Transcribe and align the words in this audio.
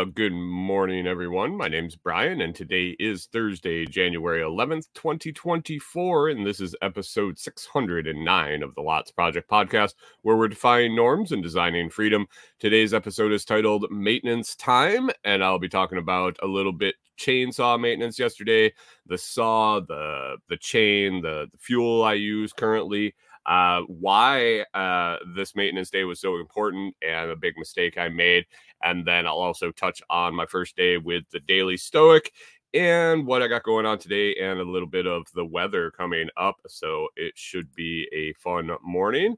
Well, 0.00 0.06
good 0.06 0.32
morning, 0.32 1.06
everyone. 1.06 1.58
My 1.58 1.68
name's 1.68 1.94
Brian, 1.94 2.40
and 2.40 2.54
today 2.54 2.96
is 2.98 3.26
Thursday, 3.26 3.84
January 3.84 4.40
11th, 4.40 4.86
2024, 4.94 6.30
and 6.30 6.46
this 6.46 6.58
is 6.58 6.74
episode 6.80 7.38
609 7.38 8.62
of 8.62 8.74
the 8.74 8.80
Lots 8.80 9.10
Project 9.10 9.50
podcast, 9.50 9.92
where 10.22 10.38
we're 10.38 10.48
defining 10.48 10.96
norms 10.96 11.32
and 11.32 11.42
designing 11.42 11.90
freedom. 11.90 12.28
Today's 12.58 12.94
episode 12.94 13.30
is 13.30 13.44
titled 13.44 13.90
Maintenance 13.90 14.56
Time, 14.56 15.10
and 15.22 15.44
I'll 15.44 15.58
be 15.58 15.68
talking 15.68 15.98
about 15.98 16.38
a 16.42 16.46
little 16.46 16.72
bit 16.72 16.94
chainsaw 17.18 17.78
maintenance 17.78 18.18
yesterday, 18.18 18.72
the 19.04 19.18
saw, 19.18 19.80
the 19.80 20.38
the 20.48 20.56
chain, 20.56 21.20
the, 21.20 21.46
the 21.52 21.58
fuel 21.58 22.02
I 22.02 22.14
use 22.14 22.54
currently, 22.54 23.14
uh, 23.46 23.82
why 23.82 24.64
uh, 24.74 25.16
this 25.34 25.54
maintenance 25.54 25.90
day 25.90 26.04
was 26.04 26.20
so 26.20 26.36
important, 26.36 26.94
and 27.02 27.30
a 27.30 27.36
big 27.36 27.54
mistake 27.56 27.98
I 27.98 28.08
made. 28.08 28.46
And 28.82 29.06
then 29.06 29.26
I'll 29.26 29.34
also 29.34 29.70
touch 29.70 30.02
on 30.10 30.34
my 30.34 30.46
first 30.46 30.76
day 30.76 30.96
with 30.98 31.24
the 31.30 31.40
Daily 31.40 31.76
Stoic 31.76 32.32
and 32.72 33.26
what 33.26 33.42
I 33.42 33.48
got 33.48 33.64
going 33.64 33.86
on 33.86 33.98
today, 33.98 34.34
and 34.36 34.60
a 34.60 34.64
little 34.64 34.88
bit 34.88 35.06
of 35.06 35.26
the 35.34 35.44
weather 35.44 35.90
coming 35.90 36.28
up. 36.36 36.56
So 36.68 37.08
it 37.16 37.32
should 37.36 37.74
be 37.74 38.08
a 38.12 38.32
fun 38.34 38.70
morning. 38.82 39.36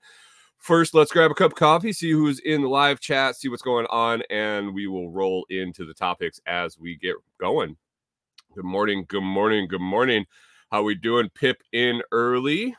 First, 0.59 0.95
let's 0.95 1.11
grab 1.11 1.31
a 1.31 1.35
cup 1.35 1.53
of 1.53 1.57
coffee, 1.57 1.93
see 1.93 2.13
who's 2.13 2.39
in 2.39 2.63
the 2.63 2.69
live 2.69 3.01
chat, 3.01 3.35
see 3.35 3.49
what's 3.49 3.63
going 3.63 3.87
on, 3.91 4.23
and 4.31 4.73
we 4.73 4.87
will 4.87 5.11
roll 5.11 5.45
into 5.51 5.85
the 5.85 5.95
topics 5.95 6.41
as 6.47 6.79
we 6.79 6.97
get 6.97 7.17
going. 7.41 7.77
Good 8.55 8.65
morning, 8.65 9.05
good 9.09 9.25
morning, 9.25 9.67
good 9.67 9.81
morning. 9.81 10.25
How 10.71 10.85
we 10.85 10.95
doing? 10.95 11.31
Pip 11.35 11.63
in 11.73 12.03
early. 12.13 12.77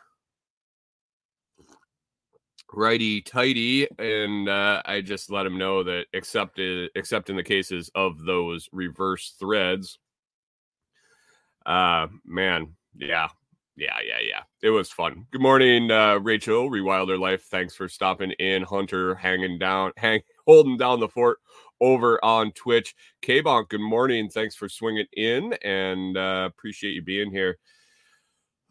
Righty 2.75 3.21
tighty, 3.21 3.87
and 3.99 4.49
uh, 4.49 4.81
I 4.83 5.01
just 5.01 5.29
let 5.29 5.45
him 5.45 5.59
know 5.59 5.83
that 5.83 6.07
except 6.11 6.59
except 6.59 7.29
in 7.29 7.35
the 7.35 7.43
cases 7.43 7.91
of 7.93 8.25
those 8.25 8.67
reverse 8.71 9.35
threads, 9.39 9.99
uh, 11.67 12.07
man, 12.25 12.73
yeah, 12.97 13.27
yeah, 13.75 13.97
yeah, 14.03 14.19
yeah. 14.27 14.41
It 14.63 14.71
was 14.71 14.89
fun. 14.89 15.27
Good 15.31 15.41
morning, 15.41 15.91
uh, 15.91 16.15
Rachel, 16.15 16.71
Rewilder 16.71 17.19
Life. 17.19 17.43
Thanks 17.43 17.75
for 17.75 17.87
stopping 17.87 18.31
in. 18.39 18.63
Hunter 18.63 19.13
hanging 19.13 19.59
down, 19.59 19.91
hang 19.97 20.21
holding 20.47 20.77
down 20.77 20.99
the 20.99 21.07
fort 21.07 21.37
over 21.79 22.23
on 22.25 22.51
Twitch. 22.53 22.95
K-Bonk, 23.21 23.69
good 23.69 23.81
morning. 23.81 24.29
Thanks 24.29 24.55
for 24.55 24.67
swinging 24.67 25.05
in 25.13 25.53
and 25.63 26.17
uh, 26.17 26.49
appreciate 26.51 26.93
you 26.93 27.03
being 27.03 27.29
here. 27.29 27.59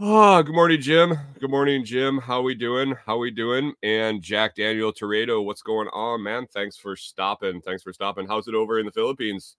Oh, 0.05 0.43
good 0.43 0.57
morning, 0.57 0.81
Jim. 0.81 1.17
Good 1.39 1.51
morning, 1.51 1.85
Jim. 1.85 2.19
How 2.19 2.43
we 2.43 2.57
doing? 2.57 2.97
How 3.07 3.19
we 3.19 3.31
doing? 3.31 3.73
And 3.85 4.21
Jack 4.21 4.57
Daniel 4.57 4.93
Toredo, 4.93 5.43
what's 5.43 5.63
going 5.63 5.87
on, 5.93 6.25
man? 6.25 6.49
Thanks 6.49 6.77
for 6.77 6.97
stopping. 6.97 7.61
Thanks 7.61 7.85
for 7.85 7.93
stopping. 7.93 8.27
How's 8.27 8.49
it 8.49 8.55
over 8.57 8.81
in 8.81 8.87
the 8.87 8.91
Philippines? 8.91 9.55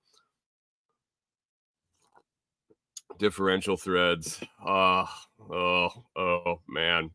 Differential 3.20 3.78
threads. 3.78 4.44
Oh, 4.68 5.08
oh, 5.50 5.90
oh, 6.18 6.60
man. 6.68 7.12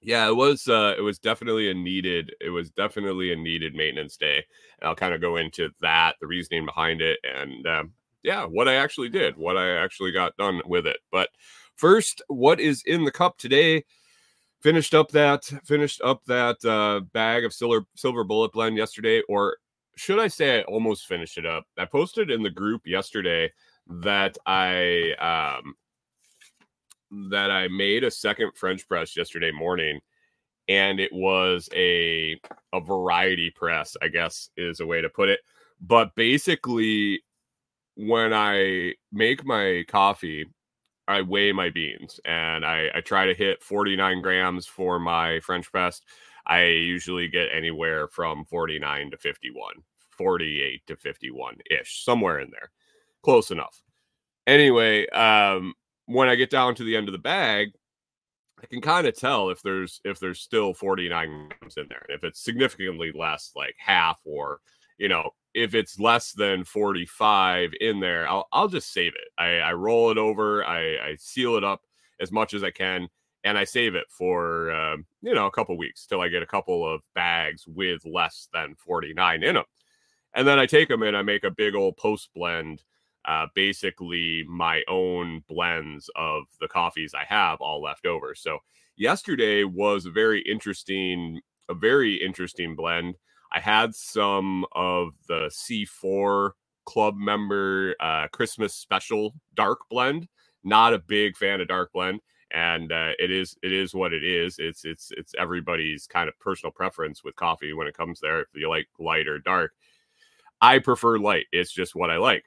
Yeah, 0.00 0.26
it 0.26 0.34
was. 0.34 0.66
Uh, 0.66 0.94
it 0.96 1.02
was 1.02 1.18
definitely 1.18 1.70
a 1.70 1.74
needed. 1.74 2.32
It 2.40 2.48
was 2.48 2.70
definitely 2.70 3.30
a 3.30 3.36
needed 3.36 3.74
maintenance 3.74 4.16
day, 4.16 4.42
and 4.80 4.88
I'll 4.88 4.96
kind 4.96 5.12
of 5.12 5.20
go 5.20 5.36
into 5.36 5.68
that, 5.82 6.14
the 6.18 6.26
reasoning 6.26 6.64
behind 6.64 7.02
it, 7.02 7.18
and 7.24 7.66
um, 7.66 7.92
yeah, 8.22 8.46
what 8.46 8.68
I 8.68 8.76
actually 8.76 9.10
did, 9.10 9.36
what 9.36 9.58
I 9.58 9.76
actually 9.76 10.12
got 10.12 10.36
done 10.38 10.62
with 10.64 10.86
it. 10.86 10.96
But 11.12 11.28
First, 11.76 12.22
what 12.28 12.60
is 12.60 12.82
in 12.86 13.04
the 13.04 13.10
cup 13.10 13.38
today? 13.38 13.84
Finished 14.62 14.94
up 14.94 15.10
that 15.10 15.44
finished 15.64 16.00
up 16.02 16.24
that 16.26 16.64
uh, 16.64 17.00
bag 17.12 17.44
of 17.44 17.52
silver 17.52 17.84
silver 17.96 18.24
bullet 18.24 18.52
blend 18.52 18.78
yesterday, 18.78 19.22
or 19.28 19.58
should 19.96 20.18
I 20.18 20.28
say 20.28 20.60
I 20.60 20.62
almost 20.62 21.06
finished 21.06 21.36
it 21.36 21.46
up? 21.46 21.66
I 21.76 21.84
posted 21.84 22.30
in 22.30 22.42
the 22.42 22.50
group 22.50 22.86
yesterday 22.86 23.52
that 23.88 24.38
I 24.46 25.12
um, 25.20 25.74
that 27.30 27.50
I 27.50 27.68
made 27.68 28.04
a 28.04 28.10
second 28.10 28.52
French 28.54 28.88
press 28.88 29.16
yesterday 29.16 29.52
morning, 29.52 30.00
and 30.68 30.98
it 30.98 31.12
was 31.12 31.68
a 31.74 32.40
a 32.72 32.80
variety 32.80 33.50
press, 33.50 33.96
I 34.02 34.08
guess 34.08 34.50
is 34.56 34.80
a 34.80 34.86
way 34.86 35.00
to 35.00 35.08
put 35.08 35.28
it. 35.28 35.40
But 35.80 36.14
basically, 36.14 37.22
when 37.96 38.32
I 38.32 38.94
make 39.12 39.44
my 39.44 39.84
coffee, 39.88 40.46
I 41.06 41.22
weigh 41.22 41.52
my 41.52 41.70
beans 41.70 42.20
and 42.24 42.64
I, 42.64 42.88
I 42.94 43.00
try 43.00 43.26
to 43.26 43.34
hit 43.34 43.62
49 43.62 44.22
grams 44.22 44.66
for 44.66 44.98
my 44.98 45.40
French 45.40 45.70
press. 45.70 46.00
I 46.46 46.64
usually 46.64 47.28
get 47.28 47.48
anywhere 47.52 48.08
from 48.08 48.44
49 48.44 49.10
to 49.10 49.16
51, 49.16 49.74
48 50.10 50.86
to 50.86 50.96
51 50.96 51.56
ish, 51.70 52.04
somewhere 52.04 52.40
in 52.40 52.50
there. 52.50 52.70
Close 53.22 53.50
enough. 53.50 53.82
Anyway, 54.46 55.08
um, 55.08 55.74
when 56.06 56.28
I 56.28 56.34
get 56.34 56.50
down 56.50 56.74
to 56.74 56.84
the 56.84 56.96
end 56.96 57.08
of 57.08 57.12
the 57.12 57.18
bag, 57.18 57.68
I 58.62 58.66
can 58.66 58.80
kind 58.80 59.06
of 59.06 59.14
tell 59.14 59.50
if 59.50 59.62
there's 59.62 60.00
if 60.04 60.20
there's 60.20 60.40
still 60.40 60.72
49 60.74 61.48
grams 61.58 61.76
in 61.76 61.86
there. 61.88 62.06
If 62.08 62.24
it's 62.24 62.40
significantly 62.40 63.12
less, 63.14 63.52
like 63.56 63.74
half 63.78 64.18
or 64.24 64.60
you 64.98 65.08
know, 65.08 65.30
if 65.54 65.74
it's 65.74 65.98
less 66.00 66.32
than 66.32 66.64
45 66.64 67.72
in 67.80 68.00
there, 68.00 68.28
I'll, 68.28 68.48
I'll 68.52 68.68
just 68.68 68.92
save 68.92 69.14
it. 69.14 69.28
I, 69.38 69.58
I 69.58 69.72
roll 69.72 70.10
it 70.10 70.18
over, 70.18 70.64
I, 70.64 70.96
I 70.96 71.16
seal 71.18 71.56
it 71.56 71.64
up 71.64 71.82
as 72.20 72.32
much 72.32 72.54
as 72.54 72.64
I 72.64 72.70
can, 72.70 73.08
and 73.44 73.56
I 73.56 73.64
save 73.64 73.94
it 73.94 74.06
for, 74.08 74.70
um, 74.72 75.06
you 75.22 75.34
know, 75.34 75.46
a 75.46 75.50
couple 75.50 75.76
weeks 75.76 76.06
till 76.06 76.20
I 76.20 76.28
get 76.28 76.42
a 76.42 76.46
couple 76.46 76.86
of 76.88 77.02
bags 77.14 77.66
with 77.66 78.04
less 78.04 78.48
than 78.52 78.74
49 78.74 79.42
in 79.42 79.54
them. 79.54 79.64
And 80.34 80.46
then 80.46 80.58
I 80.58 80.66
take 80.66 80.88
them 80.88 81.02
and 81.02 81.16
I 81.16 81.22
make 81.22 81.44
a 81.44 81.50
big 81.50 81.74
old 81.74 81.96
post 81.96 82.30
blend, 82.34 82.82
uh, 83.24 83.46
basically 83.54 84.44
my 84.48 84.82
own 84.88 85.44
blends 85.48 86.10
of 86.16 86.44
the 86.60 86.68
coffees 86.68 87.14
I 87.14 87.24
have 87.24 87.60
all 87.60 87.80
left 87.80 88.06
over. 88.06 88.34
So 88.34 88.58
yesterday 88.96 89.62
was 89.64 90.06
a 90.06 90.10
very 90.10 90.40
interesting, 90.42 91.40
a 91.68 91.74
very 91.74 92.14
interesting 92.14 92.74
blend. 92.74 93.14
I 93.54 93.60
had 93.60 93.94
some 93.94 94.66
of 94.72 95.14
the 95.28 95.48
C4 95.48 96.50
club 96.86 97.16
member 97.16 97.94
uh, 98.00 98.26
Christmas 98.32 98.74
special 98.74 99.34
dark 99.54 99.80
blend. 99.88 100.28
Not 100.64 100.94
a 100.94 100.98
big 100.98 101.36
fan 101.36 101.60
of 101.60 101.68
dark 101.68 101.92
blend, 101.92 102.20
and 102.50 102.90
uh, 102.90 103.12
it 103.18 103.30
is 103.30 103.56
it 103.62 103.70
is 103.72 103.94
what 103.94 104.12
it 104.12 104.24
is. 104.24 104.56
It's 104.58 104.84
it's 104.84 105.10
it's 105.16 105.34
everybody's 105.38 106.06
kind 106.06 106.28
of 106.28 106.38
personal 106.40 106.72
preference 106.72 107.22
with 107.22 107.36
coffee 107.36 107.74
when 107.74 107.86
it 107.86 107.96
comes 107.96 108.18
there. 108.20 108.40
If 108.40 108.48
you 108.54 108.68
like 108.68 108.88
light 108.98 109.28
or 109.28 109.38
dark, 109.38 109.72
I 110.60 110.78
prefer 110.78 111.18
light. 111.18 111.46
It's 111.52 111.72
just 111.72 111.94
what 111.94 112.10
I 112.10 112.16
like. 112.16 112.44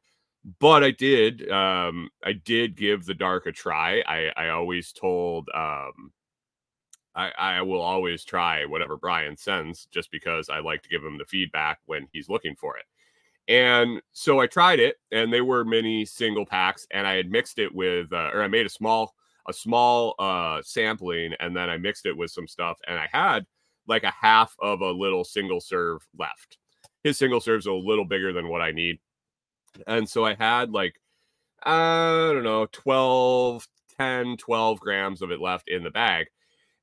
But 0.59 0.84
I 0.84 0.91
did 0.91 1.50
um, 1.51 2.09
I 2.23 2.34
did 2.34 2.75
give 2.75 3.06
the 3.06 3.13
dark 3.13 3.46
a 3.46 3.51
try. 3.51 4.01
I 4.07 4.31
I 4.35 4.50
always 4.50 4.91
told 4.91 5.47
um, 5.53 6.12
I, 7.17 7.31
I 7.38 7.61
will 7.63 7.81
always 7.81 8.23
try 8.23 8.63
whatever 8.63 8.95
Brian 8.95 9.35
sends 9.35 9.88
just 9.88 10.11
because 10.11 10.50
I 10.50 10.59
like 10.59 10.83
to 10.83 10.89
give 10.89 11.03
him 11.03 11.17
the 11.17 11.25
feedback 11.25 11.79
when 11.88 12.07
he's 12.13 12.29
looking 12.29 12.55
for 12.55 12.78
it. 12.78 12.85
And 13.51 14.02
so 14.11 14.40
I 14.40 14.46
tried 14.46 14.79
it, 14.79 14.97
and 15.11 15.34
they 15.34 15.41
were 15.41 15.66
mini 15.66 16.05
single 16.05 16.46
packs, 16.46 16.85
and 16.91 17.08
I 17.08 17.16
had 17.16 17.31
mixed 17.31 17.58
it 17.58 17.73
with, 17.73 18.14
uh, 18.14 18.29
or 18.34 18.43
I 18.43 18.47
made 18.47 18.67
a 18.67 18.69
small, 18.69 19.16
a 19.47 19.53
small 19.53 20.14
uh, 20.19 20.61
sampling, 20.64 21.34
and 21.40 21.55
then 21.55 21.69
I 21.69 21.78
mixed 21.78 22.05
it 22.05 22.16
with 22.16 22.29
some 22.29 22.47
stuff, 22.47 22.78
and 22.87 22.99
I 22.99 23.09
had 23.11 23.47
like 23.87 24.03
a 24.03 24.11
half 24.11 24.55
of 24.59 24.81
a 24.81 24.91
little 24.91 25.23
single 25.23 25.61
serve 25.61 26.05
left. 26.19 26.59
His 27.03 27.17
single 27.17 27.40
serve's 27.40 27.66
a 27.66 27.73
little 27.73 28.05
bigger 28.05 28.31
than 28.31 28.49
what 28.49 28.61
I 28.61 28.72
need, 28.72 28.99
and 29.87 30.08
so 30.08 30.25
I 30.25 30.35
had 30.35 30.72
like 30.72 30.99
I 31.64 32.31
don't 32.34 32.43
know 32.43 32.67
12, 32.72 33.67
10, 33.97 34.37
12 34.37 34.79
grams 34.79 35.22
of 35.22 35.31
it 35.31 35.41
left 35.41 35.69
in 35.69 35.84
the 35.84 35.90
bag 35.90 36.28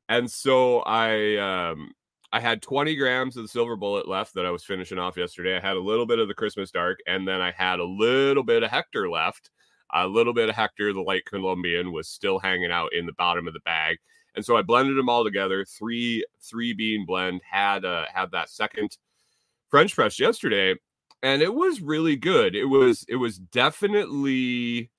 and 0.08 0.30
so 0.30 0.80
I 0.80 1.36
um 1.36 1.92
I 2.32 2.40
had 2.40 2.62
20 2.62 2.96
grams 2.96 3.36
of 3.36 3.44
the 3.44 3.48
silver 3.48 3.76
bullet 3.76 4.08
left 4.08 4.34
that 4.34 4.44
I 4.44 4.50
was 4.50 4.64
finishing 4.64 4.98
off 4.98 5.16
yesterday. 5.16 5.56
I 5.56 5.60
had 5.60 5.76
a 5.76 5.80
little 5.80 6.04
bit 6.04 6.18
of 6.18 6.26
the 6.26 6.34
Christmas 6.34 6.72
dark, 6.72 6.98
and 7.06 7.28
then 7.28 7.40
I 7.40 7.52
had 7.52 7.78
a 7.78 7.84
little 7.84 8.42
bit 8.42 8.64
of 8.64 8.70
Hector 8.70 9.08
left. 9.08 9.50
A 9.92 10.08
little 10.08 10.34
bit 10.34 10.48
of 10.48 10.56
Hector, 10.56 10.92
the 10.92 11.00
light 11.00 11.24
Colombian, 11.26 11.92
was 11.92 12.08
still 12.08 12.40
hanging 12.40 12.72
out 12.72 12.92
in 12.92 13.06
the 13.06 13.12
bottom 13.12 13.46
of 13.46 13.54
the 13.54 13.60
bag. 13.60 13.98
And 14.34 14.44
so 14.44 14.56
I 14.56 14.62
blended 14.62 14.96
them 14.98 15.08
all 15.08 15.22
together. 15.22 15.64
Three 15.64 16.24
three 16.42 16.72
bean 16.74 17.06
blend 17.06 17.40
had 17.48 17.84
uh 17.84 18.06
had 18.12 18.32
that 18.32 18.50
second 18.50 18.96
French 19.70 19.94
press 19.94 20.18
yesterday, 20.18 20.74
and 21.22 21.40
it 21.40 21.54
was 21.54 21.80
really 21.80 22.16
good. 22.16 22.56
It 22.56 22.64
was 22.64 23.04
it 23.08 23.16
was 23.16 23.38
definitely 23.38 24.90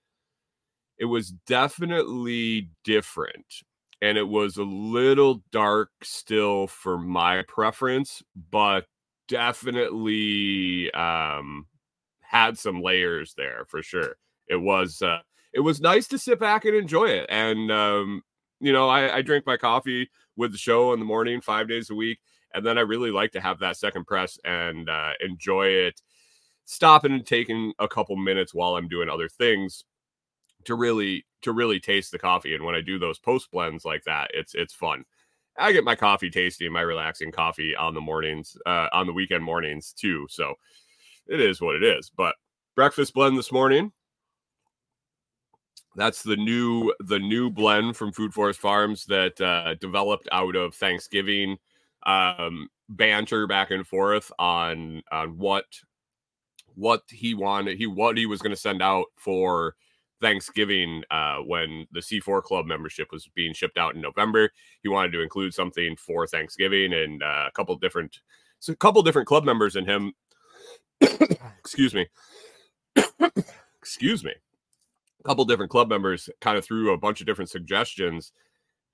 it 0.98 1.06
was 1.06 1.32
definitely 1.32 2.70
different 2.86 3.64
and 4.06 4.20
it 4.20 4.28
was 4.28 4.58
a 4.58 4.64
little 4.64 5.42
dark 5.52 5.90
still 6.04 6.68
for 6.68 6.96
my 6.96 7.42
preference, 7.48 8.22
but 8.52 8.86
definitely 9.28 10.92
um, 10.92 11.66
had 12.22 12.56
some 12.56 12.84
layers 12.84 13.34
there 13.36 13.66
for 13.68 13.82
sure. 13.82 14.18
It 14.48 14.58
was 14.58 15.02
uh, 15.02 15.22
it 15.56 15.62
was 15.62 15.82
nice 15.82 16.08
to 16.10 16.20
sit 16.20 16.40
back 16.40 16.66
and 16.66 16.76
enjoy 16.76 17.06
it. 17.06 17.26
And 17.30 17.72
um, 17.72 18.22
you 18.60 18.72
know, 18.72 18.88
I, 18.88 19.18
I 19.18 19.22
drink 19.24 19.48
my 19.48 19.58
coffee 19.58 20.12
with 20.38 20.52
the 20.52 20.60
show 20.60 20.94
in 20.94 21.00
the 21.00 21.06
morning 21.06 21.42
five 21.42 21.68
days 21.68 21.90
a 21.90 21.96
week, 21.96 22.20
and 22.54 22.64
then 22.64 22.78
I 22.78 22.82
really 22.82 23.10
like 23.10 23.32
to 23.32 23.42
have 23.42 23.58
that 23.62 23.76
second 23.76 24.06
press 24.06 24.38
and 24.46 24.88
uh, 24.88 25.14
enjoy 25.20 25.66
it, 25.70 26.00
stopping 26.66 27.12
and 27.12 27.26
taking 27.26 27.74
a 27.80 27.88
couple 27.88 28.18
minutes 28.18 28.54
while 28.54 28.76
I'm 28.76 28.88
doing 28.88 29.10
other 29.10 29.30
things 29.30 29.84
to 30.66 30.76
really 30.76 31.26
to 31.42 31.52
really 31.52 31.80
taste 31.80 32.12
the 32.12 32.20
coffee. 32.20 32.56
And 32.56 32.64
when 32.64 32.76
I 32.76 32.82
do 32.82 33.00
those 33.00 33.20
post 33.20 33.52
blends 33.52 33.86
like 33.86 34.04
that, 34.04 34.32
it's 34.34 34.56
it's 34.56 34.74
fun. 34.74 35.06
I 35.58 35.72
get 35.72 35.86
my 35.86 35.96
coffee 35.96 36.30
tasty, 36.30 36.66
and 36.66 36.74
my 36.74 36.82
relaxing 36.82 37.32
coffee 37.32 37.76
on 37.76 37.94
the 37.94 38.02
mornings, 38.02 38.58
uh, 38.66 38.88
on 38.92 39.08
the 39.08 39.14
weekend 39.14 39.44
mornings 39.44 39.94
too. 39.94 40.28
So 40.30 40.56
it 41.28 41.40
is 41.40 41.62
what 41.62 41.76
it 41.76 41.84
is. 41.84 42.12
But 42.16 42.36
breakfast 42.76 43.14
blend 43.14 43.38
this 43.38 43.52
morning. 43.52 43.92
That's 45.96 46.24
the 46.24 46.36
new 46.36 46.94
the 47.00 47.20
new 47.20 47.50
blend 47.50 47.96
from 47.96 48.12
Food 48.12 48.34
Forest 48.34 48.60
Farms 48.60 49.06
that 49.06 49.40
uh, 49.40 49.76
developed 49.76 50.28
out 50.32 50.56
of 50.56 50.76
Thanksgiving 50.76 51.58
um, 52.06 52.68
banter 52.90 53.48
back 53.48 53.72
and 53.72 53.88
forth 53.88 54.32
on 54.38 55.02
on 55.12 55.38
what 55.38 55.66
what 56.76 57.04
he 57.10 57.34
wanted 57.34 57.78
he 57.78 57.88
what 57.88 58.18
he 58.18 58.26
was 58.26 58.42
going 58.42 58.54
to 58.54 58.62
send 58.62 58.82
out 58.82 59.06
for 59.16 59.76
Thanksgiving 60.26 61.04
uh, 61.12 61.38
when 61.38 61.86
the 61.92 62.00
C4 62.00 62.42
club 62.42 62.66
membership 62.66 63.12
was 63.12 63.30
being 63.36 63.54
shipped 63.54 63.78
out 63.78 63.94
in 63.94 64.02
November. 64.02 64.50
He 64.82 64.90
wanted 64.90 65.12
to 65.12 65.22
include 65.22 65.54
something 65.54 65.96
for 65.98 66.26
Thanksgiving 66.26 66.94
and 66.94 67.22
uh, 67.22 67.46
a 67.48 67.52
couple 67.52 67.76
different, 67.76 68.22
so 68.58 68.74
a 68.74 68.76
couple 68.76 69.04
different 69.04 69.28
club 69.28 69.44
members 69.44 69.76
in 69.76 69.86
him. 69.86 70.14
excuse 71.60 71.94
me. 71.94 72.08
excuse 73.78 74.24
me. 74.24 74.32
A 75.20 75.24
couple 75.24 75.46
different 75.46 75.70
club 75.70 75.90
members 75.90 76.28
kind 76.42 76.58
of 76.58 76.66
threw 76.66 76.92
a 76.92 76.98
bunch 76.98 77.22
of 77.22 77.28
different 77.28 77.52
suggestions, 77.52 78.32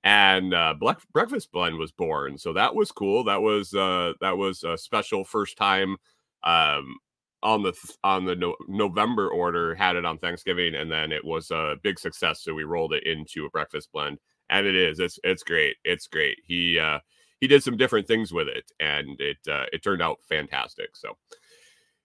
and 0.04 0.52
uh, 0.52 0.74
Black 0.78 1.00
Breakfast 1.14 1.50
Blend 1.50 1.78
was 1.78 1.92
born. 1.92 2.36
So 2.36 2.52
that 2.52 2.74
was 2.74 2.92
cool. 2.92 3.24
That 3.24 3.40
was 3.40 3.72
uh, 3.72 4.12
that 4.20 4.36
was 4.36 4.64
a 4.64 4.76
special 4.76 5.24
first 5.24 5.56
time 5.56 5.96
um, 6.44 6.98
on 7.42 7.62
the 7.62 7.72
on 8.04 8.24
the 8.24 8.36
no, 8.36 8.54
November 8.68 9.28
order 9.28 9.74
had 9.74 9.96
it 9.96 10.04
on 10.04 10.18
Thanksgiving, 10.18 10.74
and 10.74 10.90
then 10.90 11.12
it 11.12 11.24
was 11.24 11.50
a 11.50 11.76
big 11.82 11.98
success. 11.98 12.42
So 12.42 12.54
we 12.54 12.64
rolled 12.64 12.92
it 12.92 13.04
into 13.06 13.46
a 13.46 13.50
breakfast 13.50 13.90
blend, 13.92 14.18
and 14.50 14.66
it 14.66 14.74
is 14.74 14.98
it's 15.00 15.18
it's 15.24 15.42
great. 15.42 15.76
It's 15.84 16.06
great. 16.06 16.38
He 16.44 16.78
uh, 16.78 17.00
he 17.40 17.46
did 17.46 17.62
some 17.62 17.76
different 17.76 18.06
things 18.06 18.32
with 18.32 18.48
it, 18.48 18.70
and 18.80 19.20
it 19.20 19.38
uh, 19.50 19.66
it 19.72 19.82
turned 19.82 20.02
out 20.02 20.18
fantastic. 20.28 20.96
So. 20.96 21.16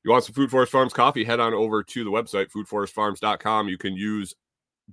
You 0.04 0.12
want 0.12 0.24
some 0.24 0.36
Food 0.36 0.52
Forest 0.52 0.72
Farms 0.72 0.94
coffee? 0.94 1.26
Head 1.26 1.42
on 1.42 1.54
over 1.54 1.84
to 1.84 2.04
the 2.06 2.12
website, 2.12 2.50
foodforestfarms.com. 2.50 3.68
You 3.68 3.78
can 3.78 3.94
use 3.94 4.36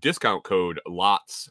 discount 0.00 0.42
code 0.42 0.80
LOTS 0.88 1.50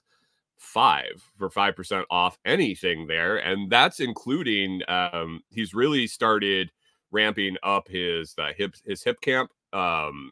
five 0.57 1.23
for 1.37 1.49
five 1.49 1.75
percent 1.75 2.05
off 2.09 2.37
anything 2.45 3.07
there, 3.07 3.37
and 3.37 3.69
that's 3.69 4.01
including. 4.01 4.81
Um, 4.89 5.41
he's 5.49 5.73
really 5.73 6.07
started 6.07 6.71
ramping 7.13 7.55
up 7.63 7.87
his 7.87 8.35
uh, 8.37 8.51
hip 8.57 8.75
his 8.83 9.03
Hipcamp. 9.03 9.47
Um, 9.71 10.31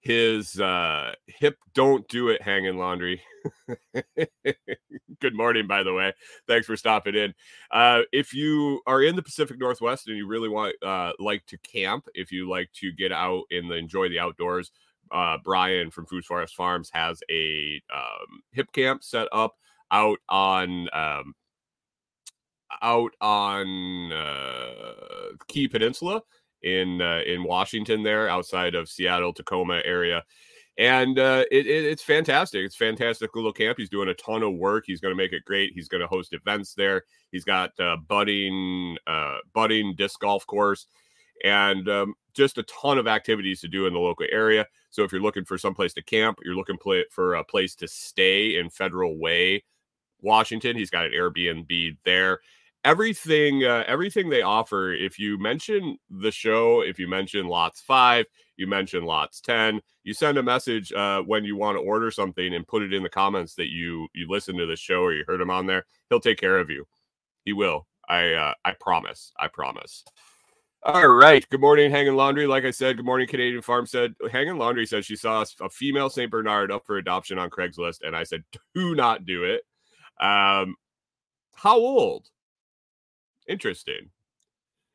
his 0.00 0.58
uh, 0.58 1.12
hip 1.26 1.58
don't 1.74 2.08
do 2.08 2.30
it 2.30 2.40
hanging 2.40 2.78
laundry. 2.78 3.20
Good 5.20 5.34
morning, 5.34 5.66
by 5.66 5.82
the 5.82 5.92
way. 5.92 6.14
Thanks 6.48 6.66
for 6.66 6.76
stopping 6.76 7.14
in. 7.14 7.34
Uh, 7.70 8.02
if 8.10 8.32
you 8.32 8.80
are 8.86 9.02
in 9.02 9.14
the 9.14 9.22
Pacific 9.22 9.58
Northwest 9.58 10.08
and 10.08 10.16
you 10.16 10.26
really 10.26 10.48
want 10.48 10.74
uh, 10.82 11.12
like 11.18 11.44
to 11.46 11.58
camp, 11.58 12.06
if 12.14 12.32
you 12.32 12.48
like 12.48 12.72
to 12.76 12.92
get 12.92 13.12
out 13.12 13.42
and 13.50 13.70
enjoy 13.70 14.08
the 14.08 14.18
outdoors, 14.18 14.70
uh, 15.12 15.36
Brian 15.44 15.90
from 15.90 16.06
Food 16.06 16.24
Forest 16.24 16.54
Farms 16.54 16.88
has 16.94 17.20
a 17.30 17.82
um, 17.94 18.40
Hipcamp 18.56 19.04
set 19.04 19.28
up 19.32 19.54
out 19.90 20.18
on 20.28 20.88
um, 20.94 21.34
out 22.82 23.12
on 23.20 24.12
uh, 24.12 24.92
Key 25.48 25.68
Peninsula 25.68 26.22
in 26.62 27.00
uh, 27.00 27.20
in 27.26 27.42
Washington, 27.44 28.02
there 28.02 28.28
outside 28.28 28.74
of 28.74 28.88
Seattle, 28.88 29.32
Tacoma 29.32 29.80
area. 29.84 30.22
And 30.78 31.18
uh, 31.18 31.44
it, 31.50 31.66
it, 31.66 31.84
it's 31.84 32.02
fantastic. 32.02 32.64
It's 32.64 32.76
fantastic 32.76 33.34
little 33.34 33.52
camp. 33.52 33.76
He's 33.78 33.90
doing 33.90 34.08
a 34.08 34.14
ton 34.14 34.42
of 34.42 34.54
work. 34.54 34.84
He's 34.86 35.00
going 35.00 35.12
to 35.12 35.16
make 35.16 35.32
it 35.32 35.44
great. 35.44 35.72
He's 35.74 35.88
going 35.88 36.00
to 36.00 36.06
host 36.06 36.32
events 36.32 36.74
there. 36.74 37.02
He's 37.32 37.44
got 37.44 37.78
uh, 37.78 37.96
budding 38.08 38.96
uh, 39.06 39.38
budding 39.52 39.94
disc 39.96 40.20
golf 40.20 40.46
course, 40.46 40.86
and 41.44 41.88
um, 41.88 42.14
just 42.32 42.58
a 42.58 42.62
ton 42.62 42.98
of 42.98 43.06
activities 43.06 43.60
to 43.60 43.68
do 43.68 43.86
in 43.86 43.92
the 43.92 43.98
local 43.98 44.26
area. 44.30 44.66
So 44.90 45.02
if 45.02 45.12
you're 45.12 45.20
looking 45.20 45.44
for 45.44 45.58
some 45.58 45.74
place 45.74 45.92
to 45.94 46.02
camp, 46.02 46.38
you're 46.44 46.56
looking 46.56 46.78
for 47.10 47.34
a 47.34 47.44
place 47.44 47.74
to 47.76 47.88
stay 47.88 48.58
in 48.58 48.70
Federal 48.70 49.18
Way, 49.18 49.64
Washington. 50.22 50.76
He's 50.76 50.90
got 50.90 51.04
an 51.04 51.12
Airbnb 51.12 51.98
there 52.04 52.40
everything 52.84 53.64
uh, 53.64 53.84
everything 53.86 54.30
they 54.30 54.42
offer 54.42 54.92
if 54.92 55.18
you 55.18 55.38
mention 55.38 55.98
the 56.08 56.30
show 56.30 56.80
if 56.80 56.98
you 56.98 57.06
mention 57.06 57.46
lots 57.46 57.80
5 57.82 58.24
you 58.56 58.66
mention 58.66 59.04
lots 59.04 59.40
10 59.40 59.80
you 60.02 60.14
send 60.14 60.38
a 60.38 60.42
message 60.42 60.92
uh, 60.92 61.20
when 61.22 61.44
you 61.44 61.56
want 61.56 61.76
to 61.76 61.82
order 61.82 62.10
something 62.10 62.54
and 62.54 62.66
put 62.66 62.82
it 62.82 62.94
in 62.94 63.02
the 63.02 63.08
comments 63.08 63.54
that 63.54 63.68
you 63.68 64.08
you 64.14 64.26
listen 64.28 64.56
to 64.56 64.66
the 64.66 64.76
show 64.76 65.02
or 65.02 65.12
you 65.12 65.24
heard 65.26 65.40
him 65.40 65.50
on 65.50 65.66
there 65.66 65.84
he'll 66.08 66.20
take 66.20 66.38
care 66.38 66.58
of 66.58 66.70
you 66.70 66.86
he 67.44 67.52
will 67.52 67.86
i 68.08 68.32
uh, 68.32 68.54
i 68.64 68.72
promise 68.80 69.32
i 69.38 69.46
promise 69.46 70.04
all 70.82 71.08
right. 71.08 71.46
Good 71.50 71.60
morning, 71.60 71.90
Hanging 71.90 72.14
Laundry. 72.14 72.46
Like 72.46 72.64
I 72.64 72.70
said, 72.70 72.96
good 72.96 73.04
morning, 73.04 73.28
Canadian 73.28 73.60
Farmstead. 73.60 74.14
Hanging 74.32 74.56
Laundry 74.56 74.86
says 74.86 75.04
she 75.04 75.14
saw 75.14 75.44
a 75.60 75.68
female 75.68 76.08
St. 76.08 76.30
Bernard 76.30 76.72
up 76.72 76.86
for 76.86 76.96
adoption 76.96 77.38
on 77.38 77.50
Craigslist. 77.50 77.98
And 78.02 78.16
I 78.16 78.22
said, 78.22 78.44
do 78.74 78.94
not 78.94 79.26
do 79.26 79.44
it. 79.44 79.60
Um, 80.24 80.76
how 81.54 81.76
old? 81.76 82.28
Interesting. 83.50 84.10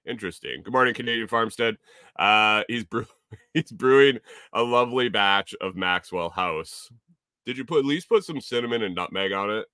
Interesting. 0.05 0.63
Good 0.63 0.71
morning, 0.71 0.93
Canadian 0.93 1.27
Farmstead. 1.27 1.75
Uh, 2.15 2.63
he's 2.69 2.85
brew- 2.85 3.05
he's 3.53 3.69
brewing 3.69 4.19
a 4.53 4.63
lovely 4.63 5.09
batch 5.09 5.53
of 5.59 5.75
Maxwell 5.75 6.29
House. 6.29 6.89
Did 7.45 7.57
you 7.57 7.65
put 7.65 7.79
at 7.79 7.85
least 7.85 8.07
put 8.07 8.23
some 8.23 8.39
cinnamon 8.39 8.81
and 8.81 8.95
nutmeg 8.95 9.33
on 9.33 9.51
it? 9.51 9.65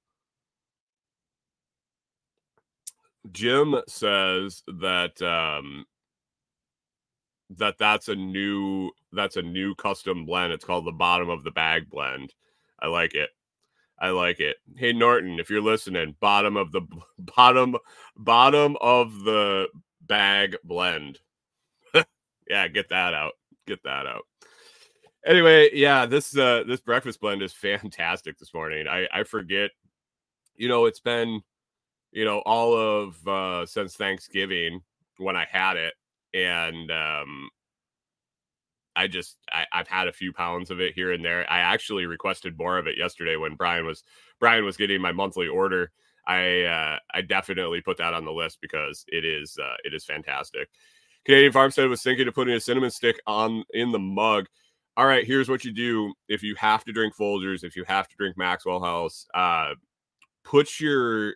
Jim 3.31 3.75
says 3.87 4.63
that 4.79 5.21
um, 5.21 5.85
that 7.51 7.77
that's 7.77 8.07
a 8.07 8.15
new 8.15 8.89
that's 9.13 9.37
a 9.37 9.43
new 9.43 9.75
custom 9.75 10.25
blend. 10.25 10.53
It's 10.53 10.65
called 10.65 10.87
the 10.87 10.91
bottom 10.91 11.29
of 11.29 11.43
the 11.43 11.51
bag 11.51 11.87
blend. 11.87 12.33
I 12.79 12.87
like 12.87 13.13
it. 13.13 13.29
I 14.01 14.09
like 14.09 14.39
it. 14.39 14.57
Hey 14.75 14.93
Norton, 14.93 15.39
if 15.39 15.51
you're 15.51 15.61
listening, 15.61 16.15
bottom 16.19 16.57
of 16.57 16.71
the 16.71 16.81
bottom 17.19 17.77
bottom 18.17 18.75
of 18.81 19.13
the 19.23 19.67
bag 20.01 20.57
blend. 20.63 21.19
yeah, 22.49 22.67
get 22.67 22.89
that 22.89 23.13
out. 23.13 23.33
Get 23.67 23.83
that 23.83 24.07
out. 24.07 24.23
Anyway, 25.23 25.69
yeah, 25.73 26.07
this 26.07 26.35
uh 26.35 26.63
this 26.67 26.81
breakfast 26.81 27.21
blend 27.21 27.43
is 27.43 27.53
fantastic 27.61 28.39
this 28.39 28.55
morning. 28.55 28.87
I 28.87 29.07
I 29.13 29.23
forget 29.23 29.69
you 30.55 30.67
know, 30.67 30.85
it's 30.85 30.99
been 30.99 31.41
you 32.11 32.25
know 32.25 32.39
all 32.39 32.75
of 32.75 33.27
uh 33.27 33.67
since 33.67 33.95
Thanksgiving 33.95 34.81
when 35.17 35.35
I 35.35 35.45
had 35.49 35.77
it 35.77 35.93
and 36.33 36.89
um 36.89 37.49
I 39.01 39.07
just 39.07 39.37
I, 39.51 39.65
have 39.71 39.87
had 39.87 40.07
a 40.07 40.13
few 40.13 40.31
pounds 40.31 40.69
of 40.69 40.79
it 40.79 40.93
here 40.93 41.11
and 41.11 41.25
there. 41.25 41.51
I 41.51 41.59
actually 41.59 42.05
requested 42.05 42.57
more 42.57 42.77
of 42.77 42.85
it 42.85 42.99
yesterday 42.99 43.35
when 43.35 43.55
Brian 43.55 43.85
was 43.85 44.03
Brian 44.39 44.63
was 44.63 44.77
getting 44.77 45.01
my 45.01 45.11
monthly 45.11 45.47
order. 45.47 45.91
I 46.27 46.61
uh, 46.63 46.99
I 47.11 47.21
definitely 47.21 47.81
put 47.81 47.97
that 47.97 48.13
on 48.13 48.25
the 48.25 48.31
list 48.31 48.59
because 48.61 49.03
it 49.07 49.25
is 49.25 49.57
uh, 49.59 49.75
it 49.83 49.95
is 49.95 50.05
fantastic. 50.05 50.69
Canadian 51.25 51.51
Farmstead 51.51 51.89
was 51.89 52.03
thinking 52.03 52.27
of 52.27 52.35
putting 52.35 52.53
a 52.53 52.59
cinnamon 52.59 52.91
stick 52.91 53.19
on 53.25 53.63
in 53.71 53.91
the 53.91 53.99
mug. 53.99 54.45
All 54.97 55.05
right, 55.05 55.25
here's 55.25 55.49
what 55.49 55.65
you 55.65 55.71
do 55.71 56.13
if 56.27 56.43
you 56.43 56.53
have 56.55 56.83
to 56.83 56.91
drink 56.91 57.15
Folgers, 57.15 57.63
if 57.63 57.75
you 57.75 57.83
have 57.85 58.07
to 58.07 58.15
drink 58.17 58.37
Maxwell 58.37 58.83
House, 58.83 59.25
uh, 59.33 59.73
put 60.43 60.79
your 60.79 61.33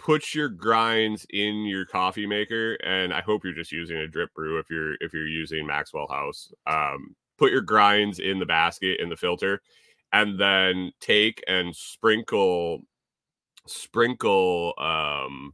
put 0.00 0.34
your 0.34 0.48
grinds 0.48 1.26
in 1.28 1.66
your 1.66 1.84
coffee 1.84 2.26
maker 2.26 2.72
and 2.84 3.12
i 3.12 3.20
hope 3.20 3.44
you're 3.44 3.52
just 3.52 3.70
using 3.70 3.98
a 3.98 4.08
drip 4.08 4.32
brew 4.32 4.58
if 4.58 4.70
you're 4.70 4.94
if 5.00 5.12
you're 5.12 5.26
using 5.26 5.66
maxwell 5.66 6.08
house 6.08 6.50
um, 6.66 7.14
put 7.38 7.52
your 7.52 7.60
grinds 7.60 8.18
in 8.18 8.38
the 8.38 8.46
basket 8.46 8.98
in 8.98 9.10
the 9.10 9.16
filter 9.16 9.60
and 10.12 10.40
then 10.40 10.90
take 11.00 11.42
and 11.46 11.76
sprinkle 11.76 12.80
sprinkle 13.66 14.72
um 14.78 15.52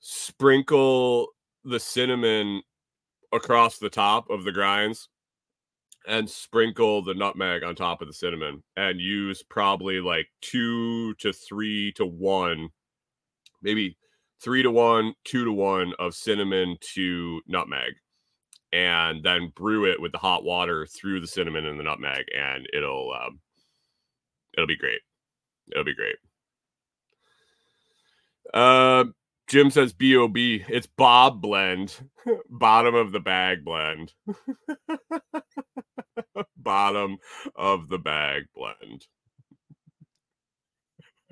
sprinkle 0.00 1.28
the 1.64 1.78
cinnamon 1.78 2.60
across 3.32 3.78
the 3.78 3.90
top 3.90 4.28
of 4.30 4.42
the 4.42 4.52
grinds 4.52 5.08
and 6.08 6.28
sprinkle 6.28 7.02
the 7.04 7.14
nutmeg 7.14 7.62
on 7.62 7.76
top 7.76 8.02
of 8.02 8.08
the 8.08 8.14
cinnamon 8.14 8.62
and 8.76 9.00
use 9.00 9.42
probably 9.44 10.00
like 10.00 10.26
two 10.40 11.14
to 11.14 11.32
three 11.32 11.92
to 11.92 12.06
one, 12.06 12.70
maybe 13.62 13.96
three 14.42 14.62
to 14.62 14.70
one, 14.70 15.14
two 15.24 15.44
to 15.44 15.52
one 15.52 15.92
of 16.00 16.14
cinnamon 16.14 16.76
to 16.94 17.40
nutmeg. 17.46 17.92
and 18.72 19.22
then 19.24 19.52
brew 19.56 19.84
it 19.86 20.00
with 20.00 20.12
the 20.12 20.18
hot 20.18 20.44
water 20.44 20.86
through 20.86 21.20
the 21.20 21.26
cinnamon 21.26 21.66
and 21.66 21.78
the 21.80 21.84
nutmeg, 21.84 22.24
and 22.36 22.66
it'll 22.72 23.12
um, 23.12 23.40
it'll 24.54 24.66
be 24.66 24.76
great. 24.76 25.00
It'll 25.72 25.84
be 25.84 25.94
great. 25.94 26.16
Uh, 28.52 29.04
Jim 29.48 29.70
says 29.70 29.94
BOB. 29.94 30.36
It's 30.36 30.86
Bob 30.86 31.40
blend, 31.40 31.96
bottom 32.50 32.94
of 32.94 33.12
the 33.12 33.20
bag 33.20 33.64
blend. 33.64 34.12
bottom 36.56 37.16
of 37.56 37.88
the 37.88 37.98
bag 37.98 38.44
blend. 38.54 39.06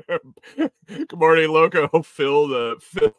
Good 0.89 1.13
morning, 1.15 1.51
Loco. 1.51 2.03
Phil, 2.03 2.49
the 2.49 2.77
Phil, 2.81 3.15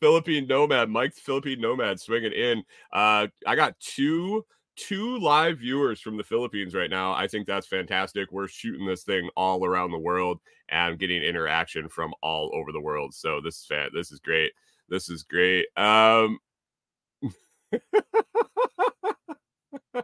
Philippine 0.00 0.48
Nomad, 0.48 0.90
Mike, 0.90 1.14
Philippine 1.14 1.60
Nomad, 1.60 2.00
swinging 2.00 2.32
in. 2.32 2.64
Uh, 2.92 3.28
I 3.46 3.54
got 3.54 3.78
two 3.78 4.44
two 4.76 5.18
live 5.18 5.58
viewers 5.58 6.00
from 6.00 6.16
the 6.16 6.24
Philippines 6.24 6.74
right 6.74 6.90
now. 6.90 7.12
I 7.12 7.26
think 7.26 7.46
that's 7.46 7.66
fantastic. 7.66 8.30
We're 8.32 8.48
shooting 8.48 8.86
this 8.86 9.04
thing 9.04 9.28
all 9.36 9.64
around 9.64 9.90
the 9.90 9.98
world 9.98 10.40
and 10.68 10.98
getting 10.98 11.22
interaction 11.22 11.88
from 11.88 12.12
all 12.22 12.50
over 12.54 12.72
the 12.72 12.80
world. 12.80 13.14
So 13.14 13.40
this 13.40 13.58
is 13.58 13.66
fan. 13.66 13.90
This 13.94 14.12
is 14.12 14.20
great. 14.20 14.52
This 14.88 15.08
is 15.08 15.22
great. 15.22 15.66
Um. 15.76 16.38
uh 19.94 20.02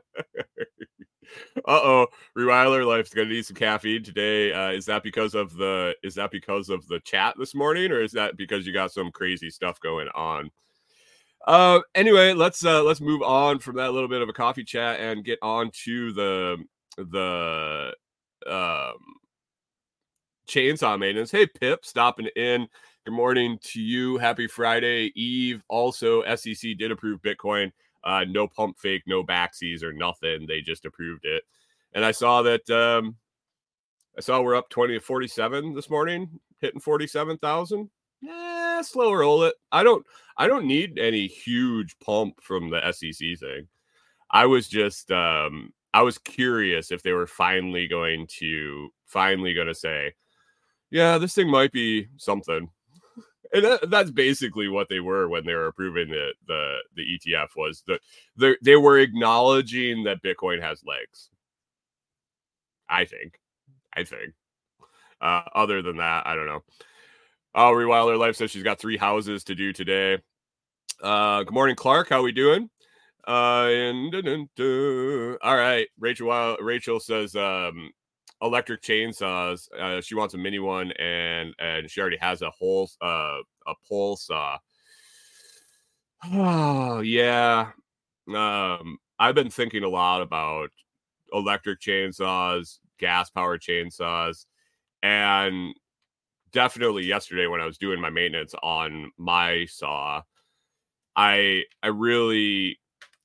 oh, 1.66 2.06
Rewilder 2.36 2.86
Life's 2.86 3.12
gonna 3.12 3.28
need 3.28 3.46
some 3.46 3.56
caffeine 3.56 4.02
today. 4.02 4.52
Uh, 4.52 4.70
is 4.70 4.86
that 4.86 5.02
because 5.02 5.34
of 5.34 5.54
the 5.56 5.94
is 6.02 6.14
that 6.14 6.30
because 6.30 6.68
of 6.68 6.86
the 6.88 7.00
chat 7.00 7.34
this 7.38 7.54
morning, 7.54 7.90
or 7.90 8.00
is 8.00 8.12
that 8.12 8.36
because 8.36 8.66
you 8.66 8.72
got 8.72 8.92
some 8.92 9.10
crazy 9.10 9.50
stuff 9.50 9.80
going 9.80 10.08
on? 10.14 10.50
Uh, 11.46 11.80
anyway, 11.94 12.32
let's 12.32 12.64
uh, 12.64 12.82
let's 12.82 13.00
move 13.00 13.22
on 13.22 13.60
from 13.60 13.76
that 13.76 13.92
little 13.92 14.08
bit 14.08 14.20
of 14.20 14.28
a 14.28 14.32
coffee 14.32 14.64
chat 14.64 14.98
and 14.98 15.24
get 15.24 15.38
on 15.42 15.70
to 15.84 16.12
the 16.12 16.56
the 16.96 17.94
um, 18.50 18.96
chainsaw 20.48 20.98
maintenance. 20.98 21.30
Hey, 21.30 21.46
Pip, 21.46 21.84
stopping 21.84 22.28
in. 22.34 22.66
Good 23.04 23.14
morning 23.14 23.58
to 23.62 23.80
you. 23.80 24.18
Happy 24.18 24.48
Friday 24.48 25.12
Eve. 25.14 25.62
Also, 25.68 26.24
SEC 26.34 26.76
did 26.76 26.90
approve 26.90 27.22
Bitcoin. 27.22 27.70
Uh, 28.02 28.24
no 28.28 28.48
pump 28.48 28.78
fake, 28.78 29.02
no 29.06 29.22
backsies 29.22 29.84
or 29.84 29.92
nothing. 29.92 30.46
They 30.46 30.60
just 30.60 30.84
approved 30.84 31.24
it. 31.24 31.44
And 31.92 32.04
I 32.04 32.10
saw 32.10 32.42
that 32.42 32.68
um, 32.70 33.16
I 34.18 34.20
saw 34.20 34.40
we're 34.40 34.56
up 34.56 34.68
20 34.70 34.94
to 34.94 35.00
47 35.00 35.74
this 35.74 35.90
morning, 35.90 36.40
hitting 36.60 36.80
47,000. 36.80 37.88
Yeah, 38.26 38.82
slow 38.82 39.12
roll 39.12 39.44
it. 39.44 39.54
I 39.70 39.82
don't 39.84 40.04
I 40.36 40.48
don't 40.48 40.66
need 40.66 40.98
any 40.98 41.26
huge 41.26 41.96
pump 42.00 42.42
from 42.42 42.70
the 42.70 42.92
SEC 42.92 43.38
thing. 43.38 43.68
I 44.30 44.46
was 44.46 44.68
just 44.68 45.10
um 45.12 45.72
I 45.94 46.02
was 46.02 46.18
curious 46.18 46.90
if 46.90 47.02
they 47.02 47.12
were 47.12 47.26
finally 47.26 47.86
going 47.88 48.26
to 48.38 48.90
finally 49.06 49.54
going 49.54 49.68
to 49.68 49.74
say, 49.74 50.12
yeah, 50.90 51.18
this 51.18 51.34
thing 51.34 51.50
might 51.50 51.72
be 51.72 52.08
something 52.16 52.68
and 53.52 53.64
that, 53.64 53.90
that's 53.90 54.10
basically 54.10 54.68
what 54.68 54.88
they 54.88 55.00
were 55.00 55.28
when 55.28 55.44
they 55.46 55.54
were 55.54 55.68
approving 55.68 56.08
the 56.10 56.32
the 56.48 56.78
the 56.96 57.02
ETF 57.02 57.48
was 57.56 57.84
that 57.86 58.00
they 58.36 58.56
they 58.62 58.76
were 58.76 58.98
acknowledging 58.98 60.04
that 60.04 60.22
Bitcoin 60.22 60.60
has 60.60 60.82
legs. 60.84 61.30
I 62.88 63.04
think, 63.04 63.38
I 63.94 64.04
think. 64.04 64.34
Uh, 65.20 65.42
other 65.54 65.80
than 65.82 65.96
that, 65.96 66.26
I 66.26 66.34
don't 66.34 66.46
know. 66.46 66.62
Oh, 67.58 67.72
Rewilder 67.72 68.18
Life 68.18 68.36
says 68.36 68.50
she's 68.50 68.62
got 68.62 68.78
three 68.78 68.98
houses 68.98 69.42
to 69.44 69.54
do 69.54 69.72
today. 69.72 70.18
Uh, 71.02 71.42
good 71.42 71.54
morning, 71.54 71.74
Clark. 71.74 72.10
How 72.10 72.20
are 72.20 72.22
we 72.22 72.30
doing? 72.30 72.68
Uh, 73.26 73.68
and 73.70 74.14
all 75.42 75.56
right, 75.56 75.88
Rachel. 75.98 76.58
Rachel 76.60 77.00
says 77.00 77.34
um, 77.34 77.90
electric 78.42 78.82
chainsaws. 78.82 79.72
Uh, 79.72 80.02
she 80.02 80.14
wants 80.14 80.34
a 80.34 80.38
mini 80.38 80.58
one, 80.58 80.92
and 80.92 81.54
and 81.58 81.90
she 81.90 81.98
already 81.98 82.18
has 82.18 82.42
a 82.42 82.50
whole 82.50 82.90
uh, 83.00 83.38
a 83.66 83.74
pole 83.88 84.16
saw. 84.16 84.58
Oh 86.26 87.00
yeah, 87.04 87.70
um, 88.34 88.98
I've 89.18 89.34
been 89.34 89.50
thinking 89.50 89.82
a 89.82 89.88
lot 89.88 90.20
about 90.20 90.68
electric 91.32 91.80
chainsaws, 91.80 92.80
gas 92.98 93.30
powered 93.30 93.62
chainsaws, 93.62 94.44
and 95.02 95.74
definitely 96.56 97.04
yesterday 97.04 97.46
when 97.46 97.60
I 97.60 97.66
was 97.66 97.76
doing 97.76 98.00
my 98.00 98.08
maintenance 98.08 98.54
on 98.62 99.12
my 99.18 99.66
saw, 99.66 100.22
I 101.14 101.64
I 101.82 101.88
really 101.88 102.78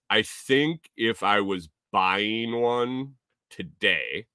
I 0.10 0.24
think 0.24 0.90
if 0.98 1.24
I 1.24 1.40
was 1.40 1.70
buying 1.94 2.60
one 2.60 3.14
today, 3.50 4.28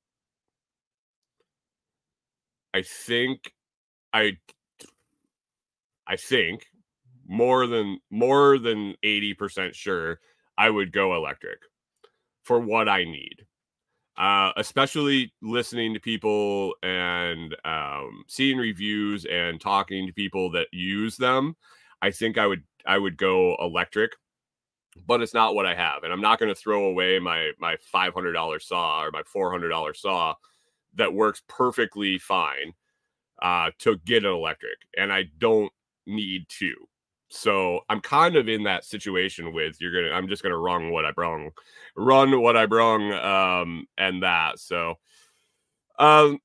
I 2.72 2.80
think 2.80 3.52
I 4.14 4.38
I 6.06 6.16
think 6.16 6.64
more 7.28 7.66
than 7.66 7.98
more 8.10 8.58
than 8.58 8.94
80% 9.04 9.74
sure 9.74 10.20
I 10.56 10.70
would 10.70 10.90
go 10.90 11.14
electric 11.14 11.58
for 12.44 12.58
what 12.58 12.88
I 12.88 13.04
need. 13.04 13.44
Uh, 14.18 14.50
especially 14.56 15.30
listening 15.42 15.92
to 15.92 16.00
people 16.00 16.74
and 16.82 17.54
um, 17.66 18.24
seeing 18.28 18.56
reviews 18.56 19.26
and 19.26 19.60
talking 19.60 20.06
to 20.06 20.12
people 20.12 20.50
that 20.50 20.68
use 20.72 21.18
them, 21.18 21.54
I 22.00 22.10
think 22.10 22.38
I 22.38 22.46
would 22.46 22.62
I 22.86 22.96
would 22.96 23.18
go 23.18 23.56
electric, 23.60 24.12
but 25.06 25.20
it's 25.20 25.34
not 25.34 25.54
what 25.54 25.66
I 25.66 25.74
have, 25.74 26.02
and 26.02 26.12
I'm 26.12 26.22
not 26.22 26.38
going 26.38 26.48
to 26.48 26.58
throw 26.58 26.86
away 26.86 27.18
my 27.18 27.52
my 27.58 27.76
five 27.92 28.14
hundred 28.14 28.32
dollar 28.32 28.58
saw 28.58 29.02
or 29.02 29.10
my 29.10 29.22
four 29.24 29.50
hundred 29.50 29.68
dollar 29.68 29.92
saw 29.92 30.34
that 30.94 31.12
works 31.12 31.42
perfectly 31.48 32.18
fine 32.18 32.72
uh, 33.42 33.70
to 33.80 33.98
get 34.06 34.24
an 34.24 34.32
electric, 34.32 34.78
and 34.96 35.12
I 35.12 35.24
don't 35.38 35.72
need 36.06 36.48
to. 36.60 36.74
So 37.28 37.80
I'm 37.88 38.00
kind 38.00 38.36
of 38.36 38.48
in 38.48 38.62
that 38.64 38.84
situation 38.84 39.52
with 39.52 39.80
you're 39.80 39.92
gonna. 39.92 40.14
I'm 40.14 40.28
just 40.28 40.42
gonna 40.42 40.58
run 40.58 40.90
what 40.90 41.04
I 41.04 41.10
brung, 41.12 41.50
run 41.96 42.40
what 42.40 42.56
I 42.56 42.66
brung, 42.66 43.12
um, 43.12 43.86
and 43.98 44.22
that. 44.22 44.58
So, 44.60 44.94
um, 45.98 46.38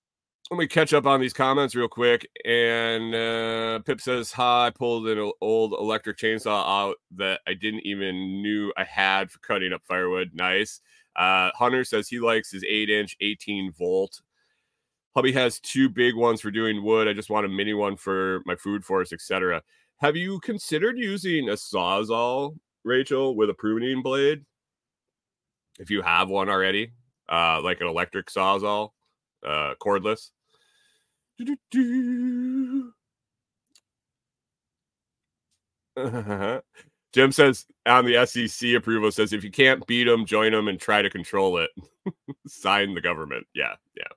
let 0.49 0.57
me 0.57 0.67
catch 0.67 0.93
up 0.93 1.05
on 1.05 1.21
these 1.21 1.33
comments 1.33 1.75
real 1.75 1.87
quick. 1.87 2.27
And 2.45 3.13
uh, 3.15 3.79
Pip 3.85 4.01
says, 4.01 4.31
"Hi, 4.33 4.67
I 4.67 4.69
pulled 4.71 5.07
an 5.07 5.31
old 5.41 5.73
electric 5.73 6.17
chainsaw 6.17 6.65
out 6.67 6.95
that 7.17 7.41
I 7.47 7.53
didn't 7.53 7.85
even 7.85 8.41
knew 8.41 8.73
I 8.77 8.83
had 8.83 9.31
for 9.31 9.39
cutting 9.39 9.73
up 9.73 9.81
firewood. 9.87 10.31
Nice." 10.33 10.81
Uh, 11.15 11.51
Hunter 11.55 11.83
says 11.83 12.07
he 12.07 12.19
likes 12.19 12.51
his 12.51 12.63
eight 12.63 12.89
inch, 12.89 13.17
18 13.21 13.73
volt 13.73 14.21
Hubby 15.15 15.33
has 15.33 15.59
two 15.59 15.89
big 15.89 16.15
ones 16.15 16.39
for 16.41 16.51
doing 16.51 16.83
wood. 16.83 17.07
I 17.07 17.13
just 17.13 17.29
want 17.29 17.45
a 17.45 17.49
mini 17.49 17.73
one 17.73 17.97
for 17.97 18.41
my 18.45 18.55
food 18.55 18.85
forest, 18.85 19.11
etc. 19.11 19.61
Have 20.01 20.15
you 20.15 20.39
considered 20.39 20.97
using 20.97 21.49
a 21.49 21.53
sawzall, 21.53 22.57
Rachel, 22.83 23.35
with 23.35 23.51
a 23.51 23.53
pruning 23.53 24.01
blade? 24.01 24.43
If 25.77 25.91
you 25.91 26.01
have 26.01 26.27
one 26.27 26.49
already, 26.49 26.93
uh, 27.29 27.61
like 27.61 27.81
an 27.81 27.87
electric 27.87 28.25
sawzall, 28.25 28.89
uh, 29.45 29.75
cordless. 29.79 30.31
Jim 37.13 37.31
says 37.31 37.67
on 37.85 38.05
the 38.05 38.25
SEC 38.25 38.73
approval 38.73 39.11
says 39.11 39.33
if 39.33 39.43
you 39.43 39.51
can't 39.51 39.85
beat 39.85 40.05
them, 40.05 40.25
join 40.25 40.51
them 40.51 40.67
and 40.67 40.79
try 40.79 41.03
to 41.03 41.11
control 41.11 41.59
it. 41.59 41.69
Sign 42.47 42.95
the 42.95 43.01
government. 43.01 43.45
Yeah, 43.53 43.75
yeah. 43.95 44.07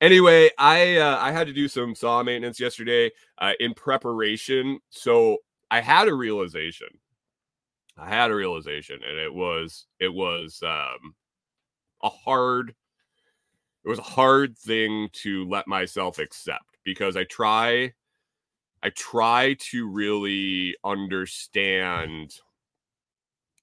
Anyway, 0.00 0.48
I 0.58 0.96
uh, 0.96 1.18
I 1.18 1.32
had 1.32 1.46
to 1.48 1.52
do 1.52 1.66
some 1.68 1.94
saw 1.94 2.22
maintenance 2.22 2.60
yesterday 2.60 3.10
uh, 3.38 3.52
in 3.58 3.74
preparation. 3.74 4.78
So 4.90 5.38
I 5.70 5.80
had 5.80 6.06
a 6.08 6.14
realization. 6.14 6.88
I 7.98 8.08
had 8.08 8.30
a 8.30 8.34
realization, 8.34 9.00
and 9.06 9.18
it 9.18 9.32
was 9.34 9.86
it 10.00 10.08
was 10.14 10.62
um, 10.62 11.14
a 12.02 12.08
hard 12.10 12.74
it 13.84 13.88
was 13.88 13.98
a 13.98 14.02
hard 14.02 14.56
thing 14.58 15.08
to 15.12 15.44
let 15.48 15.66
myself 15.66 16.18
accept 16.18 16.78
because 16.84 17.16
I 17.16 17.24
try 17.24 17.92
I 18.82 18.90
try 18.90 19.56
to 19.72 19.88
really 19.88 20.76
understand 20.84 22.32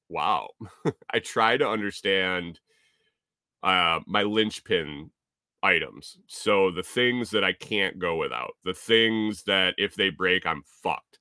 wow 0.10 0.50
I 1.14 1.20
try 1.20 1.58
to 1.58 1.68
understand 1.68 2.60
uh, 3.64 4.00
my 4.06 4.24
linchpin 4.24 5.10
items. 5.66 6.18
So 6.28 6.72
the 6.72 6.84
things 6.84 7.32
that 7.32 7.44
I 7.44 7.54
can't 7.54 8.00
go 8.00 8.18
without, 8.18 8.54
the 8.66 8.74
things 8.76 9.44
that 9.46 9.76
if 9.78 9.96
they 9.96 10.10
break, 10.12 10.46
I'm 10.46 10.64
fucked. 10.84 11.20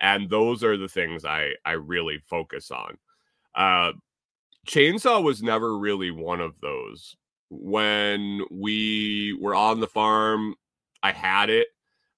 And 0.00 0.30
those 0.30 0.64
are 0.64 0.76
the 0.78 0.88
things 0.88 1.24
I 1.24 1.52
I 1.64 1.72
really 1.72 2.18
focus 2.28 2.70
on. 2.70 2.98
Uh 3.54 3.92
chainsaw 4.66 5.22
was 5.22 5.42
never 5.42 5.78
really 5.78 6.10
one 6.10 6.40
of 6.40 6.60
those. 6.60 7.16
When 7.50 8.42
we 8.50 9.36
were 9.40 9.54
on 9.54 9.80
the 9.80 9.86
farm, 9.86 10.54
I 11.02 11.12
had 11.12 11.50
it. 11.50 11.68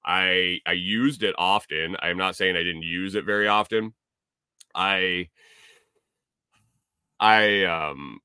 I 0.05 0.61
I 0.67 0.73
used 0.73 1.23
it 1.23 1.35
often. 1.39 1.97
I'm 2.01 2.19
not 2.19 2.37
saying 2.37 2.57
I 2.57 2.63
didn't 2.63 2.83
use 2.85 3.15
it 3.15 3.25
very 3.25 3.49
often. 3.49 3.95
I 4.75 5.29
I 7.21 7.65
um 7.65 8.21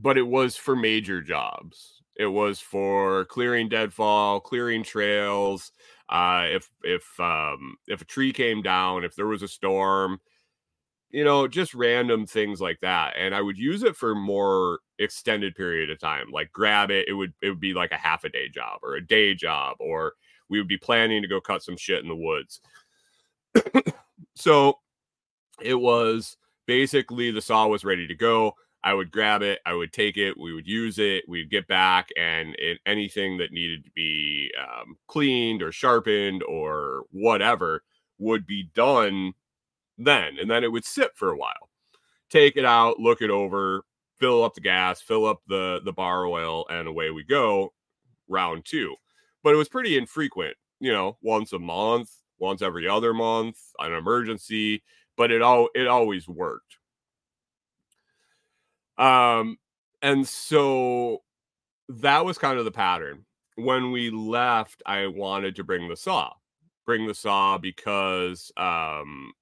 but 0.00 0.18
it 0.18 0.26
was 0.26 0.56
for 0.56 0.74
major 0.76 1.20
jobs. 1.20 2.02
It 2.16 2.26
was 2.26 2.60
for 2.60 3.24
clearing 3.26 3.68
deadfall, 3.68 4.40
clearing 4.40 4.82
trails. 4.82 5.72
Uh, 6.08 6.46
if 6.50 6.70
if 6.82 7.18
um, 7.20 7.76
if 7.86 8.02
a 8.02 8.06
tree 8.06 8.32
came 8.32 8.62
down, 8.62 9.04
if 9.04 9.14
there 9.14 9.26
was 9.26 9.42
a 9.42 9.48
storm, 9.48 10.20
you 11.10 11.24
know, 11.24 11.48
just 11.48 11.74
random 11.74 12.26
things 12.26 12.60
like 12.60 12.80
that. 12.80 13.14
And 13.18 13.34
I 13.34 13.40
would 13.40 13.58
use 13.58 13.82
it 13.82 13.96
for 13.96 14.14
more 14.14 14.80
extended 14.98 15.54
period 15.54 15.90
of 15.90 15.98
time. 15.98 16.30
Like 16.30 16.52
grab 16.52 16.90
it, 16.90 17.08
it 17.08 17.14
would 17.14 17.32
it 17.42 17.48
would 17.48 17.60
be 17.60 17.74
like 17.74 17.92
a 17.92 17.96
half 17.96 18.24
a 18.24 18.28
day 18.28 18.48
job 18.48 18.80
or 18.82 18.96
a 18.96 19.06
day 19.06 19.34
job, 19.34 19.76
or 19.80 20.14
we 20.48 20.58
would 20.58 20.68
be 20.68 20.78
planning 20.78 21.22
to 21.22 21.28
go 21.28 21.40
cut 21.40 21.62
some 21.62 21.76
shit 21.76 22.02
in 22.02 22.08
the 22.08 22.16
woods. 22.16 22.60
so 24.34 24.78
it 25.60 25.74
was 25.74 26.36
basically 26.66 27.30
the 27.30 27.42
saw 27.42 27.66
was 27.66 27.84
ready 27.84 28.06
to 28.06 28.14
go. 28.14 28.54
I 28.82 28.94
would 28.94 29.10
grab 29.10 29.42
it, 29.42 29.60
I 29.66 29.74
would 29.74 29.92
take 29.92 30.16
it, 30.16 30.38
we 30.38 30.54
would 30.54 30.66
use 30.66 30.98
it, 30.98 31.24
we'd 31.28 31.50
get 31.50 31.66
back, 31.68 32.08
and 32.16 32.54
it, 32.58 32.78
anything 32.86 33.36
that 33.38 33.52
needed 33.52 33.84
to 33.84 33.90
be 33.90 34.50
um, 34.58 34.96
cleaned 35.06 35.62
or 35.62 35.70
sharpened 35.70 36.42
or 36.44 37.04
whatever 37.10 37.82
would 38.18 38.46
be 38.46 38.70
done 38.74 39.34
then. 39.98 40.38
And 40.40 40.50
then 40.50 40.64
it 40.64 40.72
would 40.72 40.84
sit 40.86 41.10
for 41.14 41.30
a 41.30 41.36
while. 41.36 41.68
Take 42.30 42.56
it 42.56 42.64
out, 42.64 42.98
look 42.98 43.20
it 43.20 43.30
over, 43.30 43.84
fill 44.18 44.42
up 44.44 44.54
the 44.54 44.60
gas, 44.62 45.00
fill 45.02 45.26
up 45.26 45.42
the, 45.46 45.80
the 45.84 45.92
bar 45.92 46.26
oil, 46.26 46.64
and 46.70 46.88
away 46.88 47.10
we 47.10 47.24
go. 47.24 47.74
Round 48.28 48.64
two. 48.64 48.94
But 49.42 49.52
it 49.52 49.58
was 49.58 49.68
pretty 49.68 49.98
infrequent, 49.98 50.56
you 50.78 50.92
know, 50.92 51.18
once 51.20 51.52
a 51.52 51.58
month, 51.58 52.10
once 52.38 52.62
every 52.62 52.88
other 52.88 53.12
month, 53.12 53.58
an 53.78 53.92
emergency, 53.92 54.82
but 55.16 55.30
it 55.30 55.42
all 55.42 55.68
it 55.74 55.86
always 55.86 56.28
worked 56.28 56.78
um, 59.00 59.56
and 60.02 60.26
so 60.26 61.22
that 61.88 62.24
was 62.24 62.38
kind 62.38 62.58
of 62.58 62.64
the 62.64 62.70
pattern. 62.70 63.24
When 63.56 63.90
we 63.90 64.10
left, 64.10 64.82
I 64.86 65.06
wanted 65.08 65.56
to 65.56 65.64
bring 65.64 65.88
the 65.88 65.96
saw, 65.96 66.32
bring 66.86 67.06
the 67.06 67.14
saw 67.14 67.58
because 67.58 68.52
um, 68.56 69.32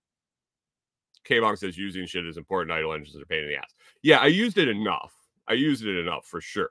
K-Bong 1.25 1.57
says 1.57 1.77
using 1.77 2.07
shit 2.07 2.27
is 2.27 2.37
important. 2.37 2.77
Idle 2.77 2.95
engines 2.95 3.17
are 3.17 3.23
a 3.23 3.27
pain 3.27 3.45
in 3.45 3.49
the 3.49 3.57
ass. 3.57 3.75
Yeah, 4.03 4.19
I 4.19 4.27
used 4.27 4.59
it 4.59 4.69
enough. 4.69 5.13
I 5.47 5.53
used 5.53 5.85
it 5.85 5.99
enough 5.99 6.27
for 6.27 6.41
sure. 6.41 6.71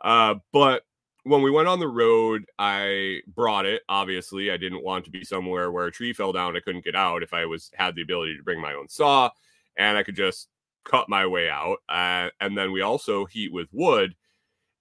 Uh, 0.00 0.36
but 0.52 0.84
when 1.24 1.42
we 1.42 1.50
went 1.50 1.68
on 1.68 1.80
the 1.80 1.88
road, 1.88 2.44
I 2.58 3.20
brought 3.26 3.66
it. 3.66 3.82
Obviously, 3.88 4.50
I 4.50 4.56
didn't 4.56 4.84
want 4.84 5.04
to 5.06 5.10
be 5.10 5.24
somewhere 5.24 5.72
where 5.72 5.86
a 5.86 5.92
tree 5.92 6.12
fell 6.12 6.32
down. 6.32 6.56
I 6.56 6.60
couldn't 6.60 6.84
get 6.84 6.94
out 6.94 7.22
if 7.22 7.32
I 7.32 7.46
was 7.46 7.70
had 7.74 7.94
the 7.94 8.02
ability 8.02 8.36
to 8.36 8.42
bring 8.42 8.60
my 8.60 8.74
own 8.74 8.88
saw, 8.88 9.30
and 9.76 9.96
I 9.96 10.02
could 10.02 10.16
just 10.16 10.48
cut 10.84 11.08
my 11.08 11.26
way 11.26 11.48
out. 11.48 11.78
Uh, 11.88 12.28
and 12.40 12.56
then 12.56 12.72
we 12.72 12.80
also 12.80 13.24
heat 13.26 13.52
with 13.52 13.68
wood. 13.72 14.14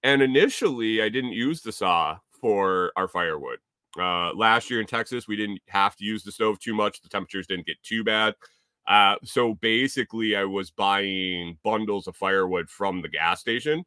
And 0.03 0.21
initially, 0.21 1.01
I 1.01 1.09
didn't 1.09 1.31
use 1.31 1.61
the 1.61 1.71
saw 1.71 2.17
for 2.41 2.91
our 2.95 3.07
firewood. 3.07 3.59
Uh, 3.97 4.33
last 4.33 4.69
year 4.69 4.81
in 4.81 4.87
Texas, 4.87 5.27
we 5.27 5.35
didn't 5.35 5.61
have 5.67 5.95
to 5.95 6.03
use 6.03 6.23
the 6.23 6.31
stove 6.31 6.59
too 6.59 6.73
much. 6.73 7.01
The 7.01 7.09
temperatures 7.09 7.47
didn't 7.47 7.67
get 7.67 7.81
too 7.83 8.03
bad. 8.03 8.35
Uh, 8.87 9.15
so 9.23 9.53
basically, 9.55 10.35
I 10.35 10.43
was 10.43 10.71
buying 10.71 11.57
bundles 11.63 12.07
of 12.07 12.15
firewood 12.15 12.69
from 12.69 13.01
the 13.01 13.07
gas 13.07 13.39
station 13.39 13.85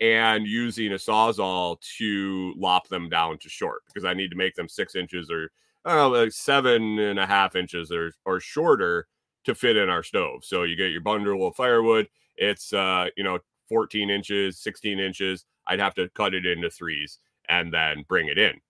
and 0.00 0.46
using 0.46 0.92
a 0.92 0.96
sawzall 0.96 1.80
to 1.98 2.52
lop 2.56 2.86
them 2.88 3.08
down 3.08 3.38
to 3.38 3.48
short 3.48 3.82
because 3.86 4.04
I 4.04 4.14
need 4.14 4.30
to 4.30 4.36
make 4.36 4.54
them 4.54 4.68
six 4.68 4.94
inches 4.94 5.30
or 5.30 5.50
like 5.84 6.32
seven 6.32 6.98
and 6.98 7.18
a 7.18 7.26
half 7.26 7.56
inches 7.56 7.90
or, 7.90 8.12
or 8.24 8.38
shorter 8.40 9.06
to 9.46 9.54
fit 9.54 9.76
in 9.76 9.88
our 9.88 10.02
stove. 10.02 10.44
So 10.44 10.64
you 10.64 10.76
get 10.76 10.90
your 10.90 11.00
bundle 11.00 11.46
of 11.46 11.56
firewood. 11.56 12.08
It's 12.36 12.72
uh, 12.72 13.06
you 13.16 13.24
know, 13.24 13.38
14 13.68 14.10
inches, 14.10 14.58
16 14.58 14.98
inches. 14.98 15.44
I'd 15.66 15.80
have 15.80 15.94
to 15.94 16.08
cut 16.10 16.34
it 16.34 16.44
into 16.46 16.68
threes 16.68 17.18
and 17.48 17.72
then 17.72 18.04
bring 18.08 18.28
it 18.28 18.38
in. 18.38 18.60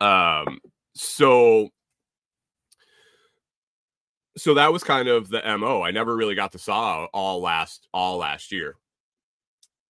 Um, 0.00 0.60
so 0.94 1.70
so 4.36 4.54
that 4.54 4.72
was 4.72 4.84
kind 4.84 5.08
of 5.08 5.28
the 5.28 5.42
mo. 5.58 5.82
I 5.82 5.90
never 5.90 6.14
really 6.16 6.36
got 6.36 6.52
the 6.52 6.58
saw 6.58 7.06
all 7.12 7.40
last 7.40 7.88
all 7.92 8.18
last 8.18 8.52
year. 8.52 8.76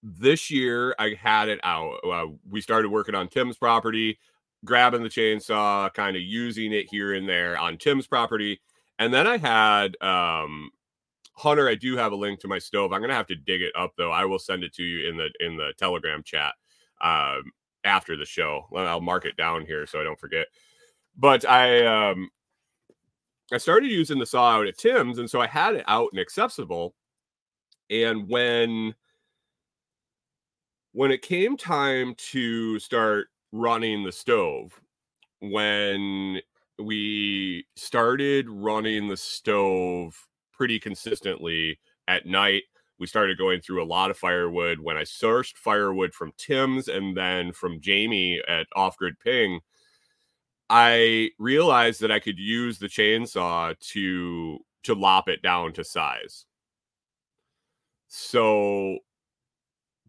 This 0.02 0.52
year 0.52 0.94
I 1.00 1.16
had 1.18 1.48
it 1.48 1.62
out. 1.64 2.00
Uh, 2.04 2.26
we 2.50 2.60
started 2.60 2.90
working 2.90 3.16
on 3.16 3.30
Tim's 3.30 3.58
property 3.58 4.20
grabbing 4.66 5.04
the 5.04 5.10
chainsaw, 5.10 5.94
kind 5.94 6.16
of 6.16 6.22
using 6.22 6.74
it 6.74 6.88
here 6.90 7.14
and 7.14 7.28
there 7.28 7.58
on 7.58 7.78
Tim's 7.78 8.08
property. 8.08 8.62
And 9.00 9.14
then 9.14 9.28
I 9.28 9.38
had 9.38 10.02
um 10.02 10.72
Hunter, 11.36 11.68
I 11.68 11.76
do 11.76 11.98
have 11.98 12.12
a 12.12 12.16
link 12.16 12.40
to 12.42 12.48
my 12.48 12.60
stove. 12.60 12.94
I'm 12.94 13.02
gonna 13.02 13.16
have 13.16 13.28
to 13.28 13.36
dig 13.36 13.62
it 13.62 13.74
up 13.76 13.94
though. 13.98 14.12
I 14.12 14.26
will 14.26 14.40
send 14.40 14.64
it 14.64 14.74
to 14.76 14.84
you 14.84 15.10
in 15.10 15.18
the 15.18 15.30
in 15.40 15.58
the 15.58 15.74
telegram 15.78 16.24
chat 16.24 16.54
um 17.02 17.52
after 17.84 18.16
the 18.16 18.26
show. 18.26 18.68
I'll 18.76 19.02
mark 19.02 19.26
it 19.26 19.36
down 19.36 19.66
here 19.66 19.86
so 19.86 20.00
I 20.00 20.04
don't 20.04 20.20
forget. 20.20 20.48
But 21.18 21.48
I 21.48 21.86
um 21.86 22.30
I 23.52 23.58
started 23.58 23.90
using 23.92 24.20
the 24.20 24.26
saw 24.26 24.58
out 24.58 24.68
at 24.68 24.78
Tim's, 24.78 25.20
and 25.20 25.30
so 25.30 25.42
I 25.42 25.48
had 25.48 25.76
it 25.76 25.84
out 25.88 26.10
and 26.12 26.20
accessible. 26.20 26.96
And 27.90 28.28
when 28.30 28.96
when 30.94 31.12
it 31.12 31.22
came 31.22 31.58
time 31.58 32.16
to 32.32 32.80
start 32.80 33.28
running 33.54 34.04
the 34.04 34.12
stove. 34.12 34.82
When 35.42 36.42
we 36.80 37.66
started 37.78 38.50
running 38.50 39.08
the 39.08 39.18
stove 39.18 40.28
pretty 40.54 40.80
consistently 40.80 41.80
at 42.08 42.26
night 42.26 42.64
we 43.00 43.08
started 43.08 43.38
going 43.38 43.60
through 43.62 43.84
a 43.84 43.86
lot 43.86 44.12
of 44.12 44.18
firewood. 44.18 44.80
When 44.80 44.98
i 44.98 45.04
sourced 45.04 45.56
firewood 45.56 46.14
from 46.14 46.34
tim's 46.38 46.88
and 46.88 47.16
then 47.18 47.52
from 47.54 47.80
jamie 47.82 48.42
at 48.48 48.68
off 48.76 48.98
grid 48.98 49.20
ping 49.20 49.60
i 50.70 51.30
realized 51.40 52.02
that 52.02 52.12
i 52.12 52.20
could 52.20 52.40
use 52.40 52.80
the 52.80 52.88
chainsaw 52.88 53.78
to 53.80 54.60
to 54.84 54.94
lop 54.96 55.30
it 55.30 55.42
down 55.42 55.72
to 55.74 55.84
size. 55.84 56.46
So 58.08 59.00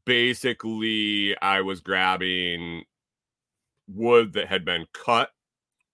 basically 0.05 1.37
i 1.41 1.61
was 1.61 1.81
grabbing 1.81 2.85
wood 3.88 4.33
that 4.35 4.49
had 4.49 4.64
been 4.64 4.87
cut 4.92 5.31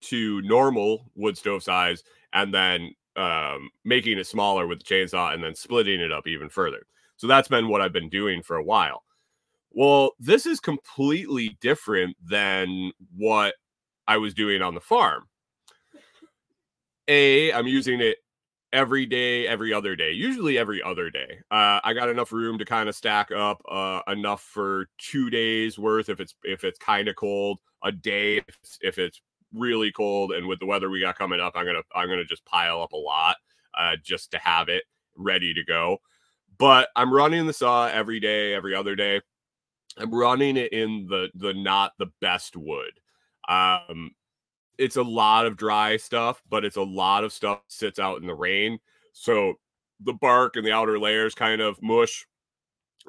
to 0.03 0.41
normal 0.43 1.11
wood 1.15 1.37
stove 1.37 1.63
size 1.63 2.03
and 2.33 2.55
then 2.55 2.95
um, 3.17 3.71
making 3.85 4.19
it 4.19 4.27
smaller 4.27 4.67
with 4.67 4.79
the 4.79 4.85
chainsaw 4.85 5.35
and 5.35 5.43
then 5.43 5.55
splitting 5.55 6.01
it 6.01 6.13
up 6.13 6.27
even 6.27 6.49
further. 6.49 6.87
So 7.17 7.27
that's 7.27 7.49
been 7.49 7.69
what 7.69 7.81
I've 7.81 7.93
been 7.93 8.09
doing 8.09 8.43
for 8.43 8.57
a 8.57 8.65
while. 8.65 9.03
Well, 9.73 10.13
this 10.19 10.47
is 10.47 10.59
completely 10.59 11.59
different 11.61 12.17
than 12.25 12.93
what 13.17 13.55
I 14.09 14.17
was 14.17 14.35
doing 14.35 14.63
on 14.63 14.75
the 14.75 14.81
farm. 14.81 15.25
A, 17.09 17.53
I'm 17.53 17.67
using 17.67 18.01
it 18.01 18.19
every 18.73 19.07
day, 19.07 19.47
every 19.47 19.73
other 19.73 19.97
day, 19.97 20.13
usually 20.13 20.59
every 20.59 20.83
other 20.83 21.11
day. 21.11 21.41
Uh, 21.51 21.81
I 21.83 21.93
got 21.93 22.09
enough 22.09 22.33
room 22.33 22.59
to 22.59 22.65
kind 22.65 22.89
of 22.89 22.95
stack 22.95 23.31
up 23.33 23.61
uh, 23.71 24.01
enough 24.09 24.43
for 24.43 24.89
two 24.99 25.31
days 25.31 25.79
worth 25.79 26.09
if 26.09 26.21
it's 26.21 26.35
if 26.45 26.65
it's 26.65 26.79
kind 26.79 27.09
of 27.09 27.17
cold, 27.17 27.59
a 27.83 27.93
day 27.93 28.39
if 28.39 28.49
it's, 28.49 28.79
if 28.83 28.99
it's 28.99 29.21
really 29.55 29.93
cold, 29.93 30.33
and 30.33 30.47
with 30.47 30.61
the 30.61 30.67
weather 30.67 30.91
we 30.91 31.01
got 31.01 31.19
coming 31.19 31.41
up, 31.41 31.55
I'm 31.57 31.67
gonna 31.67 31.83
I'm 31.95 32.09
gonna 32.09 32.25
just 32.25 32.45
pile 32.45 32.83
up 32.83 32.93
a 32.93 32.97
lot 32.97 33.37
uh, 33.79 33.97
just 34.03 34.31
to 34.33 34.39
have 34.39 34.69
it 34.69 34.85
ready 35.17 35.55
to 35.55 35.65
go. 35.65 35.99
But 36.59 36.89
I'm 36.97 37.13
running 37.13 37.47
the 37.47 37.53
saw 37.53 37.87
every 37.87 38.21
day, 38.21 38.55
every 38.55 38.75
other 38.75 38.95
day. 38.95 39.21
I'm 39.97 40.15
running 40.15 40.57
it 40.57 40.73
in 40.73 41.07
the 41.09 41.31
the 41.35 41.55
not 41.55 41.93
the 41.99 42.11
best 42.21 42.57
wood. 42.57 42.93
Um, 43.49 44.13
it's 44.79 44.97
a 44.97 45.03
lot 45.03 45.47
of 45.47 45.57
dry 45.57 45.97
stuff, 45.97 46.43
but 46.49 46.65
it's 46.65 46.77
a 46.77 46.83
lot 46.83 47.25
of 47.25 47.33
stuff 47.33 47.61
sits 47.69 47.99
out 47.99 48.21
in 48.21 48.27
the 48.27 48.35
rain. 48.35 48.79
So 49.13 49.55
the 50.03 50.15
bark 50.15 50.57
and 50.57 50.67
the 50.67 50.73
outer 50.73 50.99
layers 50.99 51.35
kind 51.35 51.61
of 51.61 51.81
mush. 51.83 52.27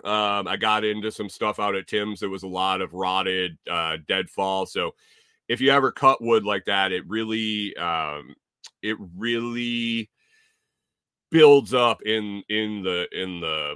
Um, 0.03 0.47
I 0.47 0.57
got 0.57 0.83
into 0.83 1.11
some 1.11 1.29
stuff 1.29 1.59
out 1.59 1.75
at 1.75 1.87
Tim's. 1.87 2.19
There 2.19 2.29
was 2.29 2.43
a 2.43 2.47
lot 2.47 2.81
of 2.81 2.93
rotted 2.93 3.57
uh, 3.69 3.97
deadfall. 4.07 4.65
So 4.65 4.95
if 5.47 5.61
you 5.61 5.71
ever 5.71 5.91
cut 5.91 6.21
wood 6.21 6.45
like 6.45 6.65
that, 6.65 6.91
it 6.91 7.07
really, 7.07 7.75
um, 7.77 8.35
it 8.81 8.97
really 9.17 10.09
builds 11.29 11.73
up 11.73 12.01
in 12.03 12.43
in 12.49 12.83
the 12.83 13.07
in 13.11 13.39
the 13.41 13.75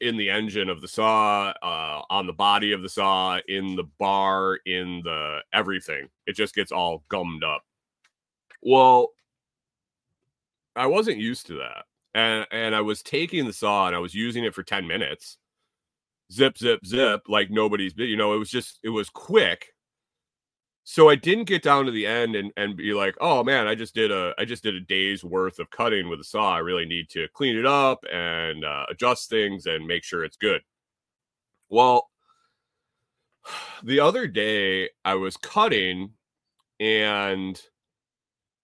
in 0.00 0.16
the 0.16 0.30
engine 0.30 0.68
of 0.68 0.80
the 0.80 0.88
saw, 0.88 1.52
uh, 1.62 2.02
on 2.08 2.26
the 2.26 2.32
body 2.32 2.72
of 2.72 2.82
the 2.82 2.88
saw, 2.88 3.40
in 3.48 3.74
the 3.74 3.88
bar, 3.98 4.58
in 4.64 5.00
the 5.04 5.40
everything. 5.52 6.08
It 6.26 6.36
just 6.36 6.54
gets 6.54 6.70
all 6.70 7.02
gummed 7.08 7.42
up. 7.42 7.64
Well, 8.62 9.10
I 10.76 10.86
wasn't 10.86 11.18
used 11.18 11.46
to 11.48 11.54
that. 11.54 11.84
And 12.18 12.46
and 12.50 12.74
I 12.74 12.80
was 12.80 13.02
taking 13.02 13.46
the 13.46 13.52
saw 13.52 13.86
and 13.86 13.94
I 13.96 14.00
was 14.00 14.14
using 14.14 14.44
it 14.44 14.54
for 14.54 14.62
10 14.64 14.86
minutes. 14.86 15.38
Zip, 16.32 16.58
zip, 16.58 16.84
zip, 16.86 17.22
like 17.28 17.50
nobody's 17.50 17.94
you 17.96 18.16
know, 18.16 18.34
it 18.34 18.38
was 18.38 18.50
just 18.50 18.80
it 18.82 18.90
was 18.90 19.08
quick. 19.10 19.74
so 20.84 21.08
I 21.10 21.16
didn't 21.16 21.44
get 21.44 21.62
down 21.62 21.84
to 21.84 21.90
the 21.92 22.06
end 22.06 22.34
and, 22.34 22.50
and 22.56 22.76
be 22.76 22.94
like, 22.94 23.14
oh 23.20 23.44
man, 23.44 23.66
I 23.68 23.74
just 23.74 23.94
did 23.94 24.10
a 24.10 24.34
I 24.38 24.44
just 24.44 24.62
did 24.62 24.74
a 24.74 24.80
day's 24.80 25.22
worth 25.22 25.58
of 25.58 25.70
cutting 25.70 26.08
with 26.08 26.20
a 26.20 26.24
saw. 26.24 26.54
I 26.54 26.58
really 26.60 26.86
need 26.86 27.10
to 27.10 27.28
clean 27.34 27.56
it 27.58 27.66
up 27.66 28.04
and 28.12 28.64
uh, 28.64 28.86
adjust 28.90 29.28
things 29.30 29.66
and 29.66 29.86
make 29.86 30.02
sure 30.04 30.24
it's 30.24 30.36
good. 30.38 30.62
Well, 31.68 32.08
the 33.84 34.00
other 34.00 34.26
day 34.26 34.90
I 35.04 35.14
was 35.14 35.36
cutting 35.36 36.12
and 36.80 37.60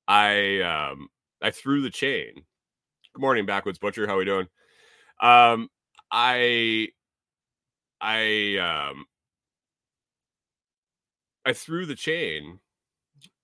I 0.09 0.61
um 0.61 1.09
I 1.43 1.51
threw 1.51 1.83
the 1.83 1.91
chain. 1.91 2.45
Good 3.15 3.21
morning, 3.21 3.47
Backwoods 3.47 3.79
Butcher. 3.79 4.09
How 4.09 4.19
we 4.19 4.25
doing? 4.25 4.49
Um 5.21 5.69
I 6.11 6.89
I 8.01 8.57
um 8.57 9.07
I 11.47 11.53
threw 11.53 11.87
the 11.87 11.95
chain 11.95 12.59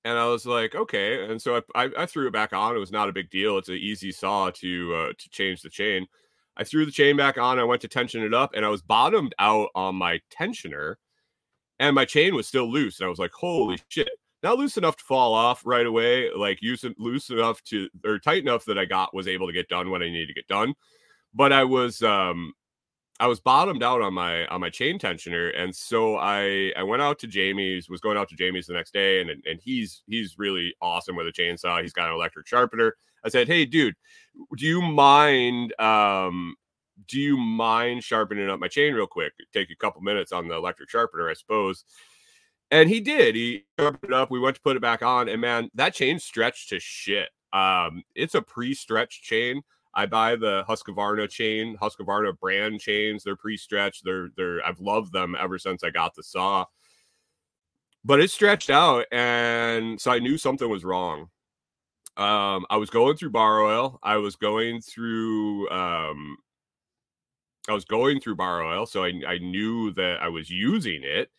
and 0.04 0.18
I 0.18 0.26
was 0.26 0.44
like, 0.44 0.74
okay. 0.74 1.24
And 1.24 1.40
so 1.40 1.62
I, 1.74 1.85
I, 1.85 1.90
I, 1.98 2.06
threw 2.06 2.26
it 2.26 2.33
back 2.33 2.52
on. 2.52 2.74
It 2.74 2.80
was 2.80 2.90
not 2.90 3.09
a 3.09 3.12
big 3.12 3.30
deal. 3.30 3.59
It's 3.59 3.68
an 3.68 3.76
easy 3.76 4.11
saw 4.11 4.50
to 4.50 4.94
uh, 4.94 5.12
to 5.16 5.30
change 5.30 5.62
the 5.62 5.70
chain. 5.70 6.06
I 6.56 6.64
threw 6.64 6.85
the 6.85 6.90
chain 6.90 7.16
back 7.16 7.38
on. 7.38 7.61
I 7.61 7.64
went 7.64 7.83
to 7.83 7.88
tension 7.88 8.24
it 8.24 8.35
up, 8.35 8.54
and 8.54 8.64
I 8.64 8.70
was 8.70 8.83
bottomed 8.83 9.35
out 9.38 9.68
on 9.74 9.94
my 9.94 10.20
tensioner, 10.37 10.96
and 11.78 11.94
my 11.94 12.04
chain 12.06 12.35
was 12.35 12.48
still 12.48 12.70
loose. 12.70 12.98
And 12.98 13.06
I 13.06 13.11
was 13.11 13.18
like, 13.20 13.33
holy 13.33 13.78
shit! 13.88 14.09
Not 14.42 14.59
loose 14.59 14.76
enough 14.76 14.96
to 14.96 15.05
fall 15.05 15.35
off 15.35 15.62
right 15.66 15.85
away, 15.85 16.31
like 16.35 16.62
use 16.62 16.85
loose 16.98 17.29
enough 17.31 17.62
to 17.64 17.88
or 18.05 18.18
tight 18.18 18.42
enough 18.42 18.64
that 18.64 18.79
I 18.79 18.87
got 18.87 19.14
was 19.14 19.29
able 19.29 19.46
to 19.46 19.53
get 19.53 19.68
done 19.68 19.90
when 19.90 20.03
I 20.03 20.07
needed 20.07 20.29
to 20.29 20.35
get 20.35 20.48
done. 20.48 20.74
But 21.35 21.53
I 21.53 21.64
was 21.64 22.03
um 22.03 22.55
I 23.20 23.26
was 23.26 23.38
bottomed 23.38 23.83
out 23.83 24.00
on 24.00 24.14
my 24.14 24.46
on 24.46 24.62
my 24.62 24.70
chain 24.70 24.98
tensioner, 24.98 25.53
and 25.55 25.76
so 25.76 26.16
I 26.16 26.72
I 26.74 26.83
went 26.83 27.03
out 27.03 27.18
to 27.18 27.26
Jamie's. 27.26 27.90
Was 27.90 28.00
going 28.00 28.16
out 28.16 28.31
to 28.31 28.37
Jamie's 28.37 28.66
the 28.66 28.72
next 28.72 28.94
day, 28.94 29.20
and 29.20 29.31
and 29.31 29.61
he's 29.62 30.03
he's 30.07 30.38
really 30.38 30.74
awesome 30.81 31.16
with 31.16 31.26
a 31.26 31.33
chainsaw. 31.33 31.83
He's 31.83 31.92
got 31.92 32.09
an 32.09 32.14
electric 32.14 32.46
sharpener. 32.46 32.96
I 33.22 33.29
said, 33.29 33.46
hey, 33.46 33.66
dude, 33.66 33.94
do 34.57 34.64
you 34.64 34.81
mind? 34.81 35.79
Um, 35.79 36.57
do 37.09 37.20
you 37.20 37.37
mind 37.37 38.03
sharpening 38.03 38.48
up 38.48 38.59
my 38.59 38.68
chain 38.68 38.94
real 38.94 39.07
quick? 39.07 39.35
Take 39.53 39.70
a 39.70 39.76
couple 39.76 40.00
minutes 40.00 40.33
on 40.33 40.48
the 40.48 40.55
electric 40.55 40.88
sharpener, 40.88 41.29
I 41.29 41.35
suppose. 41.35 41.85
And 42.70 42.88
he 42.88 43.00
did. 43.00 43.35
He 43.35 43.64
sharpened 43.78 44.12
it 44.12 44.14
up. 44.14 44.30
We 44.30 44.38
went 44.38 44.56
to 44.56 44.62
put 44.62 44.76
it 44.76 44.83
back 44.83 45.02
on, 45.02 45.28
and 45.28 45.40
man, 45.40 45.70
that 45.74 45.94
chain 45.94 46.18
stretched 46.18 46.68
to 46.68 46.78
shit. 46.78 47.28
Um, 47.52 48.04
it's 48.14 48.37
a 48.37 48.42
pre-stretched 48.42 49.24
chain. 49.24 49.62
I 49.92 50.06
buy 50.06 50.37
the 50.37 50.64
Husqvarna 50.68 51.28
chain, 51.28 51.76
Husqvarna 51.76 52.38
brand 52.38 52.80
chains. 52.80 53.24
They're 53.24 53.35
pre-stretched. 53.35 54.04
They're 54.04 54.28
they're 54.37 54.64
I've 54.64 54.78
loved 54.78 55.12
them 55.12 55.37
ever 55.38 55.59
since 55.59 55.83
I 55.83 55.90
got 55.90 56.14
the 56.14 56.22
saw. 56.22 56.66
But 58.04 58.20
it 58.20 58.30
stretched 58.30 58.70
out, 58.70 59.06
and 59.11 60.00
so 60.00 60.12
I 60.12 60.20
knew 60.20 60.38
something 60.38 60.68
was 60.70 60.85
wrong. 60.85 61.28
Um, 62.16 62.66
I 62.70 62.76
was 62.76 62.88
going 62.88 63.16
through 63.16 63.30
bar 63.30 63.62
oil. 63.62 63.98
I 64.02 64.16
was 64.18 64.37
going 64.37 64.80
through 64.80 65.68
um, 65.70 66.37
I 67.68 67.72
was 67.72 67.85
going 67.85 68.20
through 68.20 68.37
bar 68.37 68.62
oil, 68.62 68.87
so 68.87 69.04
I 69.04 69.12
I 69.26 69.38
knew 69.38 69.90
that 69.94 70.22
I 70.22 70.28
was 70.28 70.50
using 70.50 71.02
it, 71.02 71.30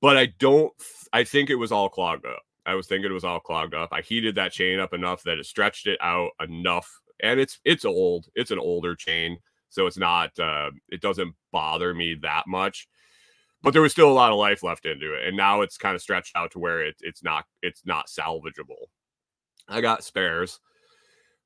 but 0.00 0.16
I 0.16 0.26
don't. 0.38 0.72
I 1.12 1.24
think 1.24 1.50
it 1.50 1.56
was 1.56 1.72
all 1.72 1.88
clogged 1.88 2.26
up. 2.26 2.42
I 2.64 2.74
was 2.74 2.86
thinking 2.86 3.10
it 3.10 3.14
was 3.14 3.24
all 3.24 3.40
clogged 3.40 3.74
up. 3.74 3.90
I 3.92 4.00
heated 4.00 4.34
that 4.34 4.52
chain 4.52 4.80
up 4.80 4.92
enough 4.92 5.22
that 5.22 5.38
it 5.38 5.46
stretched 5.46 5.86
it 5.86 5.98
out 6.02 6.30
enough 6.40 6.90
and 7.22 7.40
it's 7.40 7.60
it's 7.64 7.84
old. 7.84 8.26
It's 8.34 8.50
an 8.50 8.58
older 8.58 8.94
chain, 8.94 9.38
so 9.68 9.86
it's 9.86 9.98
not 9.98 10.38
uh, 10.38 10.70
it 10.88 11.00
doesn't 11.00 11.34
bother 11.52 11.94
me 11.94 12.16
that 12.22 12.44
much. 12.46 12.88
But 13.62 13.72
there 13.72 13.82
was 13.82 13.92
still 13.92 14.10
a 14.10 14.12
lot 14.12 14.32
of 14.32 14.38
life 14.38 14.62
left 14.62 14.86
into 14.86 15.14
it, 15.14 15.26
and 15.26 15.36
now 15.36 15.62
it's 15.62 15.78
kind 15.78 15.94
of 15.94 16.02
stretched 16.02 16.36
out 16.36 16.52
to 16.52 16.58
where 16.58 16.84
it, 16.84 16.96
it's 17.00 17.22
not 17.22 17.44
it's 17.62 17.82
not 17.84 18.06
salvageable. 18.08 18.86
I 19.68 19.80
got 19.80 20.04
spares, 20.04 20.60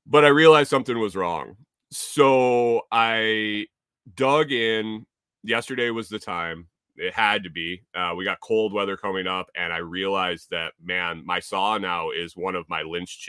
but 0.06 0.24
I 0.24 0.28
realized 0.28 0.70
something 0.70 0.98
was 0.98 1.16
wrong, 1.16 1.56
so 1.90 2.82
I 2.90 3.66
dug 4.14 4.52
in. 4.52 5.06
Yesterday 5.42 5.88
was 5.88 6.10
the 6.10 6.18
time. 6.18 6.66
It 7.00 7.14
had 7.14 7.42
to 7.44 7.50
be. 7.50 7.82
Uh, 7.94 8.12
we 8.14 8.24
got 8.24 8.40
cold 8.40 8.74
weather 8.74 8.94
coming 8.94 9.26
up, 9.26 9.50
and 9.56 9.72
I 9.72 9.78
realized 9.78 10.50
that 10.50 10.74
man, 10.82 11.22
my 11.24 11.40
saw 11.40 11.78
now 11.78 12.10
is 12.10 12.36
one 12.36 12.54
of 12.54 12.68
my 12.68 12.82
lynch 12.82 13.26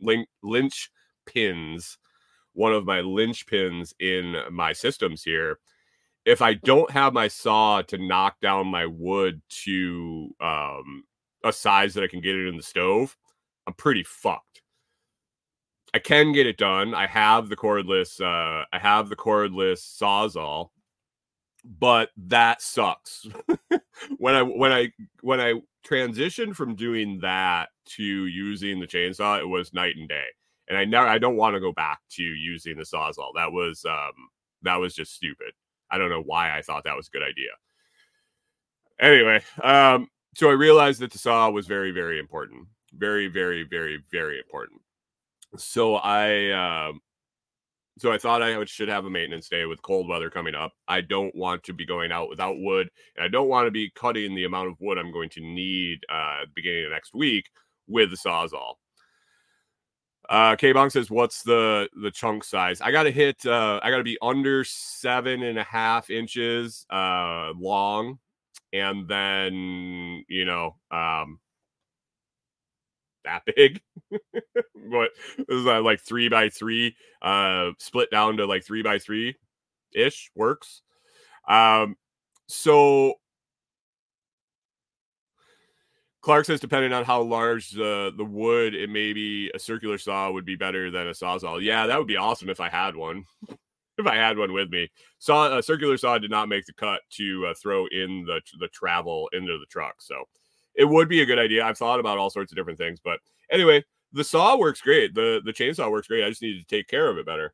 lynch, 0.00 0.28
lynch 0.44 0.90
pins, 1.26 1.98
one 2.52 2.72
of 2.72 2.84
my 2.86 3.00
linchpins 3.00 3.92
in 3.98 4.36
my 4.52 4.72
systems 4.72 5.24
here. 5.24 5.58
If 6.24 6.42
I 6.42 6.54
don't 6.54 6.90
have 6.92 7.12
my 7.12 7.26
saw 7.26 7.82
to 7.82 7.98
knock 7.98 8.40
down 8.40 8.68
my 8.68 8.86
wood 8.86 9.42
to 9.64 10.28
um, 10.40 11.02
a 11.44 11.52
size 11.52 11.94
that 11.94 12.04
I 12.04 12.08
can 12.08 12.20
get 12.20 12.36
it 12.36 12.46
in 12.46 12.56
the 12.56 12.62
stove, 12.62 13.16
I'm 13.66 13.74
pretty 13.74 14.04
fucked. 14.04 14.62
I 15.92 15.98
can 15.98 16.32
get 16.32 16.46
it 16.46 16.58
done. 16.58 16.94
I 16.94 17.06
have 17.06 17.48
the 17.48 17.56
cordless. 17.56 18.20
Uh, 18.20 18.64
I 18.72 18.78
have 18.78 19.08
the 19.08 19.16
cordless 19.16 19.80
sawzall, 19.80 20.68
but 21.64 22.10
that 22.16 22.62
sucks. 22.62 23.26
when 24.18 24.34
I 24.34 24.42
when 24.42 24.72
I 24.72 24.92
when 25.22 25.40
I 25.40 25.54
transitioned 25.86 26.54
from 26.54 26.74
doing 26.74 27.20
that 27.20 27.70
to 27.96 28.02
using 28.02 28.80
the 28.80 28.86
chainsaw, 28.86 29.40
it 29.40 29.46
was 29.46 29.72
night 29.72 29.96
and 29.96 30.08
day 30.08 30.26
and 30.68 30.76
I 30.78 30.84
never 30.84 31.06
I 31.06 31.18
don't 31.18 31.36
want 31.36 31.54
to 31.54 31.60
go 31.60 31.72
back 31.72 32.00
to 32.12 32.22
using 32.22 32.76
the 32.76 32.84
sawzall. 32.84 33.32
That 33.34 33.52
was 33.52 33.84
um 33.84 34.12
that 34.62 34.76
was 34.76 34.94
just 34.94 35.14
stupid. 35.14 35.52
I 35.90 35.98
don't 35.98 36.10
know 36.10 36.22
why 36.22 36.56
I 36.56 36.62
thought 36.62 36.84
that 36.84 36.96
was 36.96 37.08
a 37.08 37.10
good 37.10 37.22
idea. 37.22 37.50
Anyway, 39.00 39.42
um 39.62 40.08
so 40.34 40.48
I 40.48 40.52
realized 40.52 41.00
that 41.00 41.10
the 41.10 41.18
saw 41.18 41.50
was 41.50 41.66
very 41.66 41.90
very 41.90 42.18
important. 42.18 42.68
Very 42.92 43.28
very 43.28 43.64
very 43.64 44.02
very 44.10 44.38
important. 44.38 44.80
So 45.56 45.96
I 45.96 46.50
um 46.88 47.00
so 47.98 48.12
I 48.12 48.18
thought 48.18 48.42
I 48.42 48.64
should 48.64 48.88
have 48.88 49.04
a 49.04 49.10
maintenance 49.10 49.48
day 49.48 49.64
with 49.66 49.82
cold 49.82 50.08
weather 50.08 50.30
coming 50.30 50.54
up. 50.54 50.72
I 50.86 51.00
don't 51.00 51.34
want 51.34 51.62
to 51.64 51.72
be 51.72 51.84
going 51.84 52.12
out 52.12 52.28
without 52.28 52.56
wood, 52.58 52.90
and 53.16 53.24
I 53.24 53.28
don't 53.28 53.48
want 53.48 53.66
to 53.66 53.70
be 53.70 53.90
cutting 53.94 54.34
the 54.34 54.44
amount 54.44 54.68
of 54.68 54.80
wood 54.80 54.98
I'm 54.98 55.12
going 55.12 55.30
to 55.30 55.40
need 55.40 56.00
uh, 56.08 56.40
beginning 56.54 56.86
of 56.86 56.92
next 56.92 57.14
week 57.14 57.50
with 57.86 58.10
the 58.10 58.16
sawzall. 58.16 58.74
Uh, 60.28 60.56
K 60.56 60.72
Bong 60.72 60.90
says, 60.90 61.10
"What's 61.10 61.42
the 61.42 61.88
the 62.02 62.10
chunk 62.10 62.44
size? 62.44 62.80
I 62.80 62.90
got 62.90 63.04
to 63.04 63.10
hit. 63.10 63.46
Uh, 63.46 63.80
I 63.82 63.90
got 63.90 63.96
to 63.96 64.04
be 64.04 64.18
under 64.20 64.62
seven 64.62 65.42
and 65.42 65.58
a 65.58 65.64
half 65.64 66.10
inches 66.10 66.84
uh, 66.90 67.52
long, 67.56 68.18
and 68.72 69.08
then 69.08 70.24
you 70.28 70.44
know, 70.44 70.76
um, 70.90 71.40
that 73.28 73.54
big. 73.54 73.80
what 74.74 75.10
is 75.48 75.64
that 75.64 75.82
like 75.82 76.00
three 76.00 76.28
by 76.28 76.48
three? 76.48 76.96
Uh, 77.22 77.70
split 77.78 78.10
down 78.10 78.36
to 78.38 78.46
like 78.46 78.64
three 78.64 78.82
by 78.82 78.98
three 78.98 79.36
ish 79.92 80.30
works. 80.34 80.82
Um, 81.48 81.96
so 82.46 83.14
Clark 86.20 86.46
says, 86.46 86.60
depending 86.60 86.92
on 86.92 87.04
how 87.04 87.22
large 87.22 87.70
the 87.70 88.12
the 88.16 88.24
wood, 88.24 88.74
it 88.74 88.90
may 88.90 89.12
be 89.12 89.50
a 89.54 89.58
circular 89.58 89.98
saw 89.98 90.30
would 90.30 90.44
be 90.44 90.56
better 90.56 90.90
than 90.90 91.08
a 91.08 91.12
sawzall. 91.12 91.62
Yeah, 91.62 91.86
that 91.86 91.98
would 91.98 92.08
be 92.08 92.16
awesome 92.16 92.48
if 92.48 92.60
I 92.60 92.68
had 92.68 92.96
one. 92.96 93.24
if 93.98 94.06
I 94.06 94.16
had 94.16 94.38
one 94.38 94.52
with 94.52 94.70
me, 94.70 94.90
saw 95.18 95.56
a 95.56 95.62
circular 95.62 95.96
saw 95.96 96.18
did 96.18 96.30
not 96.30 96.48
make 96.48 96.66
the 96.66 96.72
cut 96.72 97.00
to 97.12 97.46
uh, 97.46 97.54
throw 97.54 97.86
in 97.86 98.24
the 98.26 98.40
the 98.58 98.68
travel 98.68 99.28
into 99.32 99.58
the 99.58 99.66
truck, 99.66 99.96
so 100.00 100.24
it 100.74 100.84
would 100.84 101.08
be 101.08 101.22
a 101.22 101.26
good 101.26 101.38
idea. 101.38 101.64
I've 101.64 101.78
thought 101.78 102.00
about 102.00 102.18
all 102.18 102.30
sorts 102.30 102.52
of 102.52 102.56
different 102.56 102.78
things, 102.78 103.00
but 103.02 103.20
anyway, 103.50 103.84
the 104.12 104.24
saw 104.24 104.56
works 104.56 104.80
great. 104.80 105.14
the 105.14 105.40
The 105.44 105.52
chainsaw 105.52 105.90
works 105.90 106.08
great. 106.08 106.24
I 106.24 106.28
just 106.30 106.42
needed 106.42 106.66
to 106.66 106.76
take 106.76 106.88
care 106.88 107.08
of 107.08 107.18
it 107.18 107.26
better. 107.26 107.52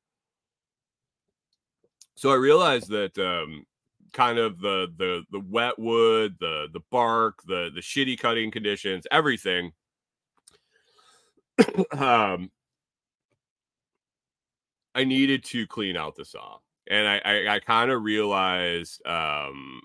So 2.17 2.31
I 2.31 2.37
realized 2.37 2.89
that 2.91 3.19
um, 3.19 3.67
kind 4.13 4.39
of 4.39 4.61
the 4.61 4.89
the 4.97 5.25
the 5.31 5.41
wet 5.41 5.79
wood, 5.79 6.37
the 6.41 6.69
the 6.73 6.81
bark, 6.91 7.43
the 7.47 7.71
the 7.75 7.81
shitty 7.81 8.19
cutting 8.19 8.51
conditions, 8.51 9.07
everything. 9.11 9.73
um, 11.93 12.51
I 14.95 15.05
needed 15.05 15.45
to 15.47 15.67
clean 15.67 15.97
out 15.97 16.15
the 16.15 16.25
saw, 16.25 16.59
and 16.87 17.07
I 17.07 17.21
I, 17.25 17.55
I 17.57 17.61
kind 17.61 17.91
of 17.91 18.03
realized 18.03 19.05
um, 19.07 19.83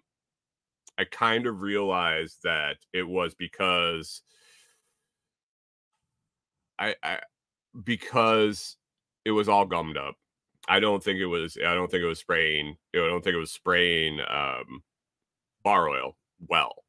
I 0.99 1.05
kind 1.05 1.47
of 1.47 1.61
realized 1.61 2.39
that 2.43 2.77
it 2.93 3.07
was 3.07 3.33
because 3.33 4.21
I, 6.77 6.95
I 7.01 7.19
because 7.83 8.77
it 9.25 9.31
was 9.31 9.49
all 9.49 9.65
gummed 9.65 9.97
up 9.97 10.15
I 10.69 10.79
don't 10.79 11.03
think 11.03 11.19
it 11.19 11.25
was. 11.25 11.57
I 11.57 11.73
don't 11.73 11.89
think 11.89 12.03
it 12.03 12.07
was 12.07 12.19
spraying. 12.19 12.77
I 12.93 12.97
don't 12.99 13.23
think 13.23 13.35
it 13.35 13.39
was 13.39 13.51
spraying 13.51 14.19
um, 14.29 14.83
bar 15.63 15.89
oil 15.89 16.15
well. 16.47 16.83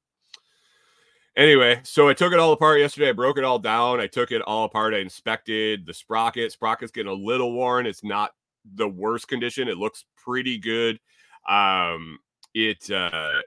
Anyway, 1.35 1.81
so 1.83 2.07
I 2.09 2.13
took 2.13 2.35
it 2.35 2.39
all 2.39 2.53
apart 2.53 2.81
yesterday. 2.81 3.09
I 3.09 3.13
broke 3.13 3.39
it 3.39 3.45
all 3.45 3.59
down. 3.59 3.99
I 3.99 4.07
took 4.07 4.33
it 4.33 4.43
all 4.43 4.65
apart. 4.65 4.93
I 4.93 4.99
inspected 4.99 5.87
the 5.87 5.95
sprocket. 5.95 6.53
Sprocket's 6.53 6.91
getting 6.91 7.11
a 7.11 7.15
little 7.15 7.55
worn. 7.55 7.87
It's 7.87 8.05
not 8.05 8.33
the 8.75 8.89
worst 8.89 9.29
condition. 9.29 9.67
It 9.67 9.79
looks 9.79 10.05
pretty 10.15 10.59
good. 10.59 11.01
Um, 11.49 12.19
it 12.53 12.91
uh, 12.91 13.41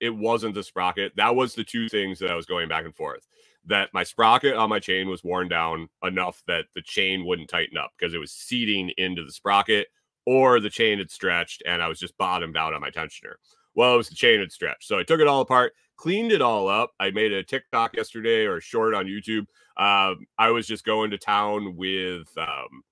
it 0.00 0.10
wasn't 0.10 0.54
the 0.54 0.62
sprocket. 0.62 1.12
That 1.16 1.34
was 1.34 1.54
the 1.54 1.64
two 1.64 1.88
things 1.88 2.18
that 2.18 2.30
I 2.30 2.34
was 2.34 2.46
going 2.46 2.68
back 2.68 2.84
and 2.84 2.94
forth. 2.94 3.26
That 3.66 3.88
my 3.94 4.04
sprocket 4.04 4.54
on 4.54 4.68
my 4.68 4.78
chain 4.78 5.08
was 5.08 5.24
worn 5.24 5.48
down 5.48 5.88
enough 6.02 6.42
that 6.46 6.66
the 6.74 6.82
chain 6.82 7.24
wouldn't 7.24 7.48
tighten 7.48 7.78
up 7.78 7.92
because 7.96 8.14
it 8.14 8.18
was 8.18 8.32
seating 8.32 8.90
into 8.98 9.24
the 9.24 9.32
sprocket, 9.32 9.88
or 10.26 10.60
the 10.60 10.70
chain 10.70 10.98
had 10.98 11.10
stretched 11.10 11.62
and 11.66 11.82
I 11.82 11.88
was 11.88 11.98
just 11.98 12.16
bottomed 12.18 12.56
out 12.56 12.74
on 12.74 12.80
my 12.80 12.90
tensioner. 12.90 13.34
Well, 13.74 13.94
it 13.94 13.96
was 13.96 14.08
the 14.08 14.14
chain 14.14 14.40
had 14.40 14.52
stretched. 14.52 14.84
So 14.84 14.98
I 14.98 15.02
took 15.02 15.20
it 15.20 15.26
all 15.26 15.40
apart, 15.40 15.72
cleaned 15.96 16.32
it 16.32 16.42
all 16.42 16.68
up. 16.68 16.92
I 17.00 17.10
made 17.10 17.32
a 17.32 17.42
TikTok 17.42 17.96
yesterday 17.96 18.44
or 18.44 18.58
a 18.58 18.60
short 18.60 18.94
on 18.94 19.06
YouTube. 19.06 19.46
Um, 19.76 20.26
I 20.38 20.50
was 20.50 20.66
just 20.66 20.84
going 20.84 21.10
to 21.10 21.18
town 21.18 21.76
with 21.76 22.28
um, 22.38 22.82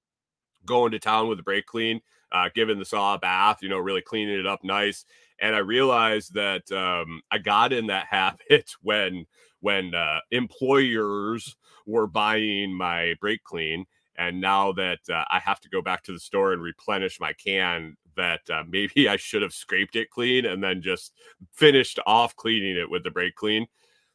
going 0.67 0.93
to 0.93 0.99
town 0.99 1.29
with 1.29 1.39
a 1.39 1.43
brake 1.43 1.67
clean, 1.67 2.01
uh, 2.33 2.49
giving 2.55 2.79
the 2.79 2.85
saw 2.85 3.15
a 3.15 3.19
bath, 3.19 3.59
you 3.63 3.69
know, 3.69 3.79
really 3.79 4.03
cleaning 4.03 4.39
it 4.39 4.47
up 4.47 4.65
nice. 4.65 5.05
And 5.43 5.55
I 5.55 5.59
realized 5.59 6.35
that 6.35 6.71
um, 6.73 7.21
I 7.31 7.39
got 7.39 7.73
in 7.73 7.89
that 7.89 8.07
habit 8.11 8.71
when 8.81 9.27
when 9.61 9.95
uh, 9.95 10.21
employers 10.31 11.57
were 11.87 12.07
buying 12.07 12.73
my 12.75 13.15
brake 13.21 13.45
clean. 13.45 13.85
And 14.17 14.41
now 14.41 14.73
that 14.73 15.01
uh, 15.09 15.25
I 15.31 15.39
have 15.39 15.61
to 15.61 15.69
go 15.69 15.83
back 15.83 16.03
to 16.05 16.13
the 16.13 16.21
store 16.21 16.53
and 16.53 16.63
replenish 16.63 17.21
my 17.21 17.33
can, 17.33 17.97
that 18.17 18.41
uh, 18.51 18.65
maybe 18.69 19.09
I 19.09 19.17
should 19.17 19.43
have 19.43 19.55
scraped 19.55 19.97
it 19.97 20.11
clean 20.11 20.47
and 20.47 20.63
then 20.63 20.83
just 20.83 21.13
finished 21.53 21.99
off 22.07 22.37
cleaning 22.37 22.77
it 22.77 22.91
with 22.91 23.05
the 23.05 23.11
brake 23.11 23.37
clean. 23.37 23.67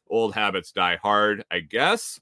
Old 0.08 0.34
habits 0.34 0.72
die 0.72 0.98
hard, 1.02 1.44
I 1.50 1.60
guess. 1.60 2.20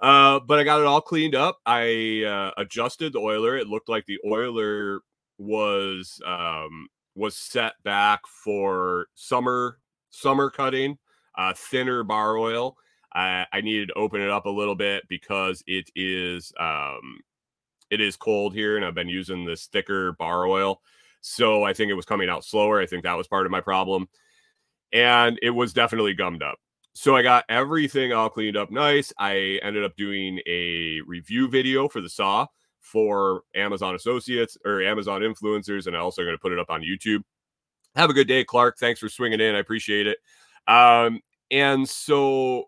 Uh, 0.00 0.40
but 0.40 0.58
I 0.58 0.64
got 0.64 0.80
it 0.80 0.86
all 0.86 1.00
cleaned 1.00 1.34
up. 1.34 1.58
I 1.64 2.24
uh, 2.24 2.60
adjusted 2.60 3.12
the 3.12 3.20
oiler. 3.20 3.56
It 3.56 3.68
looked 3.68 3.88
like 3.88 4.06
the 4.06 4.18
oiler 4.26 5.00
was 5.38 6.20
um, 6.26 6.88
was 7.14 7.36
set 7.36 7.74
back 7.84 8.26
for 8.26 9.06
summer 9.14 9.78
summer 10.10 10.50
cutting, 10.50 10.98
uh, 11.36 11.52
thinner 11.56 12.04
bar 12.04 12.36
oil. 12.36 12.76
I, 13.12 13.46
I 13.52 13.60
needed 13.60 13.88
to 13.88 13.94
open 13.94 14.20
it 14.20 14.30
up 14.30 14.46
a 14.46 14.50
little 14.50 14.74
bit 14.74 15.04
because 15.08 15.62
it 15.66 15.90
is 15.94 16.52
um, 16.58 17.20
it 17.90 18.00
is 18.00 18.16
cold 18.16 18.54
here, 18.54 18.76
and 18.76 18.84
I've 18.84 18.94
been 18.94 19.08
using 19.08 19.44
this 19.44 19.66
thicker 19.66 20.12
bar 20.12 20.46
oil. 20.46 20.80
So 21.20 21.64
I 21.64 21.72
think 21.72 21.90
it 21.90 21.94
was 21.94 22.04
coming 22.04 22.28
out 22.28 22.44
slower. 22.44 22.80
I 22.80 22.86
think 22.86 23.04
that 23.04 23.16
was 23.16 23.28
part 23.28 23.46
of 23.46 23.52
my 23.52 23.60
problem. 23.60 24.08
And 24.92 25.38
it 25.42 25.50
was 25.50 25.72
definitely 25.72 26.14
gummed 26.14 26.42
up. 26.42 26.58
So 26.92 27.16
I 27.16 27.22
got 27.22 27.44
everything 27.48 28.12
all 28.12 28.28
cleaned 28.28 28.56
up 28.56 28.70
nice. 28.70 29.12
I 29.18 29.58
ended 29.62 29.84
up 29.84 29.96
doing 29.96 30.40
a 30.46 31.00
review 31.06 31.48
video 31.48 31.88
for 31.88 32.00
the 32.00 32.10
saw 32.10 32.46
for 32.84 33.42
Amazon 33.56 33.94
associates 33.94 34.56
or 34.64 34.82
Amazon 34.82 35.22
influencers, 35.22 35.86
and 35.86 35.96
I'm 35.96 36.02
also 36.02 36.22
going 36.22 36.34
to 36.34 36.40
put 36.40 36.52
it 36.52 36.58
up 36.58 36.70
on 36.70 36.82
YouTube. 36.82 37.22
Have 37.96 38.10
a 38.10 38.14
good 38.14 38.28
day, 38.28 38.44
Clark. 38.44 38.76
Thanks 38.78 39.00
for 39.00 39.08
swinging 39.08 39.40
in. 39.40 39.54
I 39.54 39.58
appreciate 39.58 40.06
it. 40.06 40.18
Um, 40.68 41.20
and 41.50 41.88
so 41.88 42.64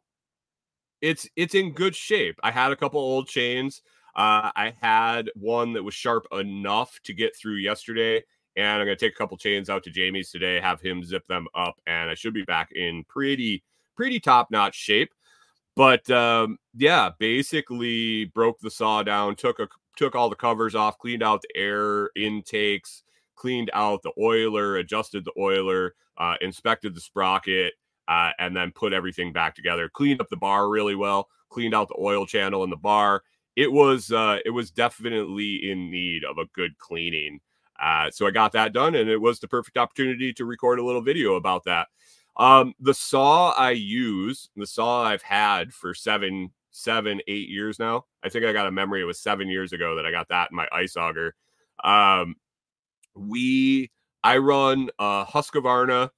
it's 1.01 1.29
it's 1.37 1.55
in 1.55 1.73
good 1.73 1.95
shape. 1.95 2.39
I 2.43 2.51
had 2.51 2.73
a 2.73 2.77
couple 2.77 3.01
old 3.01 3.29
chains. 3.29 3.83
Uh, 4.15 4.51
I 4.57 4.75
had 4.81 5.31
one 5.35 5.75
that 5.75 5.83
was 5.83 5.95
sharp 5.95 6.27
enough 6.33 6.99
to 7.05 7.13
get 7.13 7.37
through 7.37 7.57
yesterday, 7.57 8.25
and 8.57 8.81
I'm 8.81 8.87
going 8.87 8.97
to 8.97 9.05
take 9.05 9.13
a 9.13 9.19
couple 9.19 9.37
chains 9.37 9.69
out 9.69 9.85
to 9.85 9.91
Jamie's 9.91 10.31
today, 10.31 10.59
have 10.59 10.81
him 10.81 11.05
zip 11.05 11.27
them 11.27 11.47
up, 11.55 11.77
and 11.87 12.09
I 12.09 12.15
should 12.15 12.33
be 12.33 12.45
back 12.45 12.71
in 12.73 13.05
pretty 13.09 13.63
pretty 13.95 14.19
top 14.19 14.51
notch 14.51 14.75
shape. 14.75 15.13
But 15.75 16.09
um, 16.11 16.59
yeah, 16.75 17.11
basically 17.19 18.25
broke 18.27 18.59
the 18.61 18.71
saw 18.71 19.03
down, 19.03 19.37
took 19.37 19.59
a 19.59 19.69
took 19.97 20.15
all 20.15 20.29
the 20.29 20.37
covers 20.37 20.75
off, 20.75 20.99
cleaned 20.99 21.23
out 21.23 21.43
the 21.43 21.61
air 21.61 22.11
intakes, 22.17 23.03
cleaned 23.35 23.71
out 23.75 24.03
the 24.03 24.13
oiler, 24.19 24.77
adjusted 24.77 25.25
the 25.25 25.33
oiler, 25.39 25.95
uh, 26.19 26.35
inspected 26.41 26.95
the 26.95 27.01
sprocket, 27.01 27.75
uh, 28.09 28.31
and 28.39 28.57
then 28.57 28.73
put 28.73 28.93
everything 28.93 29.33
back 29.33 29.55
together. 29.55 29.89
Cleaned 29.89 30.21
up 30.21 30.29
the 30.29 30.37
bar 30.37 30.69
really 30.69 30.95
well. 30.95 31.29
Cleaned 31.49 31.75
out 31.75 31.89
the 31.89 32.01
oil 32.01 32.27
channel 32.27 32.65
in 32.65 32.71
the 32.71 32.77
bar. 32.77 33.23
It 33.57 33.71
was 33.71 34.13
uh, 34.13 34.39
it 34.45 34.51
was 34.51 34.71
definitely 34.71 35.71
in 35.71 35.91
need 35.91 36.25
of 36.25 36.39
a 36.39 36.47
good 36.55 36.77
cleaning. 36.79 37.41
Uh, 37.81 38.11
so 38.11 38.27
I 38.27 38.31
got 38.31 38.53
that 38.53 38.73
done, 38.73 38.95
and 38.95 39.09
it 39.09 39.21
was 39.21 39.39
the 39.39 39.49
perfect 39.49 39.77
opportunity 39.77 40.33
to 40.35 40.45
record 40.45 40.79
a 40.79 40.85
little 40.85 41.03
video 41.03 41.35
about 41.35 41.65
that. 41.65 41.89
Um, 42.37 42.75
the 42.81 42.95
saw 42.95 43.53
I 43.53 43.71
use, 43.71 44.51
the 44.57 44.67
saw 44.67 45.05
I've 45.05 45.23
had 45.23 45.73
for 45.73 45.95
seven, 45.95 46.51
seven, 46.77 47.21
eight 47.27 47.49
years 47.49 47.79
now. 47.79 48.05
I 48.23 48.29
think 48.29 48.45
I 48.45 48.53
got 48.53 48.67
a 48.67 48.73
memory. 48.73 49.01
It 49.01 49.05
was 49.05 49.21
seven 49.21 49.49
years 49.49 49.73
ago 49.73 49.97
that 49.97 50.07
I 50.07 50.11
got 50.11 50.29
that 50.29 50.51
in 50.51 50.57
my 50.57 50.69
ice 50.71 50.97
auger. 50.97 51.35
Um, 51.83 52.37
we, 53.15 53.91
I 54.23 54.37
run 54.39 54.91
a 54.99 55.25
Husqvarna 55.25 56.11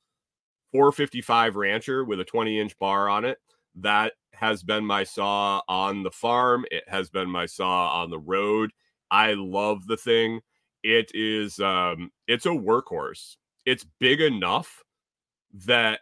455 0.73 1.57
Rancher 1.57 2.05
with 2.05 2.21
a 2.21 2.25
20 2.25 2.59
inch 2.59 2.79
bar 2.79 3.09
on 3.09 3.25
it. 3.25 3.39
That 3.77 4.15
has 4.35 4.63
been 4.63 4.85
my 4.85 5.05
saw 5.05 5.63
on 5.69 6.03
the 6.03 6.11
farm. 6.11 6.65
It 6.71 6.85
has 6.89 7.09
been 7.09 7.31
my 7.31 7.47
saw 7.47 8.03
on 8.03 8.11
the 8.11 8.19
road. 8.19 8.73
I 9.11 9.35
love 9.35 9.87
the 9.87 9.97
thing. 9.97 10.41
It 10.83 11.11
is 11.15 11.61
um 11.61 12.11
it's 12.27 12.47
a 12.47 12.51
workhorse. 12.51 13.37
It's 13.65 13.87
big 14.01 14.21
enough 14.21 14.83
that 15.67 16.01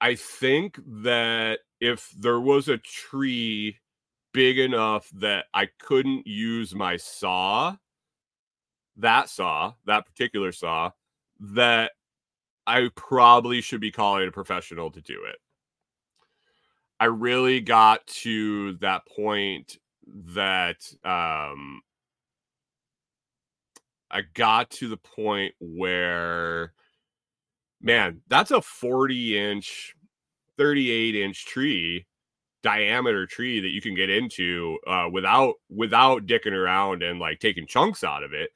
I 0.00 0.14
think 0.16 0.78
that 1.02 1.60
if 1.84 2.10
there 2.18 2.40
was 2.40 2.70
a 2.70 2.78
tree 2.78 3.76
big 4.32 4.58
enough 4.58 5.10
that 5.12 5.44
I 5.52 5.68
couldn't 5.78 6.26
use 6.26 6.74
my 6.74 6.96
saw, 6.96 7.76
that 8.96 9.28
saw, 9.28 9.74
that 9.84 10.06
particular 10.06 10.50
saw, 10.50 10.92
that 11.40 11.92
I 12.66 12.88
probably 12.96 13.60
should 13.60 13.82
be 13.82 13.90
calling 13.90 14.26
a 14.26 14.32
professional 14.32 14.90
to 14.92 15.02
do 15.02 15.24
it. 15.28 15.36
I 16.98 17.04
really 17.06 17.60
got 17.60 18.06
to 18.06 18.78
that 18.78 19.02
point 19.06 19.76
that 20.06 20.90
um 21.04 21.82
I 24.10 24.22
got 24.32 24.70
to 24.70 24.88
the 24.88 24.96
point 24.96 25.54
where 25.60 26.72
man, 27.82 28.22
that's 28.28 28.52
a 28.52 28.62
40 28.62 29.38
inch, 29.38 29.94
38 30.58 31.14
inch 31.14 31.46
tree 31.46 32.06
diameter 32.62 33.26
tree 33.26 33.60
that 33.60 33.68
you 33.68 33.80
can 33.80 33.94
get 33.94 34.08
into 34.08 34.78
uh, 34.86 35.06
without 35.12 35.54
without 35.68 36.26
dicking 36.26 36.52
around 36.52 37.02
and 37.02 37.20
like 37.20 37.38
taking 37.38 37.66
chunks 37.66 38.02
out 38.02 38.22
of 38.22 38.32
it. 38.32 38.50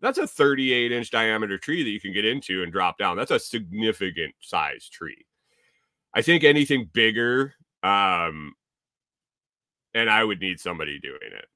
That's 0.00 0.18
a 0.18 0.26
38 0.26 0.92
inch 0.92 1.10
diameter 1.10 1.58
tree 1.58 1.82
that 1.82 1.90
you 1.90 2.00
can 2.00 2.12
get 2.12 2.26
into 2.26 2.62
and 2.62 2.72
drop 2.72 2.98
down. 2.98 3.16
That's 3.16 3.30
a 3.30 3.38
significant 3.38 4.34
size 4.40 4.88
tree. 4.88 5.24
I 6.14 6.22
think 6.22 6.44
anything 6.44 6.88
bigger, 6.92 7.54
um, 7.82 8.54
and 9.94 10.08
I 10.10 10.22
would 10.22 10.40
need 10.40 10.60
somebody 10.60 10.98
doing 10.98 11.18
it. 11.22 11.46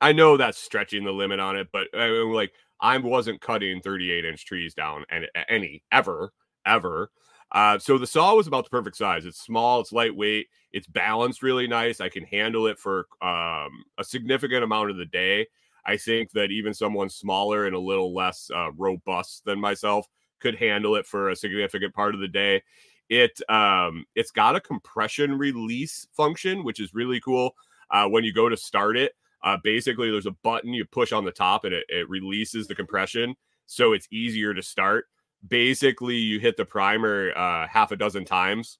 I 0.00 0.12
know 0.12 0.36
that's 0.36 0.58
stretching 0.58 1.04
the 1.04 1.12
limit 1.12 1.40
on 1.40 1.56
it, 1.56 1.68
but 1.72 1.88
I 1.94 2.08
mean, 2.08 2.32
like 2.32 2.52
I 2.80 2.96
wasn't 2.98 3.40
cutting 3.40 3.80
38 3.80 4.24
inch 4.24 4.46
trees 4.46 4.74
down 4.74 5.04
and 5.10 5.26
any 5.48 5.82
ever 5.92 6.32
ever. 6.66 7.10
Uh, 7.56 7.78
so 7.78 7.96
the 7.96 8.06
saw 8.06 8.34
was 8.34 8.46
about 8.46 8.64
the 8.64 8.70
perfect 8.70 8.98
size. 8.98 9.24
It's 9.24 9.40
small, 9.40 9.80
it's 9.80 9.90
lightweight, 9.90 10.48
it's 10.74 10.86
balanced 10.86 11.42
really 11.42 11.66
nice. 11.66 12.02
I 12.02 12.10
can 12.10 12.24
handle 12.24 12.66
it 12.66 12.78
for 12.78 13.06
um, 13.22 13.82
a 13.96 14.04
significant 14.04 14.62
amount 14.62 14.90
of 14.90 14.98
the 14.98 15.06
day. 15.06 15.46
I 15.86 15.96
think 15.96 16.32
that 16.32 16.50
even 16.50 16.74
someone 16.74 17.08
smaller 17.08 17.64
and 17.64 17.74
a 17.74 17.80
little 17.80 18.14
less 18.14 18.50
uh, 18.54 18.72
robust 18.72 19.46
than 19.46 19.58
myself 19.58 20.06
could 20.38 20.56
handle 20.56 20.96
it 20.96 21.06
for 21.06 21.30
a 21.30 21.36
significant 21.36 21.94
part 21.94 22.14
of 22.14 22.20
the 22.20 22.28
day. 22.28 22.62
It 23.08 23.40
um, 23.48 24.04
it's 24.14 24.32
got 24.32 24.56
a 24.56 24.60
compression 24.60 25.38
release 25.38 26.06
function, 26.14 26.62
which 26.62 26.78
is 26.78 26.92
really 26.92 27.20
cool. 27.20 27.54
Uh, 27.90 28.06
when 28.06 28.22
you 28.22 28.34
go 28.34 28.50
to 28.50 28.56
start 28.58 28.98
it, 28.98 29.12
uh, 29.42 29.56
basically 29.64 30.10
there's 30.10 30.26
a 30.26 30.36
button 30.42 30.74
you 30.74 30.84
push 30.84 31.10
on 31.10 31.24
the 31.24 31.32
top 31.32 31.64
and 31.64 31.72
it, 31.72 31.86
it 31.88 32.06
releases 32.10 32.66
the 32.66 32.74
compression, 32.74 33.34
so 33.64 33.94
it's 33.94 34.08
easier 34.10 34.52
to 34.52 34.62
start 34.62 35.06
basically 35.48 36.16
you 36.16 36.38
hit 36.40 36.56
the 36.56 36.64
primer 36.64 37.32
uh, 37.36 37.66
half 37.68 37.92
a 37.92 37.96
dozen 37.96 38.24
times 38.24 38.78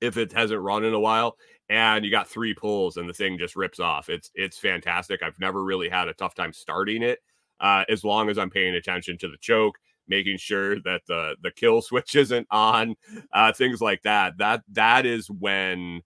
if 0.00 0.16
it 0.16 0.32
hasn't 0.32 0.60
run 0.60 0.84
in 0.84 0.94
a 0.94 1.00
while 1.00 1.36
and 1.68 2.04
you 2.04 2.10
got 2.10 2.28
three 2.28 2.54
pulls 2.54 2.96
and 2.96 3.08
the 3.08 3.14
thing 3.14 3.38
just 3.38 3.56
rips 3.56 3.80
off. 3.80 4.08
It's 4.08 4.30
it's 4.34 4.58
fantastic. 4.58 5.22
I've 5.22 5.38
never 5.40 5.64
really 5.64 5.88
had 5.88 6.08
a 6.08 6.14
tough 6.14 6.34
time 6.34 6.52
starting 6.52 7.02
it 7.02 7.20
uh, 7.60 7.84
as 7.88 8.04
long 8.04 8.28
as 8.28 8.38
i'm 8.38 8.50
paying 8.50 8.74
attention 8.74 9.16
to 9.18 9.28
the 9.28 9.38
choke 9.40 9.76
making 10.06 10.36
sure 10.36 10.80
that 10.80 11.02
the 11.08 11.36
the 11.42 11.50
kill 11.50 11.80
switch 11.80 12.14
isn't 12.16 12.46
on 12.50 12.94
uh, 13.32 13.52
things 13.52 13.80
like 13.80 14.02
that. 14.02 14.38
That 14.38 14.62
that 14.72 15.06
is 15.06 15.30
when 15.30 16.02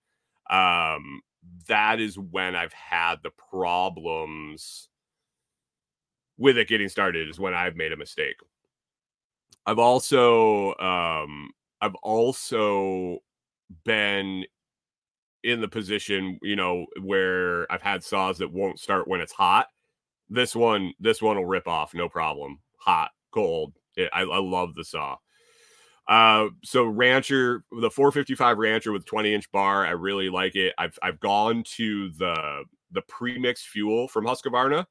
um 0.50 1.20
that 1.66 2.00
is 2.00 2.18
when 2.18 2.56
i've 2.56 2.72
had 2.72 3.16
the 3.22 3.30
problems 3.50 4.88
with 6.38 6.56
it 6.56 6.68
getting 6.68 6.88
started 6.88 7.28
is 7.28 7.38
when 7.38 7.52
i've 7.52 7.76
made 7.76 7.92
a 7.92 7.96
mistake 7.96 8.36
I've 9.68 9.78
also 9.78 10.74
um 10.76 11.50
I've 11.82 11.94
also 11.96 13.18
been 13.84 14.46
in 15.44 15.60
the 15.60 15.68
position, 15.68 16.38
you 16.42 16.56
know, 16.56 16.86
where 17.02 17.70
I've 17.70 17.82
had 17.82 18.02
saws 18.02 18.38
that 18.38 18.50
won't 18.50 18.80
start 18.80 19.06
when 19.06 19.20
it's 19.20 19.32
hot. 19.32 19.66
This 20.30 20.56
one, 20.56 20.94
this 20.98 21.20
one 21.20 21.36
will 21.36 21.44
rip 21.44 21.68
off, 21.68 21.92
no 21.92 22.08
problem. 22.08 22.60
Hot, 22.78 23.10
cold. 23.30 23.74
It, 23.94 24.08
I, 24.14 24.22
I 24.22 24.38
love 24.38 24.74
the 24.74 24.84
saw. 24.84 25.16
Uh, 26.08 26.48
so 26.64 26.86
Rancher, 26.86 27.62
the 27.70 27.90
455 27.90 28.56
Rancher 28.56 28.92
with 28.92 29.04
20 29.04 29.34
inch 29.34 29.52
bar, 29.52 29.84
I 29.84 29.90
really 29.90 30.30
like 30.30 30.56
it. 30.56 30.72
I've 30.78 30.98
I've 31.02 31.20
gone 31.20 31.62
to 31.76 32.10
the 32.12 32.64
the 32.92 33.02
premix 33.02 33.66
fuel 33.66 34.08
from 34.08 34.24
Husqvarna, 34.24 34.86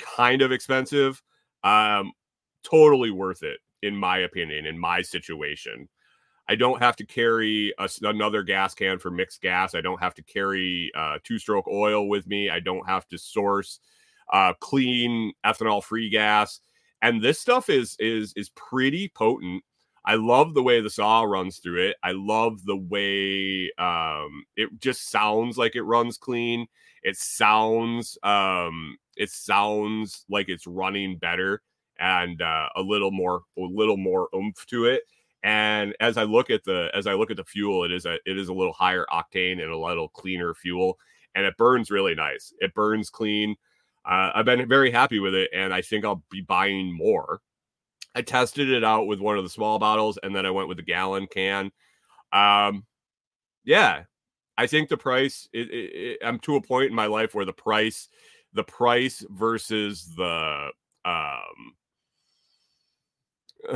kind 0.00 0.42
of 0.42 0.50
expensive, 0.50 1.22
um, 1.62 2.10
totally 2.64 3.12
worth 3.12 3.44
it 3.44 3.60
in 3.82 3.96
my 3.96 4.18
opinion, 4.18 4.66
in 4.66 4.78
my 4.78 5.02
situation. 5.02 5.88
I 6.48 6.54
don't 6.54 6.82
have 6.82 6.96
to 6.96 7.06
carry 7.06 7.74
a, 7.78 7.88
another 8.02 8.42
gas 8.42 8.74
can 8.74 8.98
for 8.98 9.10
mixed 9.10 9.42
gas. 9.42 9.74
I 9.74 9.82
don't 9.82 10.00
have 10.00 10.14
to 10.14 10.22
carry 10.22 10.90
uh, 10.96 11.18
two 11.22 11.38
stroke 11.38 11.68
oil 11.68 12.08
with 12.08 12.26
me. 12.26 12.48
I 12.48 12.60
don't 12.60 12.88
have 12.88 13.06
to 13.08 13.18
source 13.18 13.80
uh, 14.32 14.54
clean 14.60 15.32
ethanol 15.44 15.82
free 15.82 16.08
gas. 16.08 16.60
And 17.02 17.22
this 17.22 17.38
stuff 17.38 17.68
is 17.68 17.96
is 17.98 18.32
is 18.34 18.48
pretty 18.50 19.12
potent. 19.14 19.62
I 20.04 20.14
love 20.14 20.54
the 20.54 20.62
way 20.62 20.80
the 20.80 20.88
saw 20.88 21.22
runs 21.22 21.58
through 21.58 21.88
it. 21.88 21.96
I 22.02 22.12
love 22.12 22.64
the 22.64 22.76
way 22.76 23.70
um, 23.78 24.44
it 24.56 24.70
just 24.80 25.10
sounds 25.10 25.58
like 25.58 25.76
it 25.76 25.82
runs 25.82 26.16
clean. 26.16 26.66
It 27.02 27.16
sounds 27.16 28.16
um, 28.22 28.96
it 29.16 29.30
sounds 29.30 30.24
like 30.30 30.48
it's 30.48 30.66
running 30.66 31.18
better 31.18 31.60
and 31.98 32.40
uh, 32.42 32.68
a 32.76 32.82
little 32.82 33.10
more 33.10 33.42
a 33.56 33.62
little 33.62 33.96
more 33.96 34.28
oomph 34.34 34.64
to 34.66 34.86
it. 34.86 35.02
And 35.42 35.94
as 36.00 36.16
I 36.16 36.24
look 36.24 36.50
at 36.50 36.64
the 36.64 36.90
as 36.94 37.06
I 37.06 37.14
look 37.14 37.30
at 37.30 37.36
the 37.36 37.44
fuel, 37.44 37.84
it 37.84 37.92
is 37.92 38.06
a 38.06 38.14
it 38.26 38.36
is 38.36 38.48
a 38.48 38.52
little 38.52 38.72
higher 38.72 39.06
octane 39.12 39.62
and 39.62 39.70
a 39.70 39.78
little 39.78 40.08
cleaner 40.08 40.54
fuel, 40.54 40.98
and 41.34 41.44
it 41.44 41.56
burns 41.56 41.90
really 41.90 42.14
nice. 42.14 42.52
It 42.60 42.74
burns 42.74 43.08
clean. 43.08 43.56
Uh, 44.04 44.32
I've 44.34 44.44
been 44.44 44.68
very 44.68 44.90
happy 44.90 45.20
with 45.20 45.34
it, 45.34 45.50
and 45.54 45.72
I 45.72 45.82
think 45.82 46.04
I'll 46.04 46.24
be 46.30 46.40
buying 46.40 46.92
more. 46.92 47.40
I 48.14 48.22
tested 48.22 48.70
it 48.70 48.82
out 48.82 49.06
with 49.06 49.20
one 49.20 49.38
of 49.38 49.44
the 49.44 49.50
small 49.50 49.78
bottles, 49.78 50.18
and 50.22 50.34
then 50.34 50.46
I 50.46 50.50
went 50.50 50.68
with 50.68 50.78
the 50.78 50.82
gallon 50.82 51.26
can. 51.26 51.70
Um, 52.32 52.84
yeah, 53.64 54.04
I 54.56 54.66
think 54.66 54.88
the 54.88 54.96
price. 54.96 55.48
It, 55.52 55.70
it, 55.70 55.94
it, 55.94 56.18
I'm 56.24 56.38
to 56.40 56.56
a 56.56 56.62
point 56.62 56.90
in 56.90 56.96
my 56.96 57.06
life 57.06 57.34
where 57.34 57.44
the 57.44 57.52
price, 57.52 58.08
the 58.54 58.64
price 58.64 59.24
versus 59.30 60.12
the 60.16 60.70
um. 61.04 61.74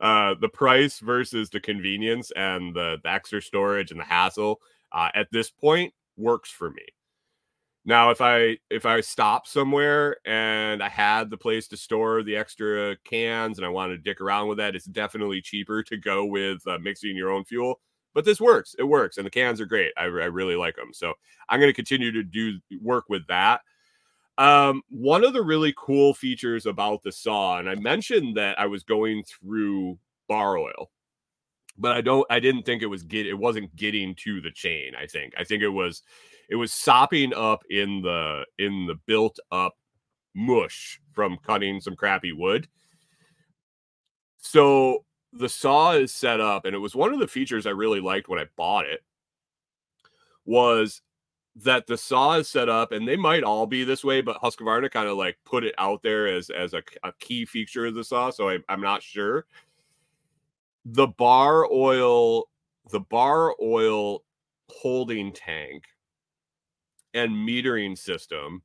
uh, 0.00 0.34
the 0.40 0.50
price 0.52 0.98
versus 1.00 1.50
the 1.50 1.60
convenience 1.60 2.30
and 2.36 2.74
the, 2.74 2.98
the 3.02 3.10
extra 3.10 3.40
storage 3.42 3.90
and 3.90 4.00
the 4.00 4.04
hassle 4.04 4.60
uh, 4.92 5.08
at 5.14 5.28
this 5.32 5.50
point 5.50 5.92
works 6.16 6.50
for 6.50 6.70
me. 6.70 6.82
Now, 7.88 8.10
if 8.10 8.20
I 8.20 8.58
if 8.68 8.84
I 8.84 9.00
stop 9.00 9.46
somewhere 9.46 10.16
and 10.26 10.82
I 10.82 10.88
had 10.88 11.30
the 11.30 11.36
place 11.36 11.68
to 11.68 11.76
store 11.76 12.24
the 12.24 12.34
extra 12.34 12.96
cans 13.04 13.58
and 13.58 13.66
I 13.66 13.70
wanted 13.70 13.96
to 13.96 14.02
dick 14.02 14.20
around 14.20 14.48
with 14.48 14.58
that, 14.58 14.74
it's 14.74 14.86
definitely 14.86 15.40
cheaper 15.40 15.84
to 15.84 15.96
go 15.96 16.24
with 16.24 16.66
uh, 16.66 16.78
mixing 16.80 17.16
your 17.16 17.30
own 17.30 17.44
fuel. 17.44 17.80
But 18.12 18.24
this 18.24 18.40
works. 18.40 18.74
It 18.76 18.84
works, 18.84 19.18
and 19.18 19.26
the 19.26 19.30
cans 19.30 19.60
are 19.60 19.66
great. 19.66 19.92
I, 19.96 20.04
I 20.04 20.06
really 20.06 20.56
like 20.56 20.74
them. 20.74 20.92
So 20.92 21.14
I'm 21.48 21.60
going 21.60 21.70
to 21.70 21.76
continue 21.76 22.10
to 22.10 22.24
do 22.24 22.58
work 22.82 23.04
with 23.08 23.24
that. 23.28 23.60
Um, 24.38 24.82
one 24.90 25.24
of 25.24 25.32
the 25.32 25.42
really 25.42 25.74
cool 25.76 26.12
features 26.12 26.66
about 26.66 27.02
the 27.02 27.12
saw, 27.12 27.58
and 27.58 27.70
I 27.70 27.74
mentioned 27.74 28.36
that 28.36 28.58
I 28.60 28.66
was 28.66 28.82
going 28.82 29.24
through 29.24 29.98
bar 30.28 30.58
oil, 30.58 30.90
but 31.78 31.96
I 31.96 32.02
don't 32.02 32.26
I 32.28 32.38
didn't 32.40 32.64
think 32.64 32.82
it 32.82 32.86
was 32.86 33.02
get 33.02 33.26
it 33.26 33.38
wasn't 33.38 33.74
getting 33.76 34.14
to 34.16 34.40
the 34.40 34.50
chain. 34.50 34.92
I 34.98 35.06
think. 35.06 35.32
I 35.38 35.44
think 35.44 35.62
it 35.62 35.68
was 35.70 36.02
it 36.50 36.56
was 36.56 36.72
sopping 36.72 37.32
up 37.34 37.62
in 37.70 38.02
the 38.02 38.44
in 38.58 38.86
the 38.86 38.96
built 39.06 39.38
up 39.50 39.74
mush 40.34 41.00
from 41.12 41.38
cutting 41.38 41.80
some 41.80 41.96
crappy 41.96 42.32
wood. 42.32 42.68
So 44.38 45.04
the 45.32 45.48
saw 45.48 45.92
is 45.92 46.14
set 46.14 46.40
up, 46.40 46.66
and 46.66 46.74
it 46.74 46.78
was 46.78 46.94
one 46.94 47.12
of 47.12 47.20
the 47.20 47.28
features 47.28 47.66
I 47.66 47.70
really 47.70 48.00
liked 48.00 48.28
when 48.28 48.38
I 48.38 48.46
bought 48.56 48.86
it. 48.86 49.00
Was 50.44 51.02
that 51.62 51.86
the 51.86 51.96
saw 51.96 52.34
is 52.34 52.48
set 52.48 52.68
up, 52.68 52.92
and 52.92 53.08
they 53.08 53.16
might 53.16 53.42
all 53.42 53.66
be 53.66 53.82
this 53.82 54.04
way, 54.04 54.20
but 54.20 54.40
Husqvarna 54.42 54.90
kind 54.90 55.08
of 55.08 55.16
like 55.16 55.38
put 55.44 55.64
it 55.64 55.74
out 55.78 56.02
there 56.02 56.26
as 56.26 56.50
as 56.50 56.74
a, 56.74 56.82
a 57.02 57.12
key 57.18 57.46
feature 57.46 57.86
of 57.86 57.94
the 57.94 58.04
saw. 58.04 58.30
So 58.30 58.50
I, 58.50 58.58
I'm 58.68 58.82
not 58.82 59.02
sure. 59.02 59.46
The 60.84 61.06
bar 61.06 61.66
oil, 61.72 62.44
the 62.90 63.00
bar 63.00 63.54
oil 63.60 64.22
holding 64.68 65.32
tank 65.32 65.84
and 67.14 67.32
metering 67.32 67.96
system 67.96 68.62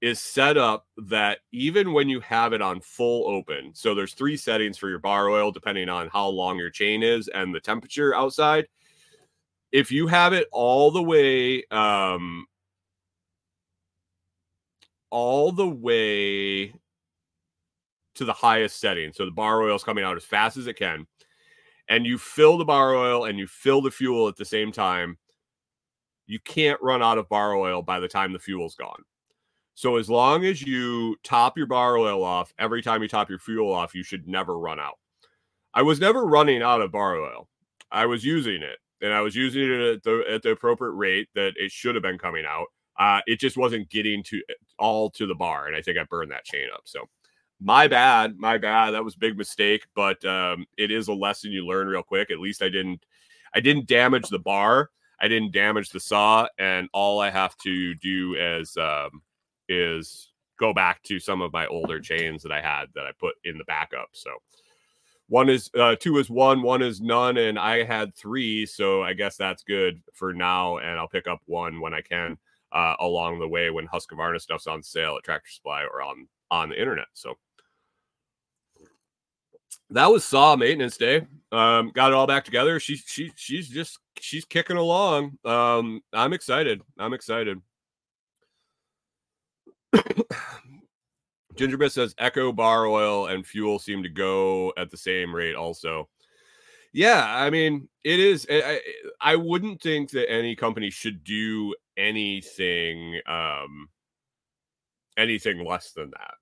is 0.00 0.20
set 0.20 0.56
up 0.56 0.86
that 0.96 1.38
even 1.52 1.92
when 1.92 2.08
you 2.08 2.20
have 2.20 2.52
it 2.52 2.62
on 2.62 2.80
full 2.80 3.28
open, 3.28 3.74
so 3.74 3.94
there's 3.94 4.14
three 4.14 4.36
settings 4.36 4.78
for 4.78 4.88
your 4.88 4.98
bar 4.98 5.28
oil 5.28 5.52
depending 5.52 5.88
on 5.88 6.08
how 6.08 6.26
long 6.26 6.56
your 6.58 6.70
chain 6.70 7.02
is 7.02 7.28
and 7.28 7.54
the 7.54 7.60
temperature 7.60 8.14
outside 8.14 8.66
if 9.74 9.90
you 9.90 10.06
have 10.06 10.32
it 10.32 10.46
all 10.52 10.92
the 10.92 11.02
way 11.02 11.64
um 11.72 12.46
all 15.10 15.50
the 15.50 15.68
way 15.68 16.72
to 18.14 18.24
the 18.24 18.32
highest 18.32 18.80
setting 18.80 19.12
so 19.12 19.24
the 19.24 19.32
bar 19.32 19.60
oil 19.62 19.74
is 19.74 19.82
coming 19.82 20.04
out 20.04 20.16
as 20.16 20.24
fast 20.24 20.56
as 20.56 20.68
it 20.68 20.78
can 20.78 21.06
and 21.88 22.06
you 22.06 22.16
fill 22.16 22.56
the 22.56 22.64
bar 22.64 22.94
oil 22.94 23.24
and 23.24 23.36
you 23.36 23.48
fill 23.48 23.82
the 23.82 23.90
fuel 23.90 24.28
at 24.28 24.36
the 24.36 24.44
same 24.44 24.70
time 24.70 25.18
you 26.28 26.38
can't 26.38 26.80
run 26.80 27.02
out 27.02 27.18
of 27.18 27.28
bar 27.28 27.54
oil 27.54 27.82
by 27.82 28.00
the 28.00 28.08
time 28.08 28.32
the 28.32 28.38
fuel's 28.38 28.76
gone. 28.76 29.02
So 29.74 29.96
as 29.96 30.08
long 30.08 30.44
as 30.44 30.62
you 30.62 31.16
top 31.24 31.58
your 31.58 31.66
bar 31.66 31.98
oil 31.98 32.22
off 32.22 32.54
every 32.58 32.80
time 32.80 33.02
you 33.02 33.08
top 33.08 33.28
your 33.28 33.40
fuel 33.40 33.72
off 33.74 33.94
you 33.94 34.04
should 34.04 34.28
never 34.28 34.56
run 34.56 34.78
out. 34.78 34.98
I 35.74 35.82
was 35.82 35.98
never 35.98 36.24
running 36.24 36.62
out 36.62 36.80
of 36.80 36.92
bar 36.92 37.16
oil. 37.16 37.48
I 37.90 38.06
was 38.06 38.24
using 38.24 38.62
it 38.62 38.78
and 39.00 39.12
I 39.12 39.20
was 39.20 39.36
using 39.36 39.62
it 39.62 39.80
at 39.80 40.02
the 40.02 40.24
at 40.30 40.42
the 40.42 40.50
appropriate 40.50 40.92
rate 40.92 41.28
that 41.34 41.52
it 41.56 41.70
should 41.70 41.94
have 41.94 42.02
been 42.02 42.18
coming 42.18 42.44
out. 42.46 42.66
Uh, 42.98 43.20
it 43.26 43.40
just 43.40 43.56
wasn't 43.56 43.90
getting 43.90 44.22
to 44.24 44.36
eh, 44.48 44.54
all 44.78 45.10
to 45.10 45.26
the 45.26 45.34
bar, 45.34 45.66
and 45.66 45.76
I 45.76 45.82
think 45.82 45.98
I 45.98 46.04
burned 46.04 46.30
that 46.30 46.44
chain 46.44 46.68
up. 46.72 46.82
So 46.84 47.08
my 47.60 47.88
bad, 47.88 48.38
my 48.38 48.58
bad. 48.58 48.92
That 48.92 49.04
was 49.04 49.16
big 49.16 49.36
mistake, 49.36 49.86
but 49.94 50.24
um, 50.24 50.66
it 50.76 50.90
is 50.90 51.08
a 51.08 51.12
lesson 51.12 51.52
you 51.52 51.66
learn 51.66 51.88
real 51.88 52.02
quick. 52.02 52.30
At 52.30 52.40
least 52.40 52.62
I 52.62 52.68
didn't 52.68 53.04
I 53.54 53.60
didn't 53.60 53.86
damage 53.86 54.28
the 54.28 54.38
bar. 54.38 54.90
I 55.20 55.28
didn't 55.28 55.52
damage 55.52 55.90
the 55.90 56.00
saw, 56.00 56.46
and 56.58 56.88
all 56.92 57.20
I 57.20 57.30
have 57.30 57.56
to 57.58 57.94
do 57.96 58.34
is 58.34 58.76
um, 58.76 59.22
is 59.68 60.32
go 60.58 60.72
back 60.72 61.02
to 61.04 61.18
some 61.18 61.40
of 61.40 61.52
my 61.52 61.66
older 61.66 62.00
chains 62.00 62.42
that 62.42 62.52
I 62.52 62.60
had 62.60 62.86
that 62.94 63.06
I 63.06 63.12
put 63.18 63.34
in 63.44 63.58
the 63.58 63.64
backup. 63.64 64.08
So 64.12 64.30
one 65.28 65.48
is 65.48 65.70
uh, 65.78 65.96
two 65.98 66.18
is 66.18 66.28
one, 66.28 66.62
one 66.62 66.82
is 66.82 67.00
none, 67.00 67.36
and 67.38 67.58
I 67.58 67.82
had 67.84 68.14
three, 68.14 68.66
so 68.66 69.02
I 69.02 69.14
guess 69.14 69.36
that's 69.36 69.62
good 69.62 70.02
for 70.12 70.34
now. 70.34 70.78
And 70.78 70.98
I'll 70.98 71.08
pick 71.08 71.26
up 71.26 71.40
one 71.46 71.80
when 71.80 71.94
I 71.94 72.02
can 72.02 72.36
uh, 72.72 72.94
along 73.00 73.38
the 73.38 73.48
way 73.48 73.70
when 73.70 73.88
Husqvarna 73.88 74.40
stuff's 74.40 74.66
on 74.66 74.82
sale 74.82 75.16
at 75.16 75.24
Tractor 75.24 75.50
Supply 75.50 75.84
or 75.84 76.02
on 76.02 76.28
on 76.50 76.68
the 76.68 76.78
internet. 76.80 77.06
So 77.14 77.34
that 79.90 80.10
was 80.10 80.24
saw 80.24 80.56
maintenance 80.56 80.96
day. 80.96 81.26
Um, 81.52 81.90
got 81.94 82.10
it 82.10 82.14
all 82.14 82.26
back 82.26 82.44
together. 82.44 82.78
She 82.80 82.96
she 82.96 83.32
she's 83.36 83.68
just 83.68 83.98
she's 84.20 84.44
kicking 84.44 84.76
along. 84.76 85.38
Um, 85.44 86.02
I'm 86.12 86.32
excited. 86.32 86.82
I'm 86.98 87.14
excited. 87.14 87.60
Gingerbread 91.56 91.92
says 91.92 92.14
Echo 92.18 92.52
bar 92.52 92.86
oil 92.86 93.26
and 93.26 93.46
fuel 93.46 93.78
seem 93.78 94.02
to 94.02 94.08
go 94.08 94.72
at 94.76 94.90
the 94.90 94.96
same 94.96 95.34
rate. 95.34 95.54
Also, 95.54 96.08
yeah, 96.92 97.24
I 97.26 97.50
mean 97.50 97.88
it 98.04 98.20
is. 98.20 98.46
I, 98.50 98.80
I 99.20 99.36
wouldn't 99.36 99.80
think 99.80 100.10
that 100.10 100.30
any 100.30 100.54
company 100.54 100.90
should 100.90 101.24
do 101.24 101.74
anything 101.96 103.20
um 103.26 103.88
anything 105.16 105.64
less 105.64 105.92
than 105.92 106.10
that. 106.10 106.34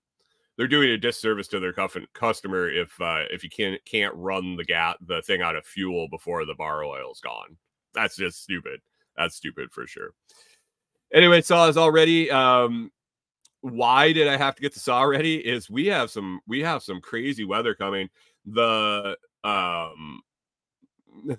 They're 0.57 0.69
doing 0.69 0.91
a 0.91 0.99
disservice 0.99 1.49
to 1.49 1.61
their 1.61 1.75
customer 2.13 2.69
if 2.69 3.01
uh, 3.01 3.25
if 3.31 3.43
you 3.43 3.51
can't 3.51 3.83
can't 3.85 4.15
run 4.15 4.57
the 4.57 4.65
gas 4.65 4.97
the 5.07 5.23
thing 5.23 5.43
out 5.43 5.57
of 5.57 5.67
fuel 5.67 6.09
before 6.11 6.45
the 6.45 6.55
bar 6.55 6.85
oil's 6.85 7.21
gone. 7.21 7.57
That's 7.95 8.17
just 8.17 8.43
stupid. 8.43 8.81
That's 9.17 9.37
stupid 9.37 9.73
for 9.73 9.87
sure. 9.87 10.11
Anyway, 11.13 11.41
saw 11.43 11.69
is 11.69 11.77
already 11.77 12.31
um 12.31 12.91
why 13.63 14.13
did 14.13 14.27
I 14.29 14.37
have 14.37 14.57
to 14.57 14.63
get 14.63 14.75
the 14.75 14.81
saw 14.81 15.03
ready? 15.05 15.37
Is 15.37 15.71
we 15.71 15.87
have 15.87 16.11
some 16.11 16.41
we 16.47 16.61
have 16.61 16.83
some 16.83 17.01
crazy 17.01 17.45
weather 17.45 17.75
coming. 17.75 18.11
The 18.45 19.17
um 19.45 20.21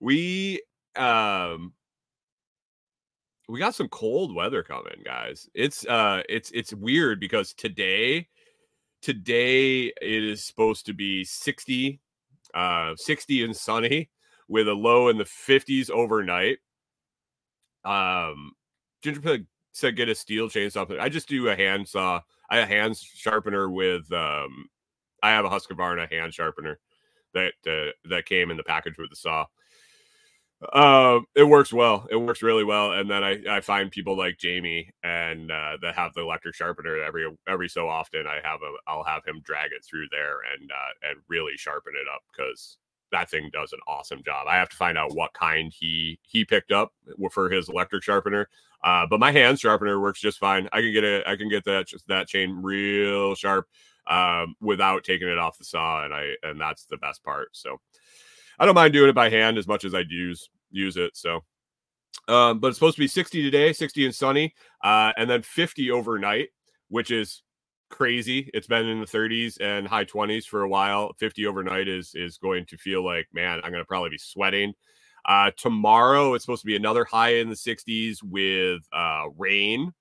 we 0.00 0.62
um 0.96 1.74
we 3.48 3.58
got 3.58 3.74
some 3.74 3.88
cold 3.88 4.32
weather 4.32 4.62
coming, 4.62 5.02
guys. 5.04 5.48
It's 5.54 5.84
uh 5.86 6.22
it's 6.28 6.52
it's 6.52 6.72
weird 6.72 7.18
because 7.18 7.52
today 7.52 8.28
today 9.02 9.86
it 10.00 10.24
is 10.24 10.44
supposed 10.44 10.86
to 10.86 10.92
be 10.92 11.24
60 11.24 12.00
uh 12.54 12.92
60 12.96 13.44
and 13.44 13.56
sunny 13.56 14.08
with 14.46 14.68
a 14.68 14.72
low 14.72 15.08
in 15.08 15.18
the 15.18 15.24
50s 15.24 15.90
overnight. 15.90 16.58
Um 17.84 18.52
Gingerbread 19.02 19.46
said 19.72 19.96
get 19.96 20.08
a 20.08 20.12
Stihl 20.12 20.50
chainsaw. 20.50 20.98
I 20.98 21.08
just 21.08 21.28
do 21.28 21.48
a 21.48 21.56
handsaw, 21.56 22.20
I 22.50 22.58
a 22.58 22.66
hand 22.66 22.96
sharpener 22.96 23.70
with 23.70 24.10
um 24.12 24.68
I 25.22 25.30
have 25.30 25.44
a 25.44 25.50
Husqvarna 25.50 26.10
hand 26.10 26.32
sharpener 26.32 26.78
that 27.34 27.52
uh, 27.66 27.92
that 28.08 28.26
came 28.26 28.50
in 28.50 28.56
the 28.56 28.62
package 28.62 28.98
with 28.98 29.10
the 29.10 29.16
saw. 29.16 29.46
Uh, 30.72 31.20
it 31.34 31.44
works 31.44 31.72
well. 31.72 32.06
It 32.10 32.16
works 32.16 32.42
really 32.42 32.64
well. 32.64 32.92
And 32.92 33.10
then 33.10 33.24
I, 33.24 33.38
I 33.48 33.60
find 33.60 33.90
people 33.90 34.16
like 34.16 34.36
Jamie 34.36 34.90
and 35.02 35.50
uh, 35.50 35.78
that 35.80 35.94
have 35.94 36.12
the 36.12 36.20
electric 36.20 36.54
sharpener 36.54 37.02
every 37.02 37.26
every 37.48 37.68
so 37.68 37.88
often. 37.88 38.26
I 38.26 38.40
have 38.46 38.60
a 38.62 38.72
I'll 38.86 39.04
have 39.04 39.24
him 39.24 39.40
drag 39.42 39.72
it 39.72 39.84
through 39.84 40.06
there 40.10 40.38
and 40.52 40.70
uh, 40.70 41.08
and 41.08 41.20
really 41.28 41.56
sharpen 41.56 41.94
it 41.96 42.06
up 42.14 42.22
because 42.30 42.76
that 43.10 43.30
thing 43.30 43.50
does 43.52 43.72
an 43.72 43.80
awesome 43.88 44.22
job. 44.22 44.46
I 44.48 44.56
have 44.56 44.68
to 44.68 44.76
find 44.76 44.98
out 44.98 45.14
what 45.14 45.32
kind 45.32 45.72
he 45.74 46.18
he 46.22 46.44
picked 46.44 46.72
up 46.72 46.92
for 47.30 47.48
his 47.48 47.68
electric 47.68 48.02
sharpener. 48.02 48.48
Uh, 48.82 49.06
but 49.08 49.20
my 49.20 49.30
hand 49.30 49.58
sharpener 49.60 50.00
works 50.00 50.20
just 50.20 50.38
fine. 50.38 50.68
I 50.72 50.80
can 50.80 50.92
get 50.92 51.04
it. 51.04 51.26
I 51.26 51.36
can 51.36 51.48
get 51.48 51.64
that 51.64 51.88
that 52.08 52.28
chain 52.28 52.60
real 52.62 53.34
sharp 53.34 53.66
um, 54.06 54.54
without 54.60 55.04
taking 55.04 55.28
it 55.28 55.38
off 55.38 55.58
the 55.58 55.64
saw, 55.64 56.04
and 56.04 56.14
I 56.14 56.34
and 56.42 56.60
that's 56.60 56.86
the 56.86 56.96
best 56.96 57.22
part. 57.22 57.48
So 57.52 57.78
I 58.58 58.64
don't 58.64 58.74
mind 58.74 58.92
doing 58.92 59.10
it 59.10 59.14
by 59.14 59.30
hand 59.30 59.58
as 59.58 59.66
much 59.66 59.84
as 59.84 59.94
I'd 59.94 60.10
use 60.10 60.48
use 60.70 60.96
it. 60.96 61.16
So, 61.16 61.40
um, 62.28 62.58
but 62.58 62.68
it's 62.68 62.76
supposed 62.76 62.96
to 62.96 63.02
be 63.02 63.08
60 63.08 63.42
today, 63.42 63.72
60 63.72 64.06
and 64.06 64.14
sunny, 64.14 64.54
uh, 64.82 65.12
and 65.16 65.28
then 65.28 65.42
50 65.42 65.90
overnight, 65.90 66.48
which 66.88 67.10
is 67.10 67.42
crazy. 67.90 68.50
It's 68.54 68.66
been 68.66 68.86
in 68.86 69.00
the 69.00 69.06
30s 69.06 69.60
and 69.60 69.86
high 69.86 70.04
20s 70.04 70.44
for 70.44 70.62
a 70.62 70.68
while. 70.68 71.12
50 71.18 71.46
overnight 71.46 71.88
is 71.88 72.12
is 72.14 72.38
going 72.38 72.66
to 72.66 72.78
feel 72.78 73.04
like 73.04 73.28
man, 73.32 73.60
I'm 73.62 73.72
going 73.72 73.82
to 73.82 73.88
probably 73.88 74.10
be 74.10 74.18
sweating. 74.18 74.72
Uh, 75.26 75.50
tomorrow 75.56 76.34
it's 76.34 76.44
supposed 76.44 76.62
to 76.62 76.66
be 76.66 76.76
another 76.76 77.04
high 77.04 77.34
in 77.34 77.48
the 77.48 77.54
60s 77.54 78.22
with 78.22 78.82
uh, 78.92 79.24
rain. 79.36 79.92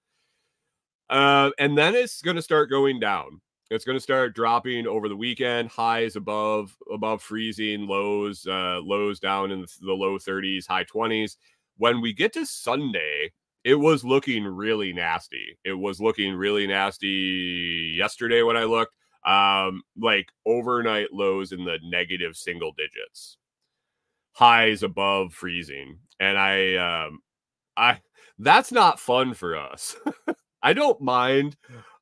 Uh, 1.09 1.49
and 1.57 1.77
then 1.77 1.95
it's 1.95 2.21
going 2.21 2.35
to 2.35 2.41
start 2.41 2.69
going 2.69 2.99
down. 2.99 3.41
It's 3.71 3.85
going 3.85 3.97
to 3.97 4.01
start 4.01 4.33
dropping 4.33 4.87
over 4.87 5.07
the 5.07 5.15
weekend. 5.15 5.69
Highs 5.69 6.15
above 6.15 6.75
above 6.91 7.21
freezing, 7.21 7.87
lows 7.87 8.47
uh, 8.47 8.79
lows 8.83 9.19
down 9.19 9.51
in 9.51 9.61
the 9.81 9.93
low 9.93 10.17
30s, 10.17 10.67
high 10.67 10.85
20s. 10.85 11.35
When 11.77 12.01
we 12.01 12.13
get 12.13 12.33
to 12.33 12.45
Sunday, 12.45 13.31
it 13.63 13.75
was 13.75 14.03
looking 14.03 14.43
really 14.45 14.91
nasty. 14.91 15.57
It 15.63 15.73
was 15.73 16.01
looking 16.01 16.33
really 16.33 16.65
nasty 16.65 17.93
yesterday 17.95 18.41
when 18.41 18.57
I 18.57 18.63
looked. 18.63 18.93
Um, 19.25 19.83
like 19.99 20.29
overnight 20.45 21.11
lows 21.11 21.51
in 21.51 21.65
the 21.65 21.77
negative 21.83 22.37
single 22.37 22.71
digits, 22.71 23.37
highs 24.39 24.83
above 24.83 25.33
freezing, 25.33 25.99
and 26.21 26.37
I 26.37 26.75
um, 26.75 27.19
I 27.75 27.99
that's 28.39 28.71
not 28.71 28.99
fun 28.99 29.33
for 29.33 29.57
us. 29.57 29.97
I 30.63 30.73
don't 30.73 31.01
mind 31.01 31.57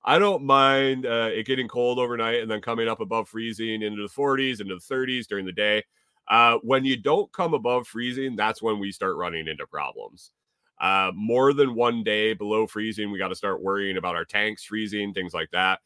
I 0.05 0.19
don't 0.19 0.43
mind 0.45 1.05
uh, 1.05 1.31
it 1.33 1.47
getting 1.47 1.67
cold 1.67 1.99
overnight 1.99 2.41
and 2.41 2.49
then 2.49 2.61
coming 2.61 2.87
up 2.87 3.01
above 3.01 3.27
freezing 3.27 3.81
into 3.81 4.01
the 4.01 4.13
40s, 4.13 4.61
into 4.61 4.75
the 4.75 4.95
30s 4.95 5.27
during 5.27 5.45
the 5.45 5.51
day. 5.51 5.83
Uh, 6.29 6.59
when 6.63 6.85
you 6.85 6.95
don't 6.95 7.31
come 7.33 7.53
above 7.53 7.87
freezing, 7.87 8.35
that's 8.37 8.61
when 8.61 8.79
we 8.79 8.91
start 8.91 9.17
running 9.17 9.49
into 9.49 9.67
problems. 9.67 10.31
Uh, 10.79 11.11
more 11.13 11.51
than 11.51 11.75
one 11.75 12.03
day 12.03 12.33
below 12.33 12.67
freezing, 12.67 13.11
we 13.11 13.17
got 13.17 13.29
to 13.29 13.35
start 13.35 13.61
worrying 13.61 13.97
about 13.97 14.15
our 14.15 14.23
tanks 14.23 14.63
freezing, 14.63 15.13
things 15.13 15.33
like 15.33 15.49
that. 15.51 15.79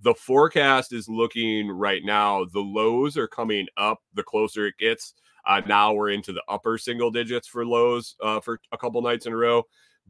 The 0.00 0.14
forecast 0.14 0.92
is 0.92 1.08
looking 1.08 1.68
right 1.68 2.02
now, 2.04 2.46
the 2.46 2.60
lows 2.60 3.16
are 3.16 3.28
coming 3.28 3.66
up 3.76 4.00
the 4.14 4.24
closer 4.24 4.66
it 4.66 4.78
gets. 4.78 5.14
Uh, 5.48 5.62
now 5.66 5.92
we're 5.92 6.10
into 6.10 6.32
the 6.32 6.42
upper 6.48 6.78
single 6.78 7.10
digits 7.10 7.48
for 7.48 7.66
lows 7.66 8.14
uh, 8.22 8.38
for 8.38 8.60
a 8.70 8.78
couple 8.78 9.02
nights 9.02 9.26
in 9.26 9.32
a 9.32 9.36
row 9.36 9.64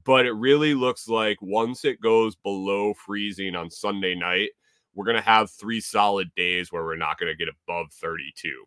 but 0.05 0.26
it 0.26 0.32
really 0.32 0.74
looks 0.74 1.09
like 1.09 1.39
once 1.41 1.84
it 1.84 2.01
goes 2.01 2.36
below 2.36 2.95
freezing 2.95 3.55
on 3.55 3.70
Sunday 3.70 4.14
night, 4.14 4.51
we're 4.95 5.05
going 5.05 5.16
to 5.16 5.22
have 5.22 5.51
three 5.51 5.80
solid 5.80 6.30
days 6.34 6.72
where 6.72 6.84
we're 6.84 6.97
not 6.97 7.18
going 7.18 7.32
to 7.32 7.36
get 7.36 7.53
above 7.66 7.93
32. 7.93 8.64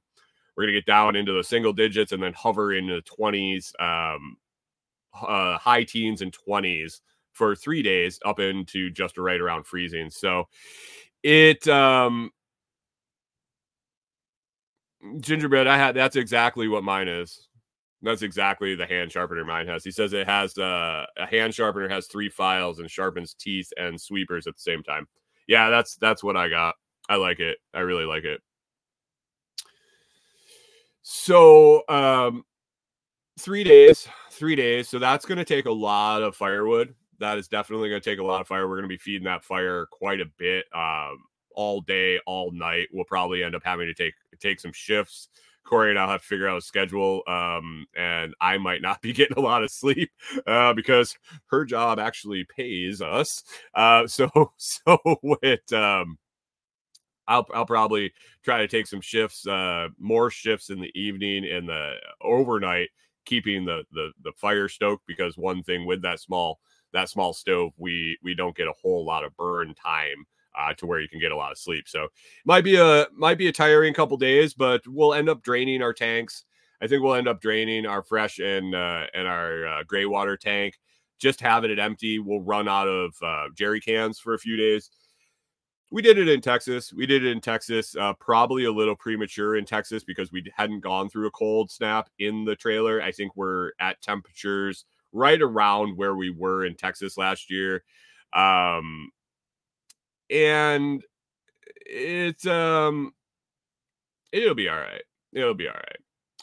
We're 0.55 0.63
going 0.63 0.73
to 0.73 0.79
get 0.79 0.85
down 0.85 1.15
into 1.15 1.33
the 1.33 1.43
single 1.43 1.73
digits 1.73 2.11
and 2.11 2.21
then 2.21 2.33
hover 2.33 2.73
into 2.73 2.95
the 2.95 3.01
20s, 3.01 3.71
um, 3.81 4.37
uh, 5.21 5.57
high 5.57 5.83
teens 5.83 6.21
and 6.21 6.35
20s 6.47 7.01
for 7.33 7.55
three 7.55 7.81
days 7.81 8.19
up 8.25 8.39
into 8.39 8.89
just 8.89 9.17
right 9.17 9.39
around 9.39 9.65
freezing. 9.65 10.09
So 10.09 10.47
it, 11.23 11.67
um, 11.67 12.31
gingerbread, 15.19 15.67
I 15.67 15.77
had 15.77 15.95
that's 15.95 16.15
exactly 16.15 16.67
what 16.67 16.83
mine 16.83 17.07
is. 17.07 17.47
That's 18.03 18.23
exactly 18.23 18.75
the 18.75 18.85
hand 18.85 19.11
sharpener 19.11 19.45
mine 19.45 19.67
has. 19.67 19.83
He 19.83 19.91
says 19.91 20.13
it 20.13 20.27
has 20.27 20.57
uh, 20.57 21.05
a 21.17 21.25
hand 21.27 21.53
sharpener 21.53 21.87
has 21.87 22.07
three 22.07 22.29
files 22.29 22.79
and 22.79 22.89
sharpens 22.89 23.35
teeth 23.35 23.71
and 23.77 23.99
sweepers 23.99 24.47
at 24.47 24.55
the 24.55 24.61
same 24.61 24.81
time. 24.83 25.07
Yeah, 25.47 25.69
that's 25.69 25.95
that's 25.97 26.23
what 26.23 26.35
I 26.35 26.49
got. 26.49 26.75
I 27.09 27.15
like 27.15 27.39
it. 27.39 27.57
I 27.73 27.81
really 27.81 28.05
like 28.05 28.23
it. 28.23 28.41
So, 31.03 31.83
um, 31.89 32.45
three 33.39 33.63
days, 33.63 34.07
three 34.31 34.55
days. 34.55 34.87
So 34.87 34.99
that's 34.99 35.25
going 35.25 35.37
to 35.37 35.45
take 35.45 35.65
a 35.65 35.71
lot 35.71 36.21
of 36.21 36.35
firewood. 36.35 36.93
That 37.19 37.37
is 37.37 37.47
definitely 37.47 37.89
going 37.89 38.01
to 38.01 38.09
take 38.09 38.19
a 38.19 38.23
lot 38.23 38.41
of 38.41 38.47
fire. 38.47 38.67
We're 38.67 38.77
going 38.77 38.83
to 38.83 38.87
be 38.87 38.97
feeding 38.97 39.25
that 39.25 39.43
fire 39.43 39.87
quite 39.91 40.21
a 40.21 40.25
bit, 40.37 40.65
um, 40.73 41.17
all 41.55 41.81
day, 41.81 42.19
all 42.25 42.51
night. 42.51 42.87
We'll 42.91 43.05
probably 43.05 43.43
end 43.43 43.55
up 43.55 43.63
having 43.63 43.87
to 43.87 43.93
take 43.93 44.13
take 44.39 44.59
some 44.59 44.73
shifts 44.73 45.29
Corey 45.63 45.91
and 45.91 45.99
I'll 45.99 46.09
have 46.09 46.21
to 46.21 46.27
figure 46.27 46.47
out 46.47 46.57
a 46.57 46.61
schedule. 46.61 47.21
Um, 47.27 47.85
and 47.95 48.33
I 48.41 48.57
might 48.57 48.81
not 48.81 49.01
be 49.01 49.13
getting 49.13 49.37
a 49.37 49.41
lot 49.41 49.63
of 49.63 49.71
sleep 49.71 50.11
uh, 50.47 50.73
because 50.73 51.17
her 51.47 51.65
job 51.65 51.99
actually 51.99 52.45
pays 52.45 53.01
us. 53.01 53.43
Uh, 53.73 54.07
so 54.07 54.29
so 54.57 54.97
it 55.41 55.71
um, 55.73 56.17
I'll 57.27 57.47
I'll 57.53 57.65
probably 57.65 58.13
try 58.43 58.59
to 58.59 58.67
take 58.67 58.87
some 58.87 59.01
shifts, 59.01 59.47
uh, 59.47 59.89
more 59.97 60.29
shifts 60.29 60.69
in 60.69 60.81
the 60.81 60.91
evening 60.99 61.45
and 61.45 61.69
the 61.69 61.95
overnight, 62.21 62.89
keeping 63.25 63.65
the 63.65 63.83
the 63.91 64.11
the 64.23 64.31
fire 64.37 64.67
stoked 64.67 65.05
because 65.07 65.37
one 65.37 65.63
thing 65.63 65.85
with 65.85 66.01
that 66.01 66.19
small 66.19 66.59
that 66.93 67.09
small 67.09 67.33
stove, 67.33 67.71
we 67.77 68.17
we 68.23 68.35
don't 68.35 68.55
get 68.55 68.67
a 68.67 68.73
whole 68.81 69.05
lot 69.05 69.23
of 69.23 69.35
burn 69.37 69.73
time 69.75 70.25
uh, 70.57 70.73
to 70.75 70.85
where 70.85 70.99
you 70.99 71.07
can 71.07 71.19
get 71.19 71.31
a 71.31 71.35
lot 71.35 71.51
of 71.51 71.57
sleep. 71.57 71.87
So 71.87 72.07
might 72.45 72.63
be 72.63 72.75
a 72.75 73.07
might 73.15 73.37
be 73.37 73.47
a 73.47 73.51
tiring 73.51 73.93
couple 73.93 74.17
days, 74.17 74.53
but 74.53 74.81
we'll 74.87 75.13
end 75.13 75.29
up 75.29 75.43
draining 75.43 75.81
our 75.81 75.93
tanks. 75.93 76.45
I 76.81 76.87
think 76.87 77.03
we'll 77.03 77.15
end 77.15 77.27
up 77.27 77.41
draining 77.41 77.85
our 77.85 78.01
fresh 78.03 78.39
and 78.39 78.73
uh, 78.73 79.05
and 79.13 79.27
our 79.27 79.67
uh, 79.67 79.83
gray 79.83 80.05
water 80.05 80.37
tank. 80.37 80.79
Just 81.19 81.39
having 81.39 81.69
it 81.69 81.77
empty, 81.77 82.17
we'll 82.17 82.41
run 82.41 82.67
out 82.67 82.87
of 82.87 83.15
uh, 83.21 83.45
jerry 83.55 83.79
cans 83.79 84.19
for 84.19 84.33
a 84.33 84.39
few 84.39 84.57
days. 84.57 84.89
We 85.91 86.01
did 86.01 86.17
it 86.17 86.29
in 86.29 86.41
Texas. 86.41 86.93
We 86.93 87.05
did 87.05 87.25
it 87.25 87.31
in 87.31 87.41
Texas, 87.41 87.95
uh, 87.97 88.13
probably 88.13 88.63
a 88.63 88.71
little 88.71 88.95
premature 88.95 89.57
in 89.57 89.65
Texas 89.65 90.03
because 90.05 90.31
we 90.31 90.43
hadn't 90.55 90.79
gone 90.79 91.09
through 91.09 91.27
a 91.27 91.31
cold 91.31 91.69
snap 91.69 92.09
in 92.17 92.45
the 92.45 92.55
trailer. 92.55 93.01
I 93.01 93.11
think 93.11 93.35
we're 93.35 93.71
at 93.79 94.01
temperatures 94.01 94.85
right 95.11 95.41
around 95.41 95.97
where 95.97 96.15
we 96.15 96.29
were 96.29 96.65
in 96.65 96.75
Texas 96.75 97.17
last 97.17 97.51
year. 97.51 97.83
Um, 98.33 99.11
and 100.31 101.03
it's 101.85 102.45
um 102.47 103.13
it'll 104.31 104.55
be 104.55 104.69
all 104.69 104.77
right. 104.77 105.03
It'll 105.33 105.53
be 105.53 105.67
all 105.67 105.73
right. 105.73 105.97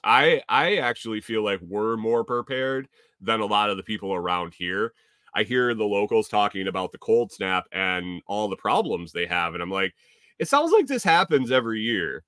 I 0.04 0.42
I 0.48 0.76
actually 0.76 1.20
feel 1.20 1.42
like 1.42 1.60
we're 1.62 1.96
more 1.96 2.24
prepared 2.24 2.88
than 3.20 3.40
a 3.40 3.46
lot 3.46 3.70
of 3.70 3.76
the 3.76 3.82
people 3.82 4.14
around 4.14 4.54
here. 4.54 4.92
I 5.34 5.42
hear 5.42 5.74
the 5.74 5.84
locals 5.84 6.28
talking 6.28 6.68
about 6.68 6.92
the 6.92 6.98
cold 6.98 7.32
snap 7.32 7.64
and 7.72 8.22
all 8.26 8.48
the 8.48 8.56
problems 8.56 9.12
they 9.12 9.26
have 9.26 9.54
and 9.54 9.62
I'm 9.62 9.70
like 9.70 9.94
it 10.38 10.48
sounds 10.48 10.72
like 10.72 10.86
this 10.86 11.04
happens 11.04 11.50
every 11.50 11.80
year 11.80 12.24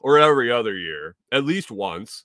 or 0.00 0.18
every 0.18 0.50
other 0.52 0.76
year, 0.76 1.16
at 1.32 1.44
least 1.44 1.70
once. 1.70 2.24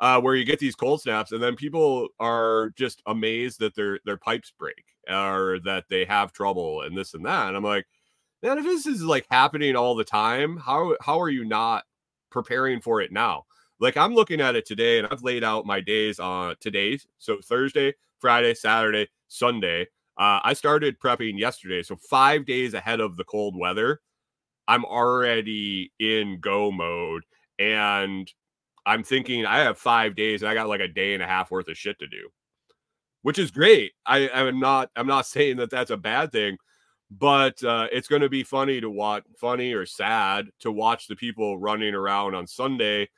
Uh, 0.00 0.18
where 0.18 0.34
you 0.34 0.46
get 0.46 0.58
these 0.58 0.74
cold 0.74 0.98
snaps 1.02 1.30
and 1.30 1.42
then 1.42 1.54
people 1.54 2.08
are 2.18 2.70
just 2.74 3.02
amazed 3.04 3.60
that 3.60 3.74
their 3.74 4.00
their 4.06 4.16
pipes 4.16 4.50
break 4.58 4.82
or 5.10 5.58
that 5.62 5.84
they 5.90 6.06
have 6.06 6.32
trouble 6.32 6.82
and 6.82 6.96
this 6.96 7.12
and 7.12 7.24
that. 7.26 7.48
And 7.48 7.56
I'm 7.56 7.62
like, 7.62 7.86
man, 8.42 8.56
if 8.56 8.64
this 8.64 8.86
is 8.86 9.02
like 9.02 9.26
happening 9.30 9.76
all 9.76 9.94
the 9.94 10.04
time, 10.04 10.56
how 10.56 10.96
how 11.02 11.20
are 11.20 11.28
you 11.28 11.44
not 11.44 11.84
preparing 12.30 12.80
for 12.80 13.02
it 13.02 13.12
now? 13.12 13.44
Like 13.78 13.96
I'm 13.96 14.14
looking 14.14 14.40
at 14.40 14.56
it 14.56 14.66
today 14.66 14.98
and 14.98 15.08
I've 15.10 15.22
laid 15.22 15.44
out 15.44 15.66
my 15.66 15.80
days 15.80 16.18
on 16.18 16.56
today. 16.60 16.98
So 17.18 17.38
Thursday, 17.42 17.94
Friday, 18.18 18.54
Saturday, 18.54 19.08
Sunday. 19.28 19.88
Uh, 20.18 20.40
I 20.44 20.52
started 20.52 21.00
prepping 21.00 21.38
yesterday. 21.38 21.82
So 21.82 21.96
five 21.96 22.44
days 22.44 22.74
ahead 22.74 23.00
of 23.00 23.16
the 23.16 23.24
cold 23.24 23.56
weather, 23.56 24.00
I'm 24.68 24.84
already 24.84 25.92
in 25.98 26.40
go 26.40 26.70
mode. 26.70 27.22
And 27.58 28.30
I'm 28.86 29.02
thinking 29.02 29.46
I 29.46 29.58
have 29.60 29.78
five 29.78 30.16
days 30.16 30.42
and 30.42 30.50
I 30.50 30.54
got 30.54 30.68
like 30.68 30.80
a 30.80 30.88
day 30.88 31.14
and 31.14 31.22
a 31.22 31.26
half 31.26 31.50
worth 31.50 31.68
of 31.68 31.76
shit 31.76 31.98
to 31.98 32.06
do 32.06 32.28
which 33.22 33.38
is 33.38 33.50
great. 33.50 33.92
I'm 34.06 34.60
not 34.60 34.90
I'm 34.96 35.06
not 35.06 35.26
saying 35.26 35.56
that 35.58 35.70
that's 35.70 35.90
a 35.90 35.96
bad 35.96 36.32
thing, 36.32 36.56
but 37.10 37.62
uh, 37.64 37.88
it's 37.92 38.08
going 38.08 38.22
to 38.22 38.28
be 38.28 38.42
funny 38.42 38.80
to 38.80 38.90
watch, 38.90 39.24
funny 39.38 39.72
or 39.72 39.86
sad 39.86 40.48
to 40.60 40.72
watch 40.72 41.06
the 41.06 41.16
people 41.16 41.58
running 41.58 41.94
around 41.94 42.34
on 42.34 42.46
Sunday, 42.46 43.08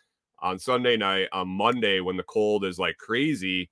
on 0.41 0.59
Sunday 0.59 0.97
night, 0.97 1.29
on 1.33 1.49
Monday 1.49 2.01
when 2.01 2.17
the 2.17 2.23
cold 2.25 2.65
is 2.65 2.79
like 2.79 2.97
crazy, 2.99 3.71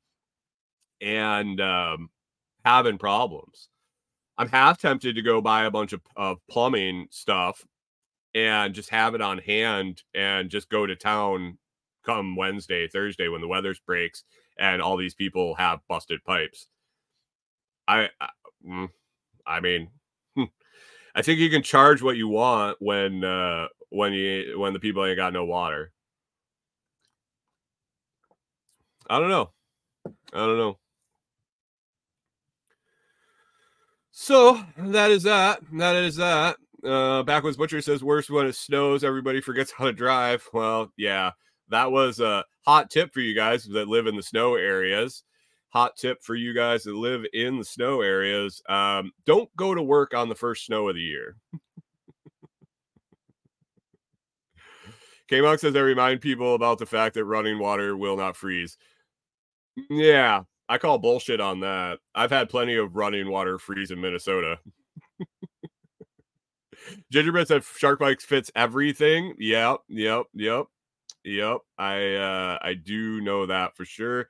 and 1.00 1.60
um, 1.60 2.10
having 2.64 2.98
problems. 2.98 3.68
I'm 4.38 4.48
half 4.48 4.80
tempted 4.80 5.16
to 5.16 5.22
go 5.22 5.42
buy 5.42 5.64
a 5.64 5.70
bunch 5.70 5.92
of, 5.92 6.00
of 6.16 6.38
plumbing 6.48 7.08
stuff 7.10 7.62
and 8.34 8.74
just 8.74 8.88
have 8.88 9.14
it 9.14 9.20
on 9.20 9.36
hand 9.36 10.02
and 10.14 10.48
just 10.48 10.70
go 10.70 10.86
to 10.86 10.96
town 10.96 11.58
come 12.10 12.36
Wednesday, 12.36 12.88
Thursday 12.88 13.28
when 13.28 13.40
the 13.40 13.48
weather 13.48 13.74
breaks 13.86 14.24
and 14.58 14.82
all 14.82 14.96
these 14.96 15.14
people 15.14 15.54
have 15.54 15.80
busted 15.88 16.24
pipes. 16.24 16.66
I, 17.86 18.08
I, 18.20 18.28
mm, 18.66 18.88
I 19.46 19.60
mean, 19.60 19.88
hmm, 20.36 20.44
I 21.14 21.22
think 21.22 21.38
you 21.38 21.50
can 21.50 21.62
charge 21.62 22.02
what 22.02 22.16
you 22.16 22.28
want 22.28 22.76
when 22.80 23.24
uh 23.24 23.66
when 23.90 24.12
you 24.12 24.58
when 24.58 24.72
the 24.72 24.78
people 24.78 25.04
ain't 25.04 25.16
got 25.16 25.32
no 25.32 25.44
water. 25.44 25.92
I 29.08 29.18
don't 29.18 29.30
know. 29.30 29.50
I 30.32 30.38
don't 30.38 30.58
know. 30.58 30.78
So 34.12 34.62
that 34.76 35.10
is 35.10 35.24
that. 35.24 35.60
That 35.72 35.96
is 35.96 36.16
that. 36.16 36.56
Uh, 36.84 37.22
Backwoods 37.24 37.56
Butcher 37.56 37.80
says 37.80 38.04
worse 38.04 38.30
when 38.30 38.46
it 38.46 38.54
snows, 38.54 39.02
everybody 39.04 39.40
forgets 39.40 39.72
how 39.72 39.86
to 39.86 39.92
drive. 39.92 40.48
Well, 40.52 40.92
yeah, 40.96 41.32
that 41.70 41.90
was 41.90 42.20
a 42.20 42.44
hot 42.64 42.90
tip 42.90 43.12
for 43.12 43.20
you 43.20 43.34
guys 43.34 43.64
that 43.64 43.88
live 43.88 44.06
in 44.06 44.16
the 44.16 44.22
snow 44.22 44.54
areas. 44.54 45.24
Hot 45.70 45.96
tip 45.96 46.22
for 46.22 46.34
you 46.34 46.52
guys 46.52 46.82
that 46.84 46.94
live 46.94 47.24
in 47.32 47.58
the 47.58 47.64
snow 47.64 48.00
areas. 48.00 48.60
Um, 48.68 49.12
don't 49.24 49.48
go 49.56 49.74
to 49.74 49.82
work 49.82 50.14
on 50.14 50.28
the 50.28 50.34
first 50.34 50.66
snow 50.66 50.88
of 50.88 50.96
the 50.96 51.00
year. 51.00 51.36
K 55.28 55.40
Monk 55.40 55.60
says 55.60 55.76
I 55.76 55.80
remind 55.80 56.20
people 56.20 56.56
about 56.56 56.78
the 56.78 56.86
fact 56.86 57.14
that 57.14 57.24
running 57.24 57.60
water 57.60 57.96
will 57.96 58.16
not 58.16 58.36
freeze. 58.36 58.76
Yeah, 59.88 60.42
I 60.68 60.78
call 60.78 60.98
bullshit 60.98 61.40
on 61.40 61.60
that. 61.60 62.00
I've 62.16 62.32
had 62.32 62.48
plenty 62.48 62.74
of 62.74 62.96
running 62.96 63.30
water 63.30 63.56
freeze 63.56 63.92
in 63.92 64.00
Minnesota. 64.00 64.58
Gingerbread 67.12 67.46
said 67.46 67.62
SharkBites 67.62 68.22
fits 68.22 68.50
everything. 68.56 69.34
Yep, 69.38 69.78
yep, 69.88 70.26
yep, 70.34 70.66
yep. 71.24 71.58
I 71.78 72.14
uh 72.14 72.58
I 72.62 72.74
do 72.74 73.20
know 73.20 73.46
that 73.46 73.76
for 73.76 73.84
sure. 73.84 74.28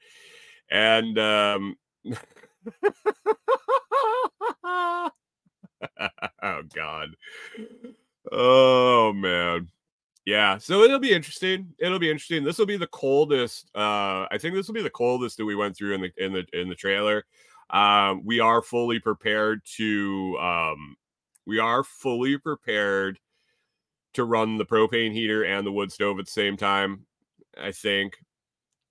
And 0.70 1.18
um 1.18 1.76
oh 6.42 6.62
god. 6.74 7.10
Oh 8.30 9.12
man. 9.12 9.68
Yeah, 10.26 10.58
so 10.58 10.82
it'll 10.82 10.98
be 10.98 11.12
interesting. 11.12 11.74
It'll 11.78 11.98
be 11.98 12.10
interesting. 12.10 12.44
This 12.44 12.58
will 12.58 12.66
be 12.66 12.76
the 12.76 12.86
coldest. 12.86 13.70
Uh, 13.74 14.26
I 14.30 14.38
think 14.38 14.54
this 14.54 14.66
will 14.68 14.74
be 14.74 14.82
the 14.82 14.90
coldest 14.90 15.38
that 15.38 15.46
we 15.46 15.56
went 15.56 15.76
through 15.76 15.94
in 15.94 16.02
the 16.02 16.10
in 16.18 16.32
the 16.32 16.46
in 16.52 16.68
the 16.68 16.74
trailer. 16.74 17.24
Um, 17.70 18.22
we 18.24 18.38
are 18.40 18.62
fully 18.62 19.00
prepared 19.00 19.62
to. 19.76 20.38
Um, 20.38 20.96
we 21.46 21.58
are 21.58 21.82
fully 21.82 22.38
prepared 22.38 23.18
to 24.14 24.24
run 24.24 24.58
the 24.58 24.66
propane 24.66 25.12
heater 25.12 25.44
and 25.44 25.66
the 25.66 25.72
wood 25.72 25.92
stove 25.92 26.18
at 26.18 26.26
the 26.26 26.30
same 26.30 26.56
time. 26.56 27.06
I 27.60 27.72
think. 27.72 28.18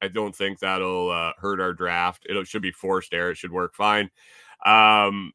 I 0.02 0.08
don't 0.08 0.36
think 0.36 0.60
that'll 0.60 1.12
uh, 1.12 1.34
hurt 1.38 1.60
our 1.60 1.74
draft. 1.74 2.26
It 2.30 2.48
should 2.48 2.62
be 2.62 2.72
forced 2.72 3.14
air. 3.14 3.32
It 3.32 3.38
should 3.38 3.52
work 3.52 3.76
fine. 3.76 4.10
Um, 4.66 5.34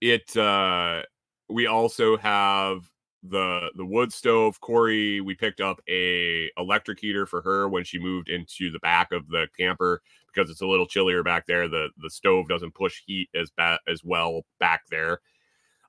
it. 0.00 0.34
Uh, 0.36 1.02
we 1.50 1.66
also 1.66 2.16
have 2.16 2.88
the 3.22 3.70
the 3.76 3.84
wood 3.84 4.12
stove 4.12 4.58
corey 4.60 5.20
we 5.20 5.34
picked 5.34 5.60
up 5.60 5.80
a 5.88 6.50
electric 6.56 6.98
heater 6.98 7.26
for 7.26 7.42
her 7.42 7.68
when 7.68 7.84
she 7.84 7.98
moved 7.98 8.30
into 8.30 8.70
the 8.70 8.78
back 8.78 9.12
of 9.12 9.28
the 9.28 9.46
camper 9.58 10.00
because 10.32 10.50
it's 10.50 10.62
a 10.62 10.66
little 10.66 10.86
chillier 10.86 11.22
back 11.22 11.46
there 11.46 11.68
the 11.68 11.88
the 11.98 12.08
stove 12.08 12.48
doesn't 12.48 12.74
push 12.74 13.02
heat 13.04 13.28
as 13.34 13.50
bad 13.58 13.78
as 13.86 14.02
well 14.02 14.46
back 14.58 14.82
there 14.90 15.20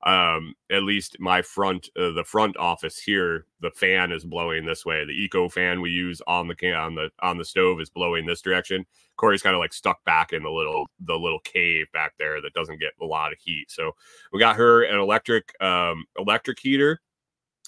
um 0.04 0.56
at 0.72 0.84
least 0.84 1.16
my 1.20 1.42
front 1.42 1.90
uh, 1.96 2.12
the 2.12 2.24
front 2.24 2.58
office 2.58 2.98
here 2.98 3.46
the 3.62 3.72
fan 3.72 4.12
is 4.12 4.24
blowing 4.24 4.66
this 4.66 4.86
way. 4.86 5.06
The 5.06 5.12
eco 5.12 5.48
fan 5.48 5.82
we 5.82 5.92
use 5.92 6.22
on 6.28 6.48
the 6.48 6.56
can 6.56 6.74
on 6.74 6.96
the 6.96 7.10
on 7.22 7.38
the 7.38 7.46
stove 7.46 7.80
is 7.80 7.90
blowing 7.90 8.26
this 8.26 8.42
direction. 8.42 8.86
Corey's 9.18 9.44
kind 9.44 9.56
of 9.56 9.60
like 9.60 9.74
stuck 9.74 10.04
back 10.04 10.34
in 10.34 10.44
the 10.44 10.50
little 10.50 10.88
the 11.06 11.16
little 11.16 11.40
cave 11.40 11.86
back 11.94 12.14
there 12.18 12.42
that 12.42 12.54
doesn't 12.54 12.80
get 12.80 12.94
a 13.00 13.06
lot 13.06 13.32
of 13.32 13.40
heat. 13.40 13.70
So 13.70 13.92
we 14.34 14.40
got 14.40 14.56
her 14.56 14.84
an 14.84 15.00
electric 15.00 15.54
um 15.62 16.06
electric 16.18 16.60
heater. 16.60 17.00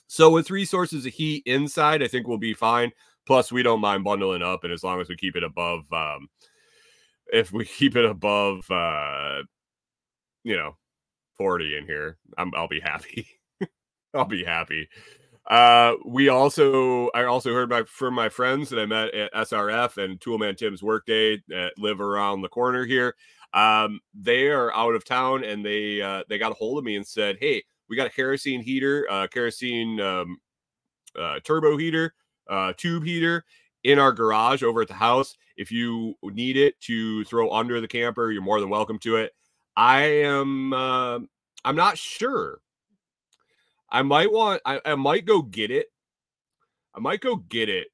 So 0.08 0.32
with 0.32 0.48
three 0.48 0.66
sources 0.66 1.06
of 1.06 1.14
heat 1.14 1.44
inside, 1.46 2.04
I 2.04 2.08
think 2.08 2.28
we'll 2.28 2.38
be 2.38 2.54
fine. 2.54 2.92
Plus, 3.26 3.52
we 3.52 3.64
don't 3.64 3.80
mind 3.80 4.04
bundling 4.04 4.42
up, 4.42 4.64
and 4.64 4.74
as 4.74 4.84
long 4.84 5.00
as 5.00 5.08
we 5.08 5.16
keep 5.16 5.36
it 5.36 5.44
above, 5.44 5.92
um, 5.94 6.28
if 7.28 7.54
we 7.54 7.66
keep 7.80 7.96
it 7.96 8.06
above, 8.06 8.70
uh, 8.70 9.44
you 10.44 10.58
know, 10.58 10.76
forty 11.38 11.78
in 11.78 11.86
here, 11.86 12.18
I'm, 12.38 12.52
I'll 12.56 12.68
be 12.68 12.80
happy. 12.80 13.28
I'll 14.14 14.26
be 14.26 14.44
happy. 14.44 14.88
Uh, 15.50 15.96
we 16.06 16.30
also, 16.30 17.10
I 17.10 17.26
also 17.26 17.54
heard 17.54 17.70
my 17.70 17.84
from 17.84 18.14
my 18.14 18.30
friends 18.30 18.70
that 18.70 18.80
I 18.80 18.86
met 18.86 19.14
at 19.14 19.34
SRF 19.34 19.98
and 19.98 20.20
Toolman 20.20 20.58
Tim's 20.58 20.82
workday 20.82 21.42
that 21.50 21.74
live 21.78 22.00
around 22.00 22.42
the 22.42 22.50
corner 22.50 22.86
here. 22.86 23.16
Um, 23.54 24.00
they 24.14 24.48
are 24.48 24.74
out 24.74 24.96
of 24.96 25.06
town, 25.06 25.44
and 25.44 25.66
they 25.66 26.02
uh, 26.02 26.24
they 26.30 26.38
got 26.38 26.52
a 26.52 26.56
hold 26.56 26.78
of 26.78 26.86
me 26.86 26.96
and 26.96 27.06
said, 27.06 27.38
"Hey, 27.40 27.64
we 27.90 27.98
got 27.98 28.08
a 28.08 28.12
kerosene 28.12 28.62
heater, 28.62 29.06
uh, 29.10 29.28
kerosene 29.28 30.00
um, 30.00 30.38
uh, 31.20 31.40
turbo 31.44 31.78
heater, 31.78 32.14
uh, 32.50 32.74
tube 32.78 33.04
heater 33.04 33.44
in 33.84 34.00
our 34.00 34.12
garage 34.12 34.64
over 34.64 34.82
at 34.82 34.88
the 34.88 34.94
house. 34.94 35.36
If 35.58 35.72
you 35.72 36.16
need 36.24 36.58
it 36.58 36.80
to 36.82 37.24
throw 37.26 37.52
under 37.52 37.80
the 37.82 37.88
camper, 37.88 38.32
you're 38.32 38.42
more 38.42 38.60
than 38.60 38.70
welcome 38.70 38.98
to 39.00 39.18
it. 39.18 39.34
I 39.76 40.02
am. 40.02 40.74
Uh, 40.74 41.20
I'm 41.66 41.76
not 41.76 41.98
sure. 41.98 42.60
I 43.90 44.02
might 44.02 44.32
want. 44.32 44.62
I, 44.66 44.82
I 44.86 44.96
might 44.96 45.26
go 45.26 45.42
get 45.42 45.72
it. 45.72 45.88
I 46.96 47.00
might 47.00 47.22
go 47.22 47.36
get 47.36 47.70
it 47.70 47.88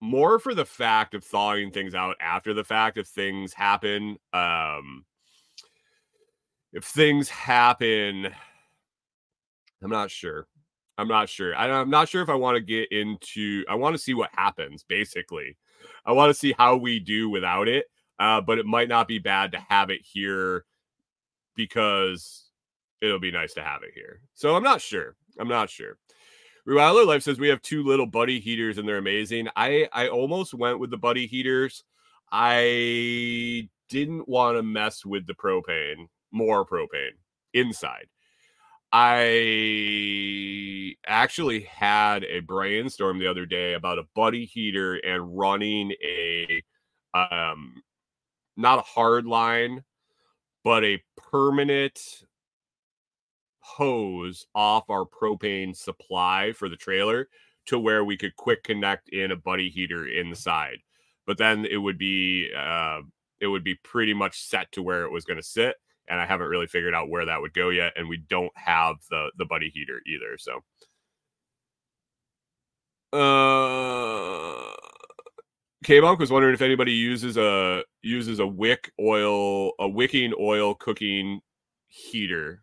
more 0.00 0.38
for 0.38 0.54
the 0.54 0.64
fact 0.64 1.14
of 1.14 1.24
thawing 1.24 1.72
things 1.72 1.94
out 1.94 2.16
after 2.20 2.54
the 2.54 2.62
fact 2.62 2.96
if 2.98 3.08
things 3.08 3.52
happen 3.52 4.16
um 4.32 5.04
if 6.72 6.84
things 6.84 7.28
happen 7.28 8.32
I'm 9.82 9.90
not 9.90 10.10
sure. 10.10 10.46
I'm 10.96 11.08
not 11.08 11.28
sure. 11.28 11.54
I, 11.54 11.70
I'm 11.70 11.90
not 11.90 12.08
sure 12.08 12.22
if 12.22 12.28
I 12.28 12.34
want 12.34 12.56
to 12.56 12.60
get 12.60 12.90
into. 12.90 13.64
I 13.68 13.76
want 13.76 13.94
to 13.94 14.02
see 14.02 14.14
what 14.14 14.30
happens. 14.32 14.82
Basically, 14.82 15.56
I 16.04 16.12
want 16.12 16.30
to 16.30 16.34
see 16.34 16.54
how 16.56 16.76
we 16.76 16.98
do 16.98 17.30
without 17.30 17.68
it. 17.68 17.86
Uh, 18.18 18.40
but 18.40 18.58
it 18.58 18.66
might 18.66 18.88
not 18.88 19.06
be 19.06 19.20
bad 19.20 19.52
to 19.52 19.58
have 19.68 19.90
it 19.90 20.00
here 20.02 20.64
because 21.58 22.48
it'll 23.02 23.20
be 23.20 23.32
nice 23.32 23.52
to 23.54 23.62
have 23.62 23.82
it 23.82 23.90
here. 23.94 24.22
So 24.32 24.56
I'm 24.56 24.62
not 24.62 24.80
sure. 24.80 25.16
I'm 25.38 25.48
not 25.48 25.68
sure. 25.68 25.98
Rewilder 26.66 27.06
Life 27.06 27.22
says 27.22 27.38
we 27.38 27.48
have 27.48 27.62
two 27.62 27.82
little 27.82 28.06
buddy 28.06 28.40
heaters 28.40 28.78
and 28.78 28.88
they're 28.88 28.98
amazing. 28.98 29.48
I 29.56 29.88
I 29.92 30.08
almost 30.08 30.54
went 30.54 30.78
with 30.78 30.90
the 30.90 30.96
buddy 30.96 31.26
heaters. 31.26 31.84
I 32.30 33.68
didn't 33.88 34.28
want 34.28 34.56
to 34.56 34.62
mess 34.62 35.04
with 35.04 35.26
the 35.26 35.34
propane, 35.34 36.08
more 36.30 36.66
propane 36.66 37.16
inside. 37.54 38.06
I 38.92 40.94
actually 41.06 41.62
had 41.62 42.24
a 42.24 42.40
brainstorm 42.40 43.18
the 43.18 43.28
other 43.28 43.46
day 43.46 43.74
about 43.74 43.98
a 43.98 44.08
buddy 44.14 44.44
heater 44.44 44.96
and 44.96 45.36
running 45.36 45.92
a 46.04 46.62
um 47.14 47.82
not 48.56 48.78
a 48.78 48.82
hard 48.82 49.24
line 49.24 49.84
but 50.64 50.84
a 50.84 51.02
permanent 51.16 52.24
hose 53.60 54.46
off 54.54 54.88
our 54.88 55.04
propane 55.04 55.76
supply 55.76 56.52
for 56.52 56.68
the 56.68 56.76
trailer 56.76 57.28
to 57.66 57.78
where 57.78 58.04
we 58.04 58.16
could 58.16 58.34
quick 58.36 58.62
connect 58.64 59.08
in 59.10 59.30
a 59.30 59.36
buddy 59.36 59.68
heater 59.68 60.06
inside 60.06 60.78
but 61.26 61.36
then 61.36 61.66
it 61.66 61.76
would 61.76 61.98
be 61.98 62.50
uh 62.56 63.00
it 63.40 63.46
would 63.46 63.62
be 63.62 63.74
pretty 63.84 64.14
much 64.14 64.40
set 64.40 64.70
to 64.72 64.82
where 64.82 65.04
it 65.04 65.12
was 65.12 65.24
going 65.24 65.36
to 65.36 65.42
sit 65.42 65.76
and 66.08 66.20
I 66.20 66.26
haven't 66.26 66.48
really 66.48 66.66
figured 66.66 66.94
out 66.94 67.10
where 67.10 67.26
that 67.26 67.40
would 67.40 67.52
go 67.52 67.68
yet. 67.68 67.92
And 67.96 68.08
we 68.08 68.16
don't 68.16 68.52
have 68.56 68.96
the 69.10 69.30
the 69.36 69.44
buddy 69.44 69.70
heater 69.70 70.00
either. 70.06 70.38
So, 70.38 70.60
uh, 73.12 74.47
K 75.84 76.00
Monk 76.00 76.18
was 76.18 76.30
wondering 76.30 76.54
if 76.54 76.62
anybody 76.62 76.92
uses 76.92 77.36
a 77.36 77.82
uses 78.02 78.38
a 78.40 78.46
wick 78.46 78.90
oil 79.00 79.72
a 79.78 79.88
wicking 79.88 80.32
oil 80.38 80.74
cooking 80.74 81.40
heater. 81.86 82.62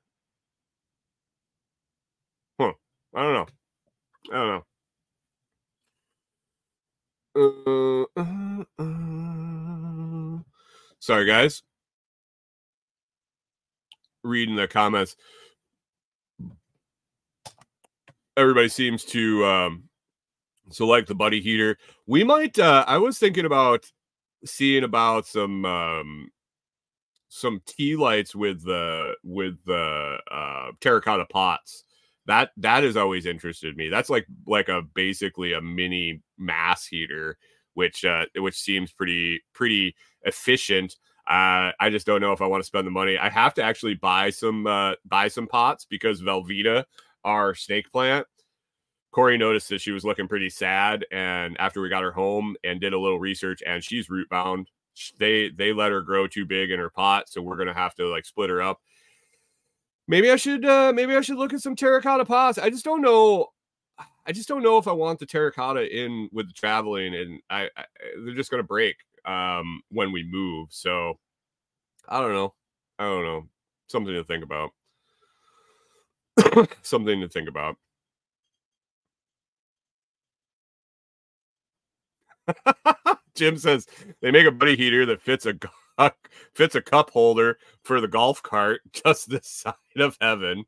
Huh? 2.60 2.74
I 3.16 3.22
don't 3.24 3.34
know. 3.34 3.48
I 4.32 4.36
don't 4.36 4.64
know. 7.36 8.08
Uh, 8.18 8.22
uh, 8.22 8.84
uh. 8.84 10.40
Sorry, 11.00 11.26
guys 11.26 11.64
reading 14.26 14.56
the 14.56 14.68
comments, 14.68 15.16
everybody 18.36 18.68
seems 18.68 19.06
to 19.06 19.46
um, 19.46 19.84
select 20.72 21.08
the 21.08 21.16
buddy 21.16 21.42
heater. 21.42 21.78
We 22.08 22.24
might. 22.24 22.58
Uh, 22.60 22.84
I 22.88 22.98
was 22.98 23.18
thinking 23.20 23.46
about 23.46 23.86
seeing 24.46 24.84
about 24.84 25.28
some 25.28 25.66
um, 25.66 26.32
some 27.30 27.62
tea 27.66 27.96
lights 27.96 28.36
with 28.36 28.64
the 28.64 29.16
with 29.24 29.58
the 29.66 30.18
uh, 30.32 30.72
terracotta 30.82 31.26
pots 31.26 31.84
That 32.28 32.52
that 32.58 32.84
has 32.84 32.98
always 32.98 33.26
interested 33.26 33.78
me. 33.78 33.90
That's 33.90 34.10
like 34.10 34.28
like 34.48 34.70
a 34.70 34.82
basically 34.82 35.54
a 35.54 35.62
mini 35.62 36.22
mass 36.38 36.86
heater, 36.88 37.38
which 37.74 38.06
uh 38.06 38.26
which 38.38 38.58
seems 38.58 38.92
pretty 38.92 39.44
pretty 39.54 39.96
efficient. 40.24 40.96
Uh, 41.28 41.72
I 41.80 41.90
just 41.90 42.06
don't 42.06 42.22
know 42.22 42.34
if 42.34 42.42
I 42.42 42.48
want 42.48 42.62
to 42.62 42.68
spend 42.68 42.86
the 42.88 42.92
money. 42.92 43.18
I 43.18 43.30
have 43.30 43.54
to 43.56 43.64
actually 43.64 43.96
buy 43.96 44.30
some 44.30 44.68
uh, 44.68 44.94
buy 45.06 45.28
some 45.28 45.48
pots 45.48 45.86
because 45.86 46.22
Velveeta, 46.22 46.86
our 47.24 47.56
snake 47.56 47.92
plant, 47.92 48.28
Corey 49.16 49.38
noticed 49.38 49.70
that 49.70 49.80
she 49.80 49.92
was 49.92 50.04
looking 50.04 50.28
pretty 50.28 50.50
sad, 50.50 51.06
and 51.10 51.56
after 51.58 51.80
we 51.80 51.88
got 51.88 52.04
her 52.04 52.12
home 52.12 52.58
and 52.66 52.82
did 52.82 52.92
a 52.92 53.00
little 53.00 53.18
research, 53.18 53.64
and 53.66 53.82
she's 53.82 54.10
root 54.10 54.28
bound. 54.28 54.70
They 55.18 55.50
they 55.50 55.72
let 55.72 55.94
her 55.94 56.02
grow 56.02 56.28
too 56.28 56.46
big 56.46 56.70
in 56.70 56.80
her 56.80 56.90
pot, 56.90 57.30
so 57.30 57.42
we're 57.42 57.56
gonna 57.56 57.74
have 57.74 57.96
to 57.96 58.08
like 58.08 58.26
split 58.26 58.50
her 58.50 58.62
up. 58.62 58.82
Maybe 60.06 60.30
I 60.30 60.36
should 60.36 60.66
uh 60.66 60.92
maybe 60.94 61.16
I 61.16 61.22
should 61.22 61.38
look 61.38 61.54
at 61.54 61.62
some 61.62 61.78
terracotta 61.78 62.26
pots. 62.26 62.58
I 62.58 62.70
just 62.70 62.84
don't 62.84 63.02
know. 63.02 63.48
I 64.28 64.34
just 64.34 64.50
don't 64.50 64.64
know 64.64 64.78
if 64.78 64.88
I 64.88 64.92
want 64.92 65.20
the 65.20 65.26
terracotta 65.26 65.98
in 65.98 66.28
with 66.34 66.48
the 66.48 66.54
traveling, 66.54 67.16
and 67.16 67.40
I, 67.50 67.70
I 67.78 67.86
they're 68.26 68.36
just 68.36 68.52
gonna 68.52 68.64
break 68.64 68.98
um 69.24 69.82
when 69.92 70.12
we 70.12 70.30
move. 70.30 70.70
So 70.72 71.20
I 72.10 72.20
don't 72.20 72.34
know. 72.34 72.54
I 73.00 73.06
don't 73.06 73.24
know. 73.24 73.48
Something 73.88 74.14
to 74.14 74.26
think 74.26 74.44
about. 74.44 74.72
Something 76.82 77.22
to 77.22 77.30
think 77.30 77.48
about. 77.48 77.78
Jim 83.36 83.58
says 83.58 83.88
they 84.22 84.32
make 84.32 84.48
a 84.48 84.52
buddy 84.52 84.76
heater 84.76 85.06
that 85.06 85.22
fits 85.22 85.46
a 85.46 85.54
fits 86.54 86.76
a 86.76 86.82
cup 86.82 87.10
holder 87.10 87.58
for 87.84 88.02
the 88.02 88.08
golf 88.08 88.42
cart 88.44 88.82
just 88.92 89.30
this 89.30 89.48
side 89.48 89.74
of 89.98 90.18
heaven. 90.20 90.66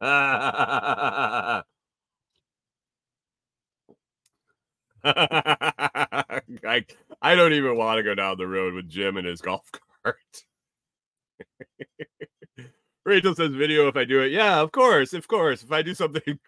I, 0.00 1.62
I 7.22 7.34
don't 7.34 7.52
even 7.52 7.76
want 7.76 7.98
to 7.98 8.02
go 8.02 8.14
down 8.14 8.36
the 8.36 8.46
road 8.46 8.74
with 8.74 8.88
Jim 8.88 9.16
and 9.16 9.26
his 9.26 9.40
golf 9.40 9.68
cart. 10.04 10.16
Rachel 13.04 13.34
says 13.34 13.52
video 13.52 13.88
if 13.88 13.96
I 13.96 14.04
do 14.04 14.20
it. 14.20 14.32
Yeah, 14.32 14.60
of 14.60 14.70
course, 14.70 15.14
of 15.14 15.26
course. 15.26 15.62
If 15.62 15.72
I 15.72 15.82
do 15.82 15.94
something 15.94 16.38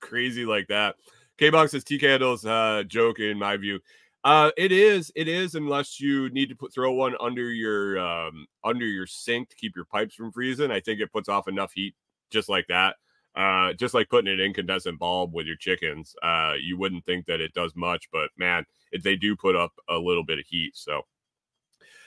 crazy 0.00 0.44
like 0.44 0.68
that. 0.68 0.96
K 1.38 1.48
Box 1.48 1.72
says 1.72 1.84
T 1.84 1.98
candles 1.98 2.44
uh 2.44 2.82
joke 2.86 3.18
in 3.20 3.38
my 3.38 3.56
view. 3.56 3.80
Uh, 4.22 4.50
it 4.56 4.70
is. 4.70 5.10
It 5.16 5.28
is, 5.28 5.54
unless 5.54 5.98
you 5.98 6.28
need 6.30 6.50
to 6.50 6.54
put 6.54 6.74
throw 6.74 6.92
one 6.92 7.14
under 7.20 7.50
your 7.50 7.98
um 7.98 8.46
under 8.62 8.84
your 8.84 9.06
sink 9.06 9.48
to 9.48 9.56
keep 9.56 9.74
your 9.74 9.86
pipes 9.86 10.14
from 10.14 10.30
freezing. 10.30 10.70
I 10.70 10.80
think 10.80 11.00
it 11.00 11.12
puts 11.12 11.28
off 11.28 11.48
enough 11.48 11.72
heat 11.72 11.94
just 12.30 12.48
like 12.48 12.66
that. 12.68 12.96
Uh, 13.34 13.72
just 13.74 13.94
like 13.94 14.08
putting 14.08 14.32
an 14.32 14.40
incandescent 14.40 14.98
bulb 14.98 15.32
with 15.32 15.46
your 15.46 15.56
chickens. 15.56 16.14
Uh, 16.22 16.54
you 16.60 16.76
wouldn't 16.76 17.06
think 17.06 17.26
that 17.26 17.40
it 17.40 17.54
does 17.54 17.74
much, 17.76 18.08
but 18.12 18.28
man, 18.36 18.64
it, 18.92 19.04
they 19.04 19.16
do 19.16 19.36
put 19.36 19.54
up 19.54 19.72
a 19.88 19.96
little 19.96 20.24
bit 20.24 20.38
of 20.38 20.44
heat. 20.46 20.76
So 20.76 21.02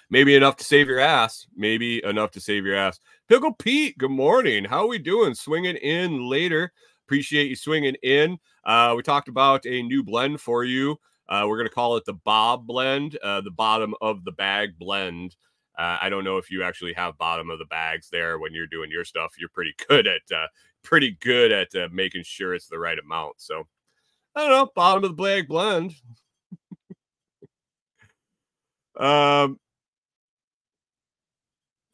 maybe 0.10 0.36
enough 0.36 0.58
to 0.58 0.64
save 0.66 0.88
your 0.88 1.00
ass. 1.00 1.48
Maybe 1.56 2.04
enough 2.04 2.32
to 2.32 2.42
save 2.42 2.66
your 2.66 2.76
ass. 2.76 3.00
Pickle 3.30 3.54
Pete, 3.54 3.98
good 3.98 4.12
morning. 4.12 4.66
How 4.66 4.84
are 4.84 4.88
we 4.88 5.00
doing? 5.00 5.34
Swinging 5.34 5.78
in 5.78 6.30
later. 6.30 6.74
Appreciate 7.08 7.50
you 7.50 7.56
swinging 7.56 7.96
in. 8.04 8.38
Uh, 8.66 8.94
we 8.96 9.02
talked 9.02 9.30
about 9.30 9.66
a 9.66 9.82
new 9.82 10.04
blend 10.04 10.42
for 10.42 10.64
you. 10.66 10.98
Uh, 11.30 11.46
we're 11.48 11.58
going 11.58 11.70
to 11.70 11.74
call 11.74 11.96
it 11.98 12.06
the 12.06 12.14
Bob 12.14 12.68
blend, 12.68 13.18
uh, 13.24 13.42
the 13.42 13.52
bottom 13.52 13.94
of 14.02 14.24
the 14.24 14.32
bag 14.32 14.78
blend. 14.78 15.36
Uh, 15.78 15.98
I 16.02 16.10
don't 16.10 16.24
know 16.24 16.38
if 16.38 16.52
you 16.52 16.64
actually 16.64 16.94
have 16.94 17.18
bottom 17.18 17.50
of 17.50 17.60
the 17.60 17.66
bags 17.66 18.10
there 18.12 18.38
when 18.38 18.54
you're 18.54 18.68
doing 18.68 18.92
your 18.92 19.06
stuff. 19.06 19.34
You're 19.40 19.50
pretty 19.50 19.74
good 19.88 20.06
at 20.08 20.22
uh, 20.34 20.48
pretty 20.84 21.18
good 21.22 21.52
at 21.52 21.74
uh, 21.76 21.90
making 21.92 22.24
sure 22.24 22.54
it's 22.54 22.68
the 22.68 22.78
right 22.80 23.00
amount. 23.00 23.42
So 23.42 23.64
I 24.36 24.42
don't 24.42 24.50
know, 24.50 24.72
bottom 24.76 25.04
of 25.04 25.16
the 25.16 25.24
bag 25.24 25.48
blend. 25.48 25.96
um, 29.00 29.60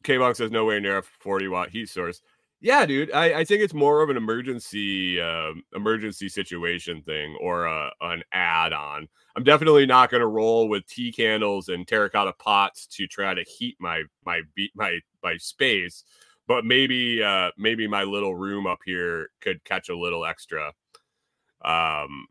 K 0.02 0.18
Box 0.18 0.38
says 0.38 0.50
nowhere 0.50 0.80
near 0.80 0.98
a 0.98 1.02
40 1.02 1.48
watt 1.48 1.70
heat 1.70 1.88
source. 1.88 2.20
Yeah, 2.62 2.84
dude. 2.84 3.10
I, 3.12 3.40
I 3.40 3.44
think 3.44 3.62
it's 3.62 3.72
more 3.72 4.02
of 4.02 4.10
an 4.10 4.18
emergency 4.18 5.18
um, 5.20 5.62
emergency 5.74 6.28
situation 6.28 7.02
thing 7.02 7.36
or 7.40 7.64
a, 7.64 7.90
an 8.02 8.22
add 8.32 8.72
on. 8.74 9.08
I'm 9.34 9.44
definitely 9.44 9.86
not 9.86 10.10
going 10.10 10.20
to 10.20 10.26
roll 10.26 10.68
with 10.68 10.86
tea 10.86 11.10
candles 11.10 11.68
and 11.68 11.88
terracotta 11.88 12.34
pots 12.38 12.86
to 12.88 13.06
try 13.06 13.32
to 13.32 13.42
heat 13.44 13.76
my 13.80 14.02
my 14.26 14.42
my 14.74 14.98
my 15.22 15.36
space, 15.38 16.04
but 16.46 16.66
maybe 16.66 17.22
uh, 17.22 17.50
maybe 17.56 17.86
my 17.86 18.02
little 18.04 18.34
room 18.34 18.66
up 18.66 18.80
here 18.84 19.28
could 19.40 19.64
catch 19.64 19.88
a 19.88 19.96
little 19.96 20.24
extra 20.26 20.72
um 21.64 22.26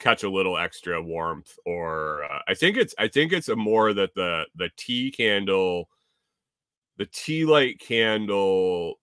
catch 0.00 0.22
a 0.24 0.30
little 0.30 0.58
extra 0.58 1.02
warmth 1.02 1.56
or 1.66 2.24
uh, 2.24 2.40
I 2.48 2.54
think 2.54 2.76
it's 2.76 2.94
I 2.98 3.08
think 3.08 3.32
it's 3.32 3.48
a 3.48 3.56
more 3.56 3.92
that 3.94 4.14
the 4.14 4.46
the 4.56 4.70
tea 4.76 5.10
candle 5.12 5.88
the 6.98 7.06
tea 7.06 7.44
light 7.44 7.78
candle 7.80 8.94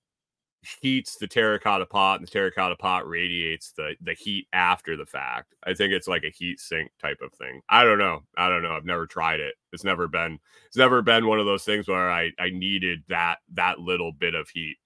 heats 0.82 1.16
the 1.16 1.28
terracotta 1.28 1.86
pot 1.86 2.20
and 2.20 2.28
the 2.28 2.32
terracotta 2.32 2.76
pot 2.76 3.08
radiates 3.08 3.72
the 3.72 3.96
the 4.02 4.14
heat 4.14 4.48
after 4.54 4.98
the 4.98 5.06
fact. 5.06 5.56
I 5.64 5.74
think 5.74 5.94
it's 5.94 6.08
like 6.08 6.24
a 6.24 6.30
heat 6.30 6.60
sink 6.60 6.92
type 7.02 7.20
of 7.22 7.34
thing. 7.34 7.62
I 7.70 7.84
don't 7.84 7.98
know. 7.98 8.24
I 8.38 8.50
don't 8.50 8.64
know. 8.64 8.72
I've 8.72 8.86
never 8.86 9.08
tried 9.08 9.40
it. 9.40 9.56
It's 9.72 9.84
never 9.84 10.08
been 10.08 10.40
it's 10.68 10.78
never 10.78 11.02
been 11.02 11.28
one 11.28 11.40
of 11.40 11.46
those 11.46 11.64
things 11.64 11.88
where 11.88 12.12
I 12.12 12.32
I 12.40 12.50
needed 12.50 13.04
that 13.08 13.38
that 13.54 13.80
little 13.80 14.12
bit 14.12 14.36
of 14.36 14.50
heat. 14.50 14.78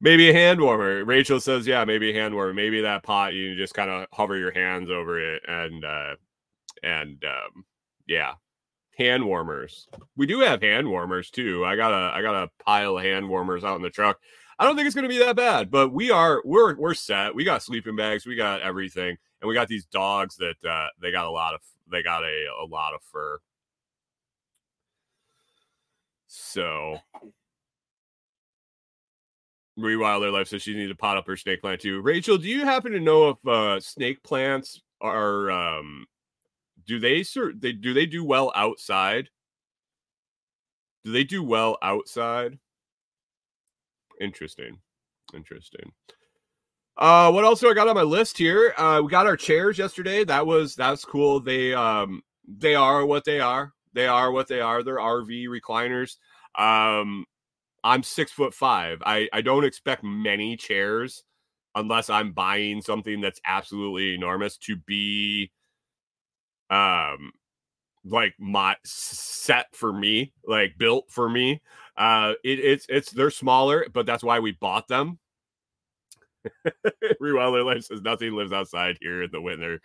maybe 0.00 0.30
a 0.30 0.32
hand 0.32 0.60
warmer. 0.60 1.04
Rachel 1.04 1.40
says, 1.40 1.66
yeah, 1.66 1.84
maybe 1.84 2.10
a 2.10 2.20
hand 2.20 2.34
warmer. 2.34 2.52
Maybe 2.54 2.80
that 2.82 3.04
pot 3.04 3.34
you 3.34 3.56
just 3.56 3.74
kind 3.74 3.90
of 3.90 4.06
hover 4.12 4.36
your 4.36 4.52
hands 4.52 4.90
over 4.90 5.20
it 5.20 5.42
and 5.46 5.84
uh 5.84 6.16
and 6.82 7.24
um 7.24 7.64
yeah, 8.08 8.32
hand 8.96 9.24
warmers. 9.24 9.88
We 10.16 10.26
do 10.26 10.40
have 10.40 10.62
hand 10.62 10.88
warmers 10.88 11.30
too. 11.30 11.64
I 11.64 11.76
got 11.76 11.92
a 11.92 12.14
I 12.14 12.22
got 12.22 12.44
a 12.44 12.50
pile 12.64 12.98
of 12.98 13.04
hand 13.04 13.28
warmers 13.28 13.64
out 13.64 13.76
in 13.76 13.82
the 13.82 13.90
truck. 13.90 14.18
I 14.58 14.64
don't 14.64 14.76
think 14.76 14.86
it's 14.86 14.94
going 14.94 15.08
to 15.08 15.08
be 15.08 15.18
that 15.18 15.36
bad, 15.36 15.70
but 15.70 15.92
we 15.92 16.10
are 16.10 16.42
we're 16.44 16.76
we're 16.76 16.94
set. 16.94 17.34
We 17.34 17.44
got 17.44 17.62
sleeping 17.62 17.96
bags, 17.96 18.26
we 18.26 18.36
got 18.36 18.62
everything, 18.62 19.16
and 19.40 19.48
we 19.48 19.54
got 19.54 19.68
these 19.68 19.86
dogs 19.86 20.36
that 20.36 20.56
uh, 20.68 20.88
they 21.00 21.10
got 21.10 21.26
a 21.26 21.30
lot 21.30 21.54
of 21.54 21.60
they 21.90 22.02
got 22.02 22.22
a 22.22 22.46
a 22.62 22.66
lot 22.66 22.94
of 22.94 23.00
fur. 23.10 23.38
So, 26.26 26.98
Rewilder 29.78 30.32
Life 30.32 30.48
says 30.48 30.62
she 30.62 30.74
needs 30.74 30.90
to 30.90 30.96
pot 30.96 31.16
up 31.16 31.26
her 31.26 31.36
snake 31.36 31.60
plant 31.60 31.80
too. 31.80 32.00
Rachel, 32.00 32.38
do 32.38 32.48
you 32.48 32.64
happen 32.64 32.92
to 32.92 33.00
know 33.00 33.30
if 33.30 33.46
uh, 33.46 33.80
snake 33.80 34.22
plants 34.22 34.80
are 35.00 35.50
um, 35.50 36.06
do 36.86 36.98
they 36.98 37.22
sir 37.22 37.52
they 37.52 37.72
do 37.72 37.94
they 37.94 38.06
do 38.06 38.24
well 38.24 38.52
outside? 38.54 39.28
Do 41.04 41.12
they 41.12 41.24
do 41.24 41.42
well 41.42 41.78
outside? 41.82 42.58
Interesting. 44.20 44.78
Interesting. 45.34 45.92
Uh 46.96 47.30
what 47.32 47.44
else 47.44 47.60
do 47.60 47.70
I 47.70 47.74
got 47.74 47.88
on 47.88 47.94
my 47.94 48.02
list 48.02 48.38
here? 48.38 48.74
Uh 48.76 49.00
we 49.04 49.10
got 49.10 49.26
our 49.26 49.36
chairs 49.36 49.78
yesterday. 49.78 50.24
That 50.24 50.46
was 50.46 50.74
that's 50.74 51.04
cool. 51.04 51.40
They 51.40 51.74
um 51.74 52.22
they 52.46 52.74
are 52.74 53.04
what 53.06 53.24
they 53.24 53.40
are. 53.40 53.72
They 53.94 54.06
are 54.06 54.30
what 54.30 54.48
they 54.48 54.60
are. 54.60 54.82
They're 54.82 54.96
RV 54.96 55.46
recliners. 55.48 56.16
Um 56.58 57.26
I'm 57.84 58.02
six 58.02 58.30
foot 58.30 58.54
five. 58.54 59.02
I, 59.04 59.28
I 59.32 59.40
don't 59.40 59.64
expect 59.64 60.04
many 60.04 60.56
chairs 60.56 61.24
unless 61.74 62.10
I'm 62.10 62.32
buying 62.32 62.80
something 62.82 63.20
that's 63.20 63.40
absolutely 63.46 64.14
enormous 64.14 64.56
to 64.58 64.76
be 64.76 65.50
um 66.72 67.32
like 68.04 68.34
my 68.38 68.74
set 68.84 69.66
for 69.74 69.92
me, 69.92 70.32
like 70.46 70.78
built 70.78 71.10
for 71.10 71.28
me. 71.28 71.60
Uh 71.96 72.32
it, 72.42 72.58
it's 72.58 72.86
it's 72.88 73.10
they're 73.12 73.30
smaller, 73.30 73.86
but 73.92 74.06
that's 74.06 74.24
why 74.24 74.40
we 74.40 74.52
bought 74.52 74.88
them. 74.88 75.18
Rewilder 77.20 77.64
Life 77.64 77.84
says 77.84 78.02
nothing 78.02 78.32
lives 78.32 78.52
outside 78.52 78.98
here 79.00 79.22
in 79.22 79.30
the 79.30 79.40
winter. 79.40 79.80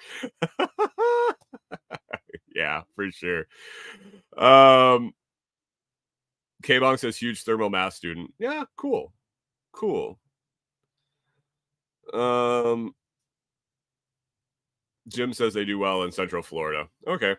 yeah, 2.56 2.82
for 2.96 3.12
sure. 3.12 3.46
Um 4.38 5.14
K 6.64 6.80
Bong 6.80 6.98
says 6.98 7.18
huge 7.18 7.44
thermal 7.44 7.70
mass 7.70 7.96
student. 7.96 8.34
Yeah, 8.40 8.64
cool. 8.78 9.14
Cool. 9.74 10.18
Um 12.14 12.96
Jim 15.08 15.34
says 15.34 15.54
they 15.54 15.66
do 15.66 15.80
well 15.80 16.04
in 16.04 16.12
Central 16.12 16.42
Florida. 16.44 16.88
Okay. 17.08 17.36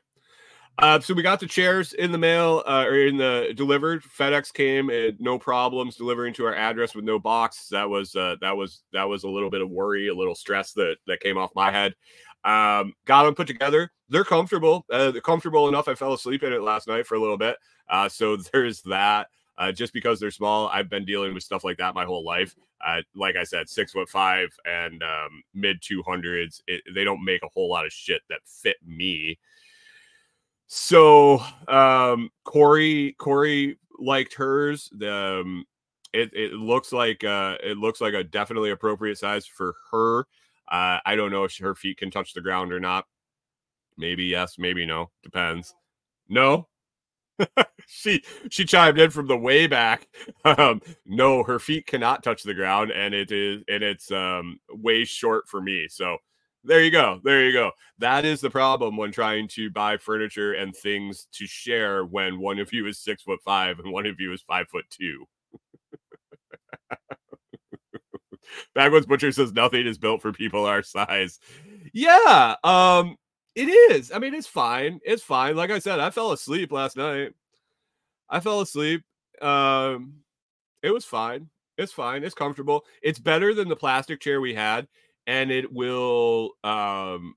Uh, 0.78 1.00
so 1.00 1.12
we 1.12 1.22
got 1.22 1.40
the 1.40 1.46
chairs 1.46 1.92
in 1.92 2.12
the 2.12 2.18
mail 2.18 2.62
uh, 2.64 2.84
or 2.86 3.06
in 3.06 3.16
the 3.16 3.52
delivered. 3.56 4.02
FedEx 4.04 4.52
came 4.52 4.90
and 4.90 5.18
no 5.18 5.36
problems 5.36 5.96
delivering 5.96 6.32
to 6.34 6.44
our 6.46 6.54
address 6.54 6.94
with 6.94 7.04
no 7.04 7.18
box. 7.18 7.66
That 7.70 7.90
was 7.90 8.14
uh, 8.14 8.36
that 8.40 8.56
was 8.56 8.84
that 8.92 9.08
was 9.08 9.24
a 9.24 9.28
little 9.28 9.50
bit 9.50 9.60
of 9.60 9.70
worry, 9.70 10.06
a 10.06 10.14
little 10.14 10.36
stress 10.36 10.72
that 10.74 10.96
that 11.08 11.18
came 11.20 11.36
off 11.36 11.50
my 11.56 11.72
head. 11.72 11.94
Um, 12.44 12.94
got 13.06 13.24
them 13.24 13.34
put 13.34 13.48
together. 13.48 13.90
They're 14.08 14.22
comfortable. 14.24 14.86
Uh, 14.90 15.10
they're 15.10 15.20
comfortable 15.20 15.68
enough. 15.68 15.88
I 15.88 15.96
fell 15.96 16.12
asleep 16.12 16.44
in 16.44 16.52
it 16.52 16.62
last 16.62 16.86
night 16.86 17.08
for 17.08 17.16
a 17.16 17.20
little 17.20 17.38
bit. 17.38 17.56
Uh, 17.90 18.08
so 18.08 18.36
there's 18.52 18.80
that. 18.82 19.26
uh, 19.58 19.72
just 19.72 19.92
because 19.92 20.20
they're 20.20 20.30
small. 20.30 20.68
I've 20.68 20.88
been 20.88 21.04
dealing 21.04 21.34
with 21.34 21.42
stuff 21.42 21.64
like 21.64 21.78
that 21.78 21.94
my 21.94 22.04
whole 22.04 22.24
life. 22.24 22.54
Uh, 22.84 23.02
like 23.14 23.36
I 23.36 23.44
said, 23.44 23.68
six 23.68 23.92
foot 23.92 24.08
five 24.08 24.48
and 24.64 25.02
um, 25.02 25.42
mid 25.54 25.80
200s. 25.80 26.60
It, 26.66 26.82
they 26.94 27.04
don't 27.04 27.24
make 27.24 27.42
a 27.42 27.48
whole 27.48 27.70
lot 27.70 27.86
of 27.86 27.92
shit 27.92 28.22
that 28.28 28.40
fit 28.46 28.76
me. 28.86 29.38
So 30.66 31.42
um, 31.66 32.30
Corey, 32.44 33.14
Corey 33.18 33.78
liked 33.98 34.34
hers. 34.34 34.90
The 34.96 35.12
um, 35.12 35.64
it, 36.12 36.30
it 36.34 36.52
looks 36.52 36.92
like 36.92 37.24
uh, 37.24 37.56
it 37.62 37.78
looks 37.78 38.00
like 38.00 38.14
a 38.14 38.24
definitely 38.24 38.70
appropriate 38.70 39.18
size 39.18 39.46
for 39.46 39.74
her. 39.90 40.20
Uh, 40.70 40.98
I 41.04 41.16
don't 41.16 41.30
know 41.30 41.44
if 41.44 41.56
her 41.58 41.74
feet 41.74 41.98
can 41.98 42.10
touch 42.10 42.34
the 42.34 42.40
ground 42.40 42.72
or 42.72 42.80
not. 42.80 43.06
Maybe 43.96 44.24
yes, 44.24 44.56
maybe 44.58 44.86
no. 44.86 45.10
Depends. 45.22 45.74
No, 46.28 46.68
she 47.86 48.22
she 48.50 48.64
chimed 48.64 48.98
in 48.98 49.10
from 49.10 49.26
the 49.26 49.36
way 49.36 49.66
back. 49.66 50.08
Um, 50.44 50.80
no, 51.06 51.42
her 51.42 51.58
feet 51.58 51.86
cannot 51.86 52.22
touch 52.22 52.42
the 52.42 52.54
ground, 52.54 52.90
and 52.90 53.14
it 53.14 53.30
is 53.32 53.62
and 53.68 53.82
it's 53.82 54.10
um 54.10 54.60
way 54.70 55.04
short 55.04 55.48
for 55.48 55.60
me. 55.60 55.86
So 55.88 56.18
there 56.64 56.82
you 56.82 56.90
go, 56.90 57.20
there 57.24 57.44
you 57.44 57.52
go. 57.52 57.70
That 57.98 58.24
is 58.24 58.40
the 58.40 58.50
problem 58.50 58.96
when 58.96 59.12
trying 59.12 59.48
to 59.48 59.70
buy 59.70 59.96
furniture 59.96 60.52
and 60.54 60.74
things 60.74 61.26
to 61.32 61.46
share 61.46 62.04
when 62.04 62.40
one 62.40 62.58
of 62.58 62.72
you 62.72 62.86
is 62.86 62.98
six 62.98 63.22
foot 63.22 63.40
five 63.44 63.78
and 63.78 63.92
one 63.92 64.06
of 64.06 64.20
you 64.20 64.32
is 64.32 64.42
five 64.42 64.68
foot 64.68 64.84
two. 64.90 65.26
Backwoods 68.74 69.06
Butcher 69.06 69.32
says 69.32 69.52
nothing 69.52 69.86
is 69.86 69.98
built 69.98 70.22
for 70.22 70.32
people 70.32 70.64
our 70.64 70.82
size. 70.82 71.38
Yeah, 71.92 72.56
um, 72.64 73.16
it 73.54 73.68
is. 73.68 74.12
I 74.12 74.18
mean, 74.18 74.34
it's 74.34 74.46
fine. 74.46 75.00
It's 75.04 75.22
fine. 75.22 75.56
Like 75.56 75.70
I 75.70 75.78
said, 75.78 76.00
I 76.00 76.10
fell 76.10 76.32
asleep 76.32 76.72
last 76.72 76.96
night. 76.96 77.34
I 78.30 78.40
fell 78.40 78.60
asleep. 78.60 79.02
Um, 79.40 80.14
it 80.82 80.90
was 80.90 81.04
fine. 81.04 81.48
It's 81.76 81.92
fine. 81.92 82.24
It's 82.24 82.34
comfortable. 82.34 82.84
It's 83.02 83.18
better 83.18 83.54
than 83.54 83.68
the 83.68 83.76
plastic 83.76 84.20
chair 84.20 84.40
we 84.40 84.54
had, 84.54 84.88
and 85.26 85.50
it 85.50 85.72
will 85.72 86.52
um 86.64 87.34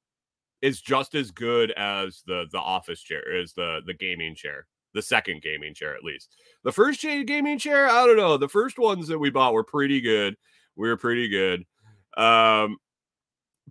it's 0.62 0.82
just 0.82 1.16
as 1.16 1.32
good 1.32 1.72
as 1.72 2.24
the 2.26 2.46
the 2.52 2.60
office 2.60 3.02
chair, 3.02 3.36
is 3.36 3.54
the 3.54 3.82
the 3.86 3.94
gaming 3.94 4.36
chair, 4.36 4.68
the 4.94 5.02
second 5.02 5.42
gaming 5.42 5.74
chair 5.74 5.96
at 5.96 6.04
least. 6.04 6.36
The 6.64 6.72
first 6.72 7.02
gaming 7.02 7.60
chair, 7.60 7.88
I 7.88 8.06
don't 8.06 8.18
know. 8.18 8.38
The 8.38 8.50
first 8.50 8.80
ones 8.80 9.08
that 9.08 9.20
we 9.20 9.30
bought 9.30 9.54
were 9.54 9.64
pretty 9.64 10.02
good. 10.02 10.36
We 10.76 10.90
were 10.90 10.98
pretty 10.98 11.28
good. 11.30 11.66
Um, 12.18 12.78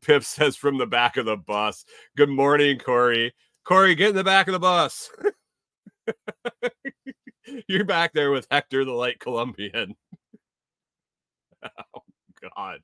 Pip 0.02 0.24
says 0.24 0.56
from 0.56 0.78
the 0.78 0.86
back 0.86 1.16
of 1.16 1.26
the 1.26 1.36
bus. 1.36 1.84
Good 2.16 2.30
morning, 2.30 2.78
Corey. 2.78 3.34
Corey, 3.64 3.94
get 3.94 4.10
in 4.10 4.16
the 4.16 4.24
back 4.24 4.48
of 4.48 4.52
the 4.52 4.58
bus. 4.58 5.10
You're 7.68 7.84
back 7.84 8.12
there 8.12 8.30
with 8.30 8.46
Hector 8.50 8.84
the 8.84 8.92
Light 8.92 9.20
Colombian. 9.20 9.94
oh, 11.64 12.02
God. 12.56 12.80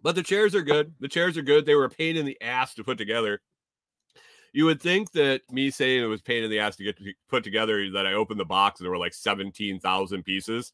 But 0.00 0.14
the 0.14 0.22
chairs 0.22 0.54
are 0.54 0.62
good. 0.62 0.94
The 1.00 1.08
chairs 1.08 1.36
are 1.36 1.42
good. 1.42 1.66
They 1.66 1.74
were 1.74 1.84
a 1.84 1.90
pain 1.90 2.16
in 2.16 2.26
the 2.26 2.40
ass 2.40 2.74
to 2.74 2.84
put 2.84 2.98
together. 2.98 3.40
You 4.52 4.64
would 4.66 4.82
think 4.82 5.12
that 5.12 5.42
me 5.50 5.70
saying 5.70 6.02
it 6.02 6.06
was 6.06 6.20
pain 6.20 6.44
in 6.44 6.50
the 6.50 6.58
ass 6.58 6.76
to 6.76 6.84
get 6.84 6.98
put 7.28 7.44
together, 7.44 7.90
that 7.92 8.06
I 8.06 8.12
opened 8.14 8.40
the 8.40 8.44
box 8.44 8.80
and 8.80 8.84
there 8.84 8.90
were 8.90 8.98
like 8.98 9.14
17,000 9.14 10.22
pieces. 10.24 10.72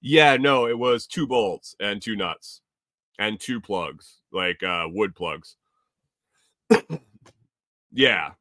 Yeah, 0.00 0.36
no, 0.36 0.66
it 0.66 0.78
was 0.78 1.06
two 1.06 1.26
bolts 1.26 1.74
and 1.80 2.00
two 2.00 2.16
nuts 2.16 2.60
and 3.18 3.40
two 3.40 3.60
plugs, 3.60 4.18
like 4.32 4.62
uh, 4.62 4.86
wood 4.90 5.14
plugs. 5.14 5.56
yeah, 7.92 8.32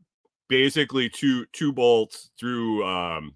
basically 0.50 1.10
two 1.10 1.46
two 1.54 1.72
bolts 1.72 2.32
through. 2.40 2.86
Um, 2.86 3.36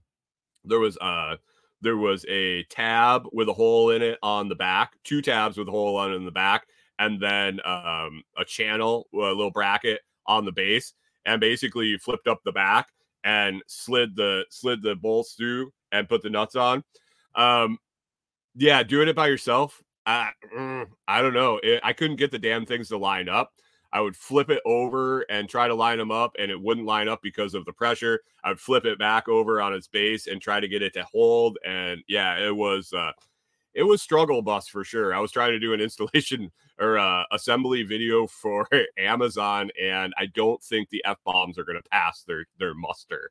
there 0.65 0.79
was 0.79 0.97
uh 0.97 1.37
there 1.81 1.97
was 1.97 2.25
a 2.27 2.63
tab 2.63 3.23
with 3.31 3.47
a 3.47 3.53
hole 3.53 3.91
in 3.91 4.01
it 4.01 4.19
on 4.21 4.49
the 4.49 4.55
back, 4.55 4.93
two 5.03 5.21
tabs 5.21 5.57
with 5.57 5.67
a 5.67 5.71
hole 5.71 5.95
on 5.97 6.11
it 6.11 6.15
in 6.15 6.25
the 6.25 6.31
back, 6.31 6.67
and 6.97 7.21
then 7.21 7.59
um, 7.65 8.23
a 8.37 8.43
channel, 8.45 9.07
a 9.13 9.17
little 9.17 9.51
bracket 9.51 10.01
on 10.27 10.45
the 10.45 10.51
base, 10.51 10.93
and 11.25 11.39
basically 11.39 11.87
you 11.87 11.97
flipped 11.97 12.27
up 12.27 12.41
the 12.43 12.51
back 12.51 12.89
and 13.23 13.61
slid 13.67 14.15
the 14.15 14.45
slid 14.49 14.81
the 14.81 14.95
bolts 14.95 15.33
through 15.33 15.71
and 15.91 16.09
put 16.09 16.21
the 16.21 16.29
nuts 16.29 16.55
on. 16.55 16.83
Um, 17.35 17.77
yeah, 18.55 18.83
doing 18.83 19.07
it 19.07 19.15
by 19.15 19.27
yourself 19.27 19.81
I, 20.09 20.31
mm, 20.55 20.87
I 21.07 21.21
don't 21.21 21.35
know. 21.35 21.59
It, 21.61 21.81
I 21.83 21.93
couldn't 21.93 22.15
get 22.15 22.31
the 22.31 22.39
damn 22.39 22.65
things 22.65 22.89
to 22.89 22.97
line 22.97 23.29
up. 23.29 23.53
I 23.93 24.01
would 24.01 24.15
flip 24.15 24.49
it 24.49 24.61
over 24.65 25.21
and 25.21 25.47
try 25.47 25.67
to 25.67 25.75
line 25.75 25.99
them 25.99 26.11
up, 26.11 26.35
and 26.39 26.49
it 26.49 26.59
wouldn't 26.59 26.87
line 26.87 27.07
up 27.07 27.21
because 27.21 27.53
of 27.53 27.65
the 27.65 27.73
pressure. 27.73 28.21
I 28.43 28.49
would 28.49 28.59
flip 28.59 28.85
it 28.85 28.97
back 28.97 29.27
over 29.27 29.61
on 29.61 29.73
its 29.73 29.87
base 29.87 30.25
and 30.27 30.41
try 30.41 30.59
to 30.59 30.67
get 30.67 30.81
it 30.81 30.93
to 30.93 31.03
hold. 31.11 31.57
And 31.65 32.01
yeah, 32.07 32.39
it 32.39 32.55
was 32.55 32.91
uh, 32.91 33.11
it 33.75 33.83
was 33.83 34.01
struggle 34.01 34.41
bus 34.41 34.67
for 34.67 34.83
sure. 34.83 35.13
I 35.13 35.19
was 35.19 35.31
trying 35.31 35.51
to 35.51 35.59
do 35.59 35.73
an 35.73 35.81
installation 35.81 36.51
or 36.79 36.97
uh, 36.97 37.23
assembly 37.31 37.83
video 37.83 38.25
for 38.25 38.67
Amazon, 38.97 39.69
and 39.79 40.13
I 40.17 40.25
don't 40.27 40.61
think 40.63 40.89
the 40.89 41.03
f 41.05 41.17
bombs 41.23 41.59
are 41.59 41.63
going 41.63 41.81
to 41.81 41.89
pass 41.89 42.23
their 42.23 42.45
their 42.57 42.73
muster. 42.73 43.29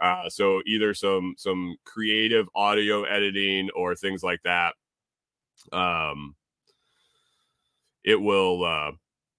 Uh, 0.00 0.28
so 0.28 0.62
either 0.66 0.94
some 0.94 1.34
some 1.36 1.76
creative 1.84 2.48
audio 2.54 3.02
editing 3.04 3.70
or 3.74 3.94
things 3.96 4.22
like 4.22 4.42
that 4.44 4.74
um 5.72 6.34
it 8.04 8.20
will 8.20 8.64
uh 8.64 8.92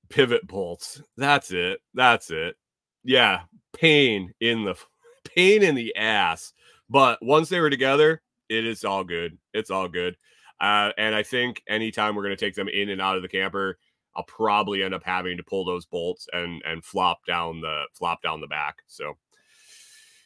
pivot 0.10 0.48
bolts. 0.48 1.02
That's 1.18 1.52
it. 1.52 1.80
That's 1.94 2.32
it. 2.32 2.56
Yeah 3.04 3.42
pain 3.74 4.32
in 4.40 4.64
the 4.64 4.76
pain 5.36 5.64
in 5.64 5.76
the 5.76 5.96
ass. 5.96 6.54
But 6.90 7.20
once 7.22 7.50
they 7.50 7.60
were 7.60 7.70
together 7.70 8.22
it 8.50 8.66
is 8.66 8.84
all 8.84 9.04
good. 9.04 9.38
It's 9.54 9.72
all 9.72 9.88
good. 9.88 10.16
Uh 10.60 10.92
and 10.98 11.16
i 11.16 11.24
think 11.24 11.64
anytime 11.68 12.16
we're 12.16 12.24
going 12.24 12.38
to 12.38 12.46
take 12.46 12.56
them 12.56 12.68
in 12.68 12.90
and 12.90 13.02
out 13.02 13.16
of 13.16 13.24
the 13.24 13.28
camper 13.28 13.78
i'll 14.16 14.24
probably 14.24 14.84
end 14.84 14.94
up 14.94 15.04
having 15.04 15.38
to 15.38 15.44
pull 15.44 15.66
those 15.66 15.86
bolts 15.86 16.28
and 16.34 16.62
and 16.66 16.84
flop 16.86 17.26
down 17.26 17.62
the 17.62 17.84
flop 17.94 18.22
down 18.22 18.42
the 18.42 18.48
back. 18.48 18.78
So 18.88 19.18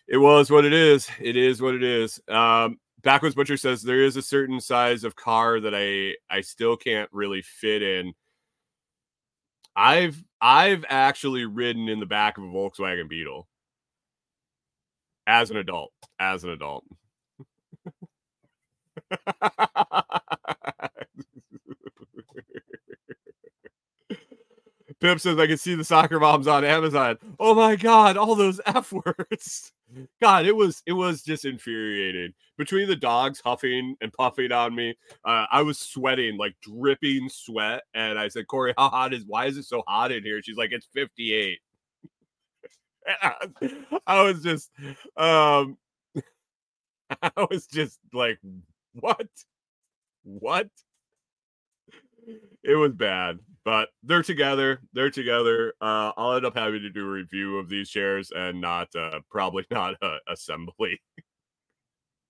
it 0.07 0.17
was 0.17 0.49
what 0.49 0.65
it 0.65 0.73
is. 0.73 1.09
It 1.19 1.35
is 1.35 1.61
what 1.61 1.75
it 1.75 1.83
is. 1.83 2.19
Um 2.27 2.79
Backwoods 3.03 3.35
Butcher 3.35 3.57
says 3.57 3.81
there 3.81 4.03
is 4.03 4.17
a 4.17 4.21
certain 4.21 4.59
size 4.59 5.03
of 5.03 5.15
car 5.15 5.59
that 5.59 5.73
I 5.75 6.15
I 6.33 6.41
still 6.41 6.75
can't 6.75 7.09
really 7.11 7.41
fit 7.41 7.81
in. 7.81 8.13
I've 9.75 10.23
I've 10.41 10.83
actually 10.89 11.45
ridden 11.45 11.87
in 11.87 11.99
the 11.99 12.05
back 12.05 12.37
of 12.37 12.43
a 12.43 12.47
Volkswagen 12.47 13.07
Beetle 13.07 13.47
as 15.27 15.51
an 15.51 15.57
adult. 15.57 15.91
As 16.19 16.43
an 16.43 16.49
adult. 16.51 16.85
Pip 24.99 25.19
says 25.19 25.37
I 25.37 25.45
can 25.45 25.57
see 25.57 25.75
the 25.75 25.83
soccer 25.83 26.19
moms 26.19 26.47
on 26.47 26.65
Amazon. 26.65 27.19
Oh 27.39 27.53
my 27.53 27.75
god, 27.75 28.17
all 28.17 28.33
those 28.33 28.59
F 28.65 28.91
words. 28.91 29.71
God, 30.21 30.45
it 30.45 30.55
was 30.55 30.83
it 30.85 30.93
was 30.93 31.21
just 31.23 31.45
infuriating. 31.45 32.33
Between 32.57 32.87
the 32.87 32.95
dogs 32.95 33.41
huffing 33.43 33.95
and 34.01 34.11
puffing 34.13 34.51
on 34.51 34.73
me, 34.75 34.97
uh, 35.25 35.45
I 35.51 35.61
was 35.61 35.77
sweating 35.77 36.37
like 36.37 36.55
dripping 36.61 37.29
sweat. 37.29 37.83
And 37.93 38.17
I 38.17 38.27
said, 38.29 38.47
Corey, 38.47 38.73
how 38.77 38.89
hot 38.89 39.13
is? 39.13 39.23
Why 39.25 39.45
is 39.45 39.57
it 39.57 39.63
so 39.65 39.83
hot 39.87 40.11
in 40.11 40.23
here? 40.23 40.41
She's 40.41 40.57
like, 40.57 40.71
it's 40.71 40.87
58. 40.93 41.59
I 44.07 44.21
was 44.23 44.43
just, 44.43 44.71
um, 45.15 45.77
I 47.21 47.31
was 47.49 47.67
just 47.67 47.99
like, 48.13 48.39
what, 48.93 49.27
what? 50.23 50.67
It 52.63 52.75
was 52.75 52.91
bad 52.91 53.39
but 53.67 53.89
they're 54.01 54.23
together. 54.23 54.79
They're 54.93 55.09
together. 55.09 55.73
Uh, 55.81 56.13
I'll 56.15 56.35
end 56.35 56.45
up 56.45 56.55
having 56.55 56.83
to 56.83 56.89
do 56.89 57.05
a 57.05 57.09
review 57.09 57.57
of 57.57 57.67
these 57.67 57.89
chairs 57.89 58.31
and 58.33 58.61
not 58.61 58.87
uh, 58.95 59.19
probably 59.29 59.65
not 59.71 59.95
a 60.01 60.19
assembly. 60.31 61.01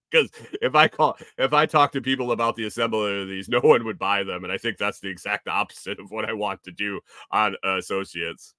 Because 0.09 0.31
if 0.61 0.73
I 0.73 0.87
call, 0.87 1.17
if 1.37 1.51
I 1.51 1.65
talk 1.65 1.91
to 1.91 1.99
people 1.99 2.31
about 2.31 2.55
the 2.55 2.65
assembly 2.65 3.23
of 3.23 3.27
these, 3.27 3.49
no 3.49 3.59
one 3.59 3.83
would 3.83 3.99
buy 3.99 4.23
them, 4.23 4.45
and 4.45 4.53
I 4.53 4.57
think 4.57 4.77
that's 4.77 5.01
the 5.01 5.09
exact 5.09 5.47
opposite 5.49 5.99
of 5.99 6.11
what 6.11 6.23
I 6.23 6.31
want 6.31 6.63
to 6.63 6.71
do 6.71 7.01
on 7.29 7.57
uh, 7.61 7.75
associates. 7.75 8.53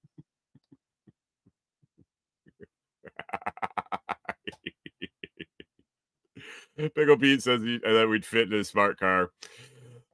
Pickle 6.77 7.17
Pete 7.17 7.41
says 7.41 7.63
he, 7.63 7.79
that 7.79 8.07
we'd 8.07 8.23
fit 8.23 8.53
in 8.53 8.59
a 8.59 8.63
smart 8.63 8.99
car. 8.99 9.31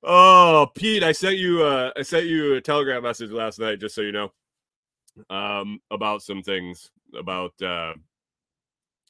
Oh, 0.08 0.68
Pete, 0.76 1.02
I 1.02 1.12
sent 1.12 1.38
you 1.38 1.64
uh 1.64 1.92
I 1.98 2.04
sent 2.04 2.28
you 2.28 2.54
a 2.54 2.62
telegram 2.62 3.02
message 3.02 3.32
last 3.32 3.60
night 3.60 3.80
just 3.80 3.96
so 3.96 4.02
you 4.02 4.12
know. 4.12 4.32
Um 5.32 5.80
about 5.90 6.22
some 6.22 6.44
things 6.44 6.92
about 7.18 7.60
uh 7.60 7.94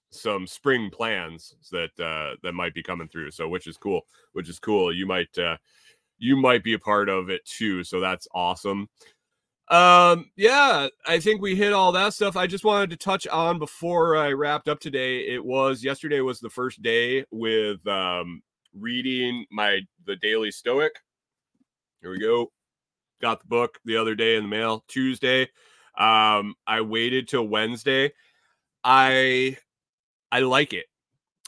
some 0.09 0.47
spring 0.47 0.89
plans 0.89 1.55
that 1.71 1.99
uh 1.99 2.37
that 2.43 2.53
might 2.53 2.73
be 2.73 2.81
coming 2.81 3.09
through. 3.09 3.31
So 3.31 3.49
which 3.49 3.67
is 3.67 3.75
cool, 3.75 4.05
which 4.31 4.47
is 4.47 4.57
cool. 4.57 4.93
You 4.93 5.05
might 5.05 5.37
uh 5.37 5.57
you 6.17 6.37
might 6.37 6.63
be 6.63 6.73
a 6.75 6.79
part 6.79 7.09
of 7.09 7.29
it 7.29 7.43
too, 7.43 7.83
so 7.83 7.99
that's 7.99 8.27
awesome. 8.33 8.87
Um, 9.67 10.29
yeah, 10.37 10.87
I 11.07 11.19
think 11.19 11.41
we 11.41 11.55
hit 11.55 11.73
all 11.73 11.91
that 11.93 12.13
stuff. 12.13 12.37
I 12.37 12.47
just 12.47 12.63
wanted 12.63 12.91
to 12.91 12.97
touch 12.97 13.27
on 13.27 13.57
before 13.59 14.15
I 14.15 14.31
wrapped 14.31 14.69
up 14.69 14.79
today. 14.79 15.21
It 15.21 15.43
was 15.43 15.83
yesterday 15.83 16.21
was 16.21 16.39
the 16.39 16.51
first 16.51 16.81
day 16.81 17.25
with 17.31 17.85
um 17.85 18.43
reading 18.77 19.45
my 19.51 19.81
the 20.05 20.15
Daily 20.17 20.51
Stoic. 20.51 20.93
Here 22.01 22.11
we 22.11 22.19
go. 22.19 22.51
Got 23.21 23.41
the 23.41 23.47
book 23.47 23.79
the 23.85 23.97
other 23.97 24.15
day 24.15 24.35
in 24.35 24.43
the 24.43 24.49
mail, 24.49 24.83
Tuesday. 24.87 25.49
Um, 25.97 26.55
I 26.67 26.81
waited 26.81 27.27
till 27.27 27.47
Wednesday. 27.47 28.11
I 28.83 29.57
I 30.31 30.39
like 30.39 30.73
it. 30.73 30.85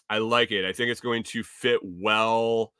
I 0.09 0.19
like 0.19 0.51
it. 0.51 0.65
I 0.65 0.71
think 0.71 0.89
it's 0.89 1.01
going 1.01 1.23
to 1.23 1.43
fit 1.43 1.80
well 1.84 2.73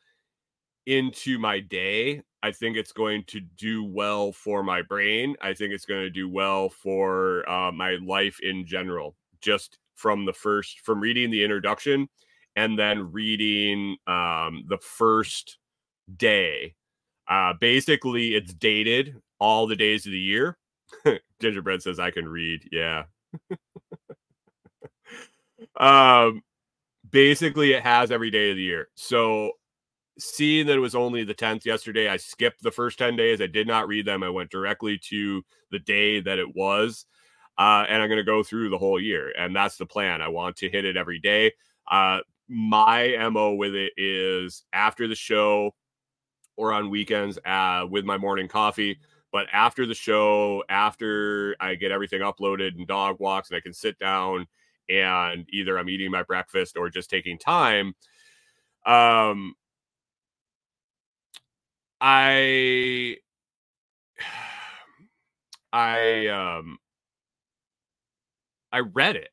into 0.85 1.37
my 1.37 1.59
day. 1.59 2.21
I 2.41 2.51
think 2.51 2.77
it's 2.77 2.93
going 2.93 3.25
to 3.27 3.41
do 3.41 3.83
well 3.83 4.31
for 4.31 4.63
my 4.63 4.81
brain. 4.81 5.35
I 5.41 5.53
think 5.53 5.73
it's 5.73 5.85
going 5.85 6.01
to 6.01 6.09
do 6.09 6.29
well 6.29 6.69
for 6.69 7.47
uh, 7.49 7.71
my 7.71 7.97
life 8.05 8.39
in 8.41 8.65
general. 8.65 9.15
Just 9.41 9.79
from 9.95 10.25
the 10.25 10.33
first, 10.33 10.79
from 10.81 11.01
reading 11.01 11.29
the 11.29 11.43
introduction 11.43 12.07
and 12.58 12.78
then 12.78 13.12
reading 13.12 13.97
um, 14.08 14.66
the 14.68 14.80
first 14.82 15.60
day. 16.18 16.74
Uh, 17.30 17.53
basically, 17.62 18.34
it's 18.34 18.51
dated 18.51 19.16
all 19.39 19.68
the 19.68 19.76
days 19.76 20.08
of 20.08 20.12
the 20.12 20.20
year. 20.20 20.58
Gingerbread 21.39 21.84
says 21.84 21.99
I 21.99 22.10
can 22.10 22.28
read. 22.28 22.68
Yeah. 22.72 23.03
um, 25.80 26.41
basically, 27.12 27.74
it 27.74 27.84
has 27.84 28.12
every 28.12 28.32
day 28.32 28.49
of 28.49 28.55
the 28.55 28.64
year. 28.64 28.88
So 28.95 29.51
seeing 30.18 30.66
that 30.66 30.78
it 30.78 30.80
was 30.80 30.95
only 30.95 31.24
the 31.24 31.36
10th 31.36 31.64
yesterday, 31.64 32.10
I 32.10 32.18
skipped 32.18 32.64
the 32.64 32.72
first 32.72 32.97
10 32.97 33.16
days. 33.16 33.39
I 33.39 33.45
did 33.45 33.68
not 33.68 33.88
read 33.88 34.08
them. 34.08 34.24
I 34.24 34.30
went 34.30 34.49
directly 34.49 34.99
to 35.10 35.43
the 35.70 35.80
day 35.80 36.22
that 36.22 36.39
it 36.39 36.55
was. 36.55 37.05
Uh, 37.60 37.86
and 37.88 38.01
I'm 38.01 38.10
going 38.10 38.18
to 38.18 38.24
go 38.24 38.41
through 38.41 38.72
the 38.72 38.80
whole 38.80 38.99
year. 38.99 39.32
And 39.38 39.55
that's 39.55 39.78
the 39.78 39.86
plan. 39.86 40.24
I 40.24 40.30
want 40.30 40.55
to 40.58 40.70
hit 40.70 40.86
it 40.86 40.97
every 40.97 41.20
day. 41.20 41.51
Uh, 41.91 42.20
my 42.49 43.29
MO 43.29 43.53
with 43.53 43.75
it 43.75 43.93
is 43.97 44.63
after 44.73 45.07
the 45.07 45.15
show 45.15 45.73
or 46.55 46.73
on 46.73 46.89
weekends 46.89 47.37
uh, 47.45 47.85
with 47.89 48.05
my 48.05 48.17
morning 48.17 48.47
coffee. 48.47 48.99
But 49.31 49.47
after 49.51 49.85
the 49.85 49.93
show, 49.93 50.63
after 50.69 51.55
I 51.59 51.75
get 51.75 51.91
everything 51.91 52.21
uploaded 52.21 52.75
and 52.75 52.87
dog 52.87 53.17
walks, 53.19 53.49
and 53.49 53.57
I 53.57 53.61
can 53.61 53.73
sit 53.73 53.99
down 53.99 54.47
and 54.89 55.45
either 55.51 55.77
I'm 55.77 55.89
eating 55.89 56.11
my 56.11 56.23
breakfast 56.23 56.77
or 56.77 56.89
just 56.89 57.09
taking 57.09 57.37
time. 57.37 57.93
Um, 58.85 59.53
I 61.99 63.17
I 65.73 66.27
um 66.27 66.77
I 68.71 68.79
read 68.79 69.15
it. 69.15 69.29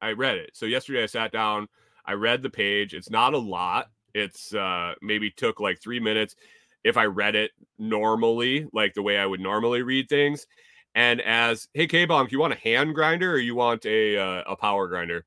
I 0.00 0.12
read 0.12 0.36
it. 0.36 0.50
So 0.54 0.66
yesterday 0.66 1.02
I 1.02 1.06
sat 1.06 1.32
down, 1.32 1.68
I 2.04 2.14
read 2.14 2.42
the 2.42 2.50
page. 2.50 2.94
It's 2.94 3.10
not 3.10 3.34
a 3.34 3.38
lot. 3.38 3.88
It's 4.14 4.54
uh 4.54 4.94
maybe 5.00 5.30
took 5.30 5.60
like 5.60 5.80
3 5.80 6.00
minutes 6.00 6.36
if 6.84 6.96
I 6.96 7.04
read 7.04 7.36
it 7.36 7.52
normally, 7.78 8.66
like 8.72 8.94
the 8.94 9.02
way 9.02 9.18
I 9.18 9.26
would 9.26 9.40
normally 9.40 9.82
read 9.82 10.08
things. 10.08 10.46
And 10.94 11.20
as 11.20 11.68
hey 11.74 11.86
K 11.86 12.06
Bonk, 12.06 12.32
you 12.32 12.40
want 12.40 12.52
a 12.52 12.56
hand 12.56 12.94
grinder 12.94 13.32
or 13.32 13.38
you 13.38 13.54
want 13.54 13.86
a 13.86 14.18
uh, 14.18 14.42
a 14.46 14.56
power 14.56 14.88
grinder? 14.88 15.24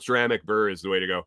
Ceramic 0.00 0.44
burr 0.44 0.70
is 0.70 0.82
the 0.82 0.90
way 0.90 1.00
to 1.00 1.06
go 1.06 1.26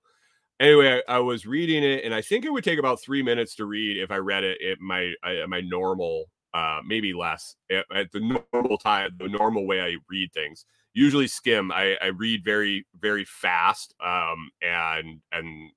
anyway, 0.59 1.01
I, 1.07 1.15
I, 1.15 1.19
was 1.19 1.45
reading 1.45 1.83
it, 1.83 2.03
and 2.03 2.13
I 2.13 2.21
think 2.21 2.45
it 2.45 2.51
would 2.51 2.63
take 2.63 2.79
about 2.79 3.01
three 3.01 3.23
minutes 3.23 3.55
to 3.55 3.65
read 3.65 3.97
if 3.97 4.11
I 4.11 4.17
read 4.17 4.43
it 4.43 4.57
at 4.61 4.79
my 4.79 5.13
at 5.23 5.49
my 5.49 5.61
normal, 5.61 6.25
uh, 6.53 6.79
maybe 6.85 7.13
less 7.13 7.55
at, 7.71 7.85
at, 7.93 8.11
the 8.11 8.19
normal 8.53 8.77
time, 8.77 9.15
the 9.17 9.27
normal 9.27 9.67
way 9.67 9.81
I 9.81 9.95
read 10.09 10.31
things. 10.33 10.65
Usually 10.95 11.27
skim. 11.27 11.71
I, 11.73 11.97
I 12.01 12.07
read 12.07 12.43
very 12.43 12.87
very 12.99 13.25
fast, 13.25 13.93
um, 14.03 14.49
and 14.61 15.21
and 15.31 15.69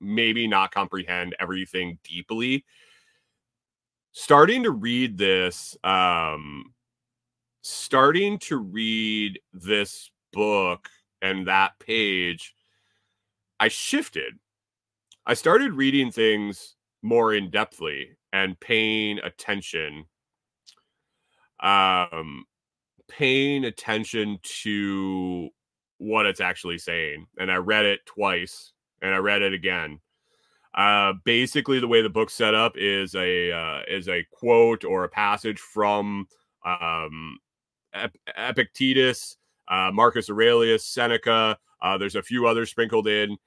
maybe 0.00 0.46
not 0.48 0.72
comprehend 0.72 1.36
everything 1.40 1.98
deeply. 2.02 2.64
Starting 4.12 4.64
to 4.64 4.72
read 4.72 5.16
this, 5.16 5.76
um, 5.84 6.74
starting 7.62 8.38
to 8.40 8.58
read 8.58 9.38
this 9.52 10.10
book 10.32 10.88
and 11.22 11.46
that 11.46 11.78
page 11.78 12.54
I 13.60 13.68
shifted. 13.68 14.38
I 15.24 15.34
started 15.34 15.72
reading 15.72 16.10
things 16.10 16.74
more 17.02 17.32
in 17.32 17.50
depthly 17.50 18.16
and 18.32 18.58
paying 18.58 19.18
attention 19.20 20.04
um 21.60 22.44
paying 23.08 23.64
attention 23.64 24.38
to 24.62 25.48
what 25.98 26.26
it's 26.26 26.40
actually 26.40 26.78
saying 26.78 27.26
and 27.38 27.50
i 27.50 27.56
read 27.56 27.84
it 27.84 28.00
twice 28.06 28.72
and 29.02 29.14
i 29.14 29.18
read 29.18 29.42
it 29.42 29.52
again. 29.52 30.00
Uh 30.74 31.14
basically 31.24 31.80
the 31.80 31.88
way 31.88 32.02
the 32.02 32.10
book's 32.10 32.34
set 32.34 32.54
up 32.54 32.74
is 32.76 33.14
a 33.14 33.50
uh, 33.50 33.80
is 33.88 34.08
a 34.08 34.24
quote 34.30 34.84
or 34.84 35.04
a 35.04 35.08
passage 35.08 35.58
from 35.58 36.26
um 36.64 37.38
Ep- 37.94 38.16
epictetus 38.36 39.38
uh 39.68 39.90
marcus 39.92 40.28
aurelius 40.28 40.84
seneca 40.86 41.56
uh 41.80 41.96
there's 41.96 42.16
a 42.16 42.22
few 42.22 42.46
others 42.46 42.70
sprinkled 42.70 43.08
in 43.08 43.38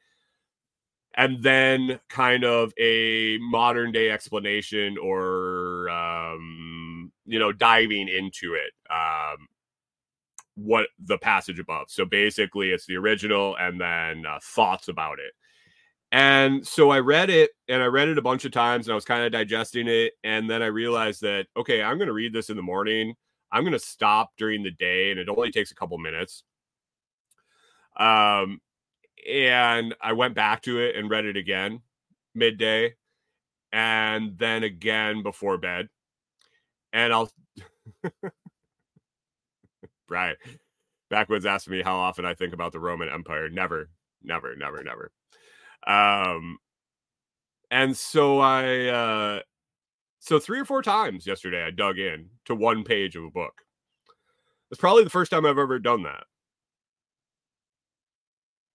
and 1.16 1.44
then 1.44 2.00
kind 2.10 2.44
of 2.44 2.74
a 2.80 3.38
modern 3.40 3.92
day 3.92 4.10
explanation 4.10 4.98
or 4.98 5.90
um, 5.90 7.12
you 7.26 7.40
know 7.40 7.52
diving 7.52 8.08
into 8.08 8.54
it 8.54 8.72
um, 8.90 9.48
what 10.56 10.88
the 11.00 11.18
passage 11.18 11.60
above. 11.60 11.88
So 11.90 12.06
basically 12.06 12.72
it's 12.72 12.86
the 12.86 12.98
original 12.98 13.56
and 13.58 13.80
then 13.80 14.26
uh, 14.26 14.40
thoughts 14.42 14.88
about 14.88 15.20
it. 15.20 15.34
And 16.12 16.68
so 16.68 16.90
i 16.90 17.00
read 17.00 17.30
it 17.30 17.52
and 17.70 17.82
i 17.82 17.86
read 17.86 18.10
it 18.10 18.18
a 18.18 18.22
bunch 18.22 18.44
of 18.44 18.52
times 18.52 18.86
and 18.86 18.92
i 18.92 18.96
was 18.96 19.06
kind 19.06 19.24
of 19.24 19.32
digesting 19.32 19.88
it 19.88 20.12
and 20.26 20.50
then 20.50 20.62
i 20.62 20.66
realized 20.66 21.22
that 21.22 21.48
okay 21.56 21.82
i'm 21.82 21.98
going 21.98 22.08
to 22.08 22.14
read 22.14 22.34
this 22.34 22.50
in 22.50 22.58
the 22.58 22.62
morning. 22.62 23.14
I'm 23.50 23.64
going 23.64 23.72
to 23.72 23.80
stop 23.80 24.32
during 24.38 24.62
the 24.62 24.72
day 24.72 25.12
and 25.12 25.20
it 25.20 25.30
only 25.30 25.52
takes 25.52 25.72
a 25.72 25.76
couple 25.76 25.98
minutes. 25.98 26.44
Um 27.98 28.60
and 29.30 29.96
I 30.02 30.14
went 30.14 30.36
back 30.36 30.64
to 30.64 30.80
it 30.80 30.96
and 30.96 31.10
read 31.10 31.26
it 31.26 31.38
again 31.38 31.82
midday 32.36 32.96
and 33.72 34.38
then 34.38 34.64
again 34.64 35.24
before 35.24 35.58
bed. 35.58 35.90
And 36.94 37.14
I'll 37.14 37.32
right. 40.12 40.38
Backwoods 41.10 41.46
asked 41.46 41.70
me 41.70 41.82
how 41.82 41.96
often 41.98 42.26
I 42.26 42.36
think 42.36 42.54
about 42.54 42.72
the 42.74 42.80
Roman 42.80 43.10
Empire. 43.10 43.50
Never, 43.50 43.90
never, 44.24 44.56
never, 44.56 44.84
never. 44.84 45.12
Um 45.88 46.60
and 47.72 47.96
so 47.96 48.40
I 48.40 48.88
uh 48.88 49.40
so 50.20 50.40
three 50.40 50.60
or 50.60 50.66
four 50.66 50.84
times 50.84 51.26
yesterday 51.26 51.64
I 51.64 51.72
dug 51.72 52.00
in 52.00 52.30
to 52.46 52.56
one 52.56 52.84
page 52.84 53.16
of 53.16 53.24
a 53.24 53.32
book. 53.32 53.64
It's 54.70 54.80
probably 54.80 55.04
the 55.04 55.10
first 55.10 55.32
time 55.32 55.46
I've 55.46 55.58
ever 55.58 55.80
done 55.80 56.04
that 56.04 56.24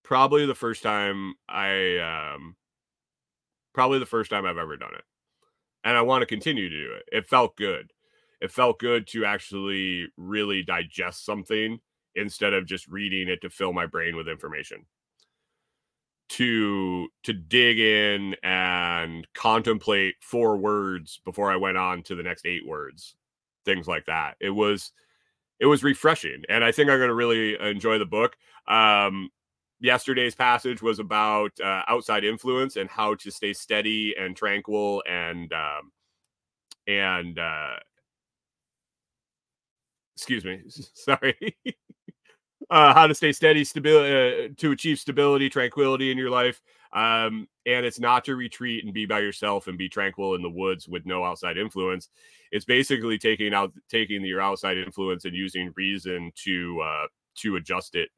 probably 0.06 0.46
the 0.46 0.54
first 0.54 0.84
time 0.84 1.34
I 1.48 1.98
um 1.98 2.54
probably 3.74 3.98
the 3.98 4.06
first 4.06 4.30
time 4.30 4.46
I've 4.46 4.56
ever 4.56 4.76
done 4.76 4.94
it. 4.94 5.04
And 5.84 5.96
I 5.96 6.02
want 6.02 6.22
to 6.22 6.26
continue 6.26 6.68
to 6.68 6.84
do 6.84 6.92
it. 6.94 7.04
It 7.12 7.26
felt 7.28 7.56
good. 7.56 7.90
It 8.40 8.50
felt 8.50 8.78
good 8.78 9.06
to 9.08 9.24
actually 9.24 10.08
really 10.16 10.62
digest 10.62 11.24
something 11.24 11.78
instead 12.14 12.54
of 12.54 12.66
just 12.66 12.88
reading 12.88 13.28
it 13.28 13.40
to 13.42 13.50
fill 13.50 13.72
my 13.72 13.86
brain 13.86 14.16
with 14.16 14.28
information. 14.28 14.86
To 16.30 17.08
to 17.22 17.32
dig 17.32 17.78
in 17.78 18.34
and 18.42 19.26
contemplate 19.34 20.16
four 20.20 20.56
words 20.56 21.20
before 21.24 21.50
I 21.50 21.56
went 21.56 21.76
on 21.76 22.02
to 22.04 22.16
the 22.16 22.22
next 22.22 22.46
eight 22.46 22.66
words. 22.66 23.14
Things 23.64 23.86
like 23.86 24.06
that. 24.06 24.36
It 24.40 24.50
was 24.50 24.92
it 25.60 25.66
was 25.66 25.84
refreshing 25.84 26.42
and 26.48 26.64
I 26.64 26.72
think 26.72 26.90
I'm 26.90 26.98
going 26.98 27.08
to 27.08 27.14
really 27.14 27.58
enjoy 27.60 27.98
the 27.98 28.06
book. 28.06 28.36
Um 28.68 29.30
yesterday's 29.80 30.34
passage 30.34 30.82
was 30.82 30.98
about 30.98 31.52
uh, 31.62 31.82
outside 31.88 32.24
influence 32.24 32.76
and 32.76 32.88
how 32.88 33.14
to 33.14 33.30
stay 33.30 33.52
steady 33.52 34.14
and 34.18 34.36
tranquil 34.36 35.02
and 35.08 35.52
um, 35.52 35.92
and 36.86 37.38
uh, 37.38 37.76
excuse 40.16 40.44
me 40.44 40.62
sorry 40.94 41.56
uh, 42.70 42.94
how 42.94 43.06
to 43.06 43.14
stay 43.14 43.32
steady 43.32 43.64
stability 43.64 44.46
uh, 44.46 44.48
to 44.56 44.72
achieve 44.72 44.98
stability 44.98 45.48
tranquility 45.48 46.10
in 46.10 46.18
your 46.18 46.30
life 46.30 46.62
um, 46.92 47.46
and 47.66 47.84
it's 47.84 48.00
not 48.00 48.24
to 48.24 48.36
retreat 48.36 48.84
and 48.84 48.94
be 48.94 49.04
by 49.06 49.18
yourself 49.18 49.66
and 49.66 49.76
be 49.76 49.88
tranquil 49.88 50.34
in 50.34 50.42
the 50.42 50.50
woods 50.50 50.88
with 50.88 51.04
no 51.04 51.24
outside 51.24 51.58
influence 51.58 52.08
it's 52.52 52.64
basically 52.64 53.18
taking 53.18 53.52
out 53.52 53.72
taking 53.90 54.24
your 54.24 54.40
outside 54.40 54.78
influence 54.78 55.24
and 55.24 55.34
using 55.34 55.72
reason 55.76 56.32
to 56.34 56.80
uh, 56.80 57.06
to 57.34 57.56
adjust 57.56 57.94
it 57.94 58.08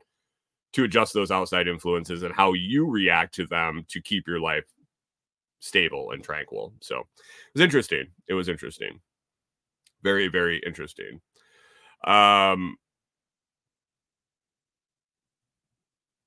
to 0.72 0.84
adjust 0.84 1.14
those 1.14 1.30
outside 1.30 1.66
influences 1.66 2.22
and 2.22 2.34
how 2.34 2.53
you 2.53 2.86
react 2.86 3.34
to 3.34 3.46
them 3.46 3.84
to 3.88 4.01
keep 4.01 4.26
your 4.28 4.40
life 4.40 4.64
stable 5.61 6.12
and 6.12 6.22
tranquil. 6.22 6.72
So 6.80 6.99
it 6.99 7.05
was 7.55 7.62
interesting. 7.62 8.07
It 8.28 8.34
was 8.34 8.49
interesting. 8.49 9.01
very 10.03 10.28
very 10.28 10.61
interesting. 10.64 11.20
Um. 12.05 12.76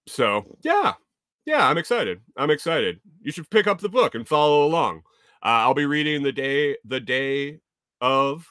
So 0.07 0.57
yeah, 0.63 0.93
yeah, 1.45 1.67
I'm 1.67 1.77
excited. 1.77 2.21
I'm 2.37 2.49
excited. 2.51 2.99
You 3.21 3.31
should 3.31 3.49
pick 3.49 3.67
up 3.67 3.79
the 3.79 3.89
book 3.89 4.15
and 4.15 4.27
follow 4.27 4.65
along. 4.65 4.99
Uh, 5.43 5.65
I'll 5.65 5.73
be 5.73 5.85
reading 5.85 6.23
the 6.23 6.31
day 6.31 6.77
the 6.85 6.99
day 6.99 7.59
of. 8.01 8.47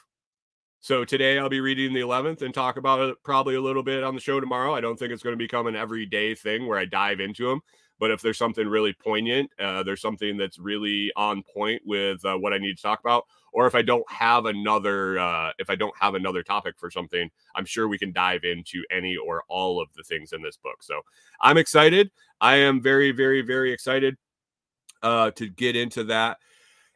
So 0.81 1.05
today 1.05 1.37
I'll 1.39 1.49
be 1.49 1.61
reading 1.61 1.93
the 1.93 2.01
11th 2.01 2.41
and 2.41 2.53
talk 2.53 2.77
about 2.77 3.01
it 3.01 3.17
probably 3.23 3.55
a 3.55 3.61
little 3.61 3.83
bit 3.83 4.03
on 4.03 4.15
the 4.15 4.21
show 4.21 4.39
tomorrow. 4.39 4.73
I 4.73 4.81
don't 4.81 4.97
think 4.97 5.11
it's 5.11 5.23
going 5.23 5.33
to 5.33 5.37
become 5.37 5.67
an 5.67 5.75
everyday 5.75 6.35
thing 6.35 6.67
where 6.67 6.79
I 6.79 6.85
dive 6.85 7.19
into 7.19 7.47
them. 7.47 7.61
But 8.01 8.09
if 8.09 8.19
there's 8.19 8.39
something 8.39 8.67
really 8.67 8.93
poignant, 8.93 9.51
uh, 9.59 9.83
there's 9.83 10.01
something 10.01 10.35
that's 10.35 10.57
really 10.57 11.11
on 11.15 11.43
point 11.43 11.83
with 11.85 12.25
uh, 12.25 12.35
what 12.35 12.51
I 12.51 12.57
need 12.57 12.75
to 12.75 12.81
talk 12.81 12.99
about, 12.99 13.27
or 13.53 13.67
if 13.67 13.75
I 13.75 13.83
don't 13.83 14.09
have 14.11 14.47
another, 14.47 15.19
uh, 15.19 15.51
if 15.59 15.69
I 15.69 15.75
don't 15.75 15.95
have 15.99 16.15
another 16.15 16.41
topic 16.41 16.79
for 16.79 16.89
something, 16.89 17.29
I'm 17.53 17.63
sure 17.63 17.87
we 17.87 17.99
can 17.99 18.11
dive 18.11 18.43
into 18.43 18.83
any 18.89 19.17
or 19.17 19.43
all 19.49 19.79
of 19.79 19.87
the 19.95 20.01
things 20.01 20.33
in 20.33 20.41
this 20.41 20.57
book. 20.57 20.81
So 20.81 21.01
I'm 21.41 21.57
excited. 21.57 22.09
I 22.41 22.55
am 22.55 22.81
very, 22.81 23.11
very, 23.11 23.43
very 23.43 23.71
excited 23.71 24.17
uh, 25.03 25.29
to 25.31 25.47
get 25.47 25.75
into 25.75 26.05
that. 26.05 26.39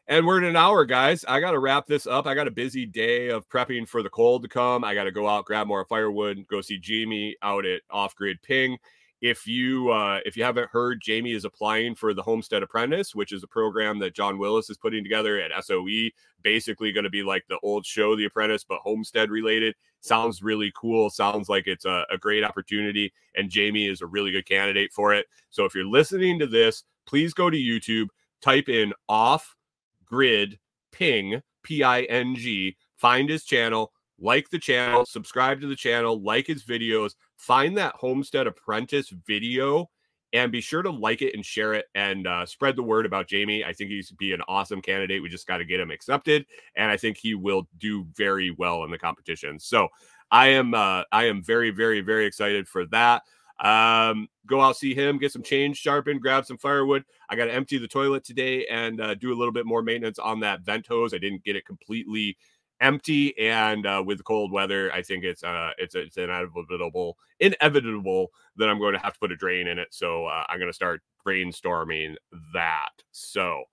And 0.08 0.26
we're 0.26 0.38
in 0.38 0.44
an 0.44 0.56
hour, 0.56 0.84
guys. 0.84 1.24
I 1.28 1.38
got 1.38 1.52
to 1.52 1.60
wrap 1.60 1.86
this 1.86 2.08
up. 2.08 2.26
I 2.26 2.34
got 2.34 2.48
a 2.48 2.52
busy 2.52 2.84
day 2.84 3.28
of 3.28 3.48
prepping 3.48 3.88
for 3.88 4.02
the 4.02 4.10
cold 4.10 4.42
to 4.42 4.48
come. 4.48 4.82
I 4.82 4.94
got 4.94 5.04
to 5.04 5.12
go 5.12 5.28
out, 5.28 5.44
grab 5.44 5.68
more 5.68 5.84
firewood, 5.84 6.44
go 6.48 6.60
see 6.62 6.78
Jamie 6.78 7.36
out 7.42 7.64
at 7.64 7.82
Off 7.90 8.16
Grid 8.16 8.42
Ping 8.42 8.76
if 9.20 9.46
you 9.46 9.90
uh, 9.90 10.20
if 10.26 10.36
you 10.36 10.44
haven't 10.44 10.70
heard, 10.70 11.00
Jamie 11.00 11.32
is 11.32 11.44
applying 11.44 11.94
for 11.94 12.12
the 12.12 12.22
Homestead 12.22 12.62
Apprentice, 12.62 13.14
which 13.14 13.32
is 13.32 13.42
a 13.42 13.46
program 13.48 13.98
that 14.00 14.14
John 14.14 14.38
Willis 14.38 14.68
is 14.68 14.76
putting 14.76 15.02
together 15.02 15.40
at 15.40 15.64
SOE. 15.64 16.10
Basically, 16.42 16.92
going 16.92 17.04
to 17.04 17.10
be 17.10 17.22
like 17.22 17.44
the 17.48 17.58
old 17.62 17.86
show, 17.86 18.14
The 18.14 18.26
Apprentice, 18.26 18.64
but 18.64 18.80
homestead 18.80 19.30
related. 19.30 19.74
Sounds 20.00 20.42
really 20.42 20.72
cool. 20.76 21.08
Sounds 21.10 21.48
like 21.48 21.66
it's 21.66 21.86
a, 21.86 22.04
a 22.10 22.18
great 22.18 22.44
opportunity, 22.44 23.12
and 23.34 23.50
Jamie 23.50 23.88
is 23.88 24.02
a 24.02 24.06
really 24.06 24.32
good 24.32 24.46
candidate 24.46 24.92
for 24.92 25.14
it. 25.14 25.26
So 25.50 25.64
if 25.64 25.74
you're 25.74 25.86
listening 25.86 26.38
to 26.40 26.46
this, 26.46 26.84
please 27.06 27.32
go 27.32 27.48
to 27.48 27.56
YouTube, 27.56 28.08
type 28.42 28.68
in 28.68 28.92
off 29.08 29.56
grid 30.04 30.58
ping 30.92 31.42
p 31.62 31.82
i 31.82 32.02
n 32.02 32.34
g, 32.36 32.76
find 32.96 33.28
his 33.28 33.44
channel, 33.44 33.92
like 34.18 34.50
the 34.50 34.58
channel, 34.58 35.04
subscribe 35.04 35.60
to 35.60 35.66
the 35.66 35.76
channel, 35.76 36.22
like 36.22 36.46
his 36.46 36.64
videos, 36.64 37.14
find 37.36 37.76
that 37.78 37.94
Homestead 37.94 38.46
Apprentice 38.46 39.12
video 39.26 39.90
and 40.32 40.52
be 40.52 40.60
sure 40.60 40.82
to 40.82 40.90
like 40.90 41.22
it 41.22 41.34
and 41.34 41.44
share 41.44 41.74
it 41.74 41.86
and 41.94 42.26
uh, 42.26 42.44
spread 42.44 42.76
the 42.76 42.82
word 42.82 43.06
about 43.06 43.28
Jamie. 43.28 43.64
I 43.64 43.72
think 43.72 43.90
he's 43.90 44.10
be 44.10 44.32
an 44.32 44.42
awesome 44.48 44.82
candidate. 44.82 45.22
We 45.22 45.28
just 45.28 45.46
got 45.46 45.58
to 45.58 45.64
get 45.64 45.80
him 45.80 45.90
accepted, 45.90 46.46
and 46.76 46.90
I 46.90 46.96
think 46.96 47.16
he 47.16 47.34
will 47.34 47.68
do 47.78 48.06
very 48.14 48.50
well 48.50 48.84
in 48.84 48.90
the 48.90 48.98
competition. 48.98 49.58
So 49.58 49.88
I 50.30 50.48
am 50.48 50.74
uh, 50.74 51.02
I 51.12 51.24
am 51.24 51.42
very 51.42 51.70
very 51.70 52.00
very 52.00 52.26
excited 52.26 52.68
for 52.68 52.86
that. 52.86 53.22
Um, 53.58 54.28
go 54.46 54.60
out 54.60 54.76
see 54.76 54.94
him, 54.94 55.18
get 55.18 55.32
some 55.32 55.42
change 55.42 55.78
sharpened, 55.78 56.20
grab 56.20 56.44
some 56.44 56.58
firewood. 56.58 57.04
I 57.30 57.36
got 57.36 57.46
to 57.46 57.54
empty 57.54 57.78
the 57.78 57.88
toilet 57.88 58.22
today 58.22 58.66
and 58.66 59.00
uh, 59.00 59.14
do 59.14 59.32
a 59.32 59.36
little 59.36 59.52
bit 59.52 59.64
more 59.64 59.82
maintenance 59.82 60.18
on 60.18 60.40
that 60.40 60.60
vent 60.60 60.86
hose. 60.86 61.14
I 61.14 61.18
didn't 61.18 61.42
get 61.42 61.56
it 61.56 61.64
completely 61.64 62.36
empty 62.80 63.36
and 63.38 63.86
uh, 63.86 64.02
with 64.04 64.22
cold 64.24 64.52
weather 64.52 64.92
i 64.92 65.00
think 65.00 65.24
it's 65.24 65.42
uh 65.42 65.70
it's 65.78 65.94
it's 65.94 66.16
inevitable 66.18 67.16
inevitable 67.40 68.28
that 68.56 68.68
i'm 68.68 68.78
going 68.78 68.92
to 68.92 68.98
have 68.98 69.14
to 69.14 69.18
put 69.18 69.32
a 69.32 69.36
drain 69.36 69.66
in 69.66 69.78
it 69.78 69.88
so 69.90 70.26
uh, 70.26 70.44
i'm 70.48 70.58
going 70.58 70.70
to 70.70 70.74
start 70.74 71.00
brainstorming 71.26 72.14
that 72.54 72.90
so. 73.10 73.64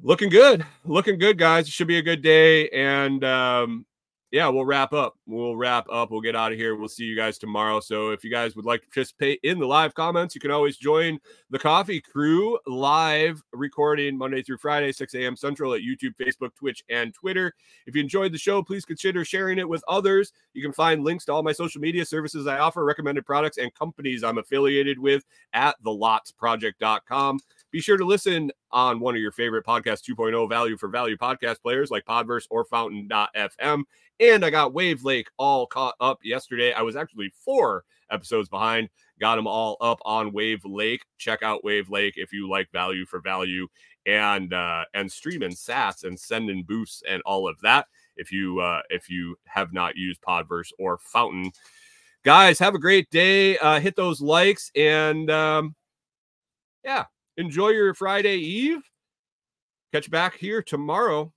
Looking 0.00 0.28
good 0.30 0.64
looking 0.84 1.18
good 1.18 1.38
guys 1.38 1.66
it 1.66 1.72
should 1.72 1.88
be 1.88 1.98
a 1.98 2.02
good 2.02 2.22
day 2.22 2.68
and 2.68 3.24
um 3.24 3.84
yeah, 4.30 4.48
we'll 4.48 4.66
wrap 4.66 4.92
up. 4.92 5.16
We'll 5.26 5.56
wrap 5.56 5.86
up. 5.90 6.10
We'll 6.10 6.20
get 6.20 6.36
out 6.36 6.52
of 6.52 6.58
here. 6.58 6.76
We'll 6.76 6.88
see 6.88 7.04
you 7.04 7.16
guys 7.16 7.38
tomorrow. 7.38 7.80
So 7.80 8.10
if 8.10 8.22
you 8.22 8.30
guys 8.30 8.54
would 8.56 8.66
like 8.66 8.82
to 8.82 8.86
participate 8.88 9.40
in 9.42 9.58
the 9.58 9.66
live 9.66 9.94
comments, 9.94 10.34
you 10.34 10.40
can 10.40 10.50
always 10.50 10.76
join 10.76 11.18
the 11.48 11.58
coffee 11.58 12.00
crew 12.00 12.58
live 12.66 13.42
recording 13.52 14.18
Monday 14.18 14.42
through 14.42 14.58
Friday, 14.58 14.92
6 14.92 15.14
a.m. 15.14 15.34
Central 15.34 15.72
at 15.72 15.80
YouTube, 15.80 16.14
Facebook, 16.20 16.54
Twitch, 16.54 16.84
and 16.90 17.14
Twitter. 17.14 17.54
If 17.86 17.94
you 17.94 18.02
enjoyed 18.02 18.32
the 18.32 18.38
show, 18.38 18.62
please 18.62 18.84
consider 18.84 19.24
sharing 19.24 19.58
it 19.58 19.68
with 19.68 19.82
others. 19.88 20.32
You 20.52 20.62
can 20.62 20.74
find 20.74 21.04
links 21.04 21.24
to 21.26 21.32
all 21.32 21.42
my 21.42 21.52
social 21.52 21.80
media 21.80 22.04
services 22.04 22.46
I 22.46 22.58
offer, 22.58 22.84
recommended 22.84 23.24
products, 23.24 23.56
and 23.56 23.74
companies 23.74 24.22
I'm 24.22 24.36
affiliated 24.36 24.98
with 24.98 25.24
at 25.54 25.82
thelotsproject.com. 25.82 27.40
Be 27.70 27.80
sure 27.80 27.98
to 27.98 28.04
listen 28.04 28.50
on 28.70 28.98
one 28.98 29.14
of 29.14 29.20
your 29.20 29.32
favorite 29.32 29.66
podcast 29.66 30.02
2.0 30.08 30.48
value 30.48 30.76
for 30.78 30.88
value 30.88 31.16
podcast 31.16 31.60
players 31.60 31.90
like 31.90 32.04
Podverse 32.06 32.46
or 32.50 32.64
Fountain.fm. 32.64 33.82
And 34.20 34.44
I 34.44 34.50
got 34.50 34.72
Wavlake 34.72 35.26
all 35.38 35.66
caught 35.66 35.94
up 36.00 36.18
yesterday. 36.22 36.72
I 36.72 36.82
was 36.82 36.96
actually 36.96 37.30
four 37.44 37.84
episodes 38.10 38.48
behind. 38.48 38.88
Got 39.20 39.36
them 39.36 39.46
all 39.46 39.76
up 39.80 39.98
on 40.04 40.32
Wavlake. 40.32 41.00
Check 41.18 41.42
out 41.42 41.62
Wavlake 41.62 42.14
if 42.16 42.32
you 42.32 42.48
like 42.48 42.70
value 42.72 43.04
for 43.04 43.20
value 43.20 43.68
and 44.06 44.54
uh, 44.54 44.84
and 44.94 45.10
streaming 45.10 45.50
sats 45.50 46.04
and 46.04 46.18
sending 46.18 46.62
boosts 46.62 47.02
and 47.06 47.20
all 47.26 47.48
of 47.48 47.60
that. 47.60 47.86
If 48.16 48.32
you 48.32 48.60
uh, 48.60 48.80
if 48.88 49.10
you 49.10 49.36
have 49.44 49.72
not 49.72 49.96
used 49.96 50.22
Podverse 50.22 50.70
or 50.78 50.98
Fountain, 50.98 51.52
guys, 52.24 52.58
have 52.58 52.74
a 52.74 52.78
great 52.78 53.10
day. 53.10 53.58
Uh, 53.58 53.78
hit 53.78 53.94
those 53.94 54.20
likes 54.20 54.70
and 54.74 55.30
um, 55.30 55.74
yeah, 56.84 57.04
enjoy 57.38 57.68
your 57.68 57.94
Friday 57.94 58.36
Eve. 58.36 58.82
Catch 59.92 60.10
back 60.10 60.36
here 60.36 60.62
tomorrow. 60.62 61.32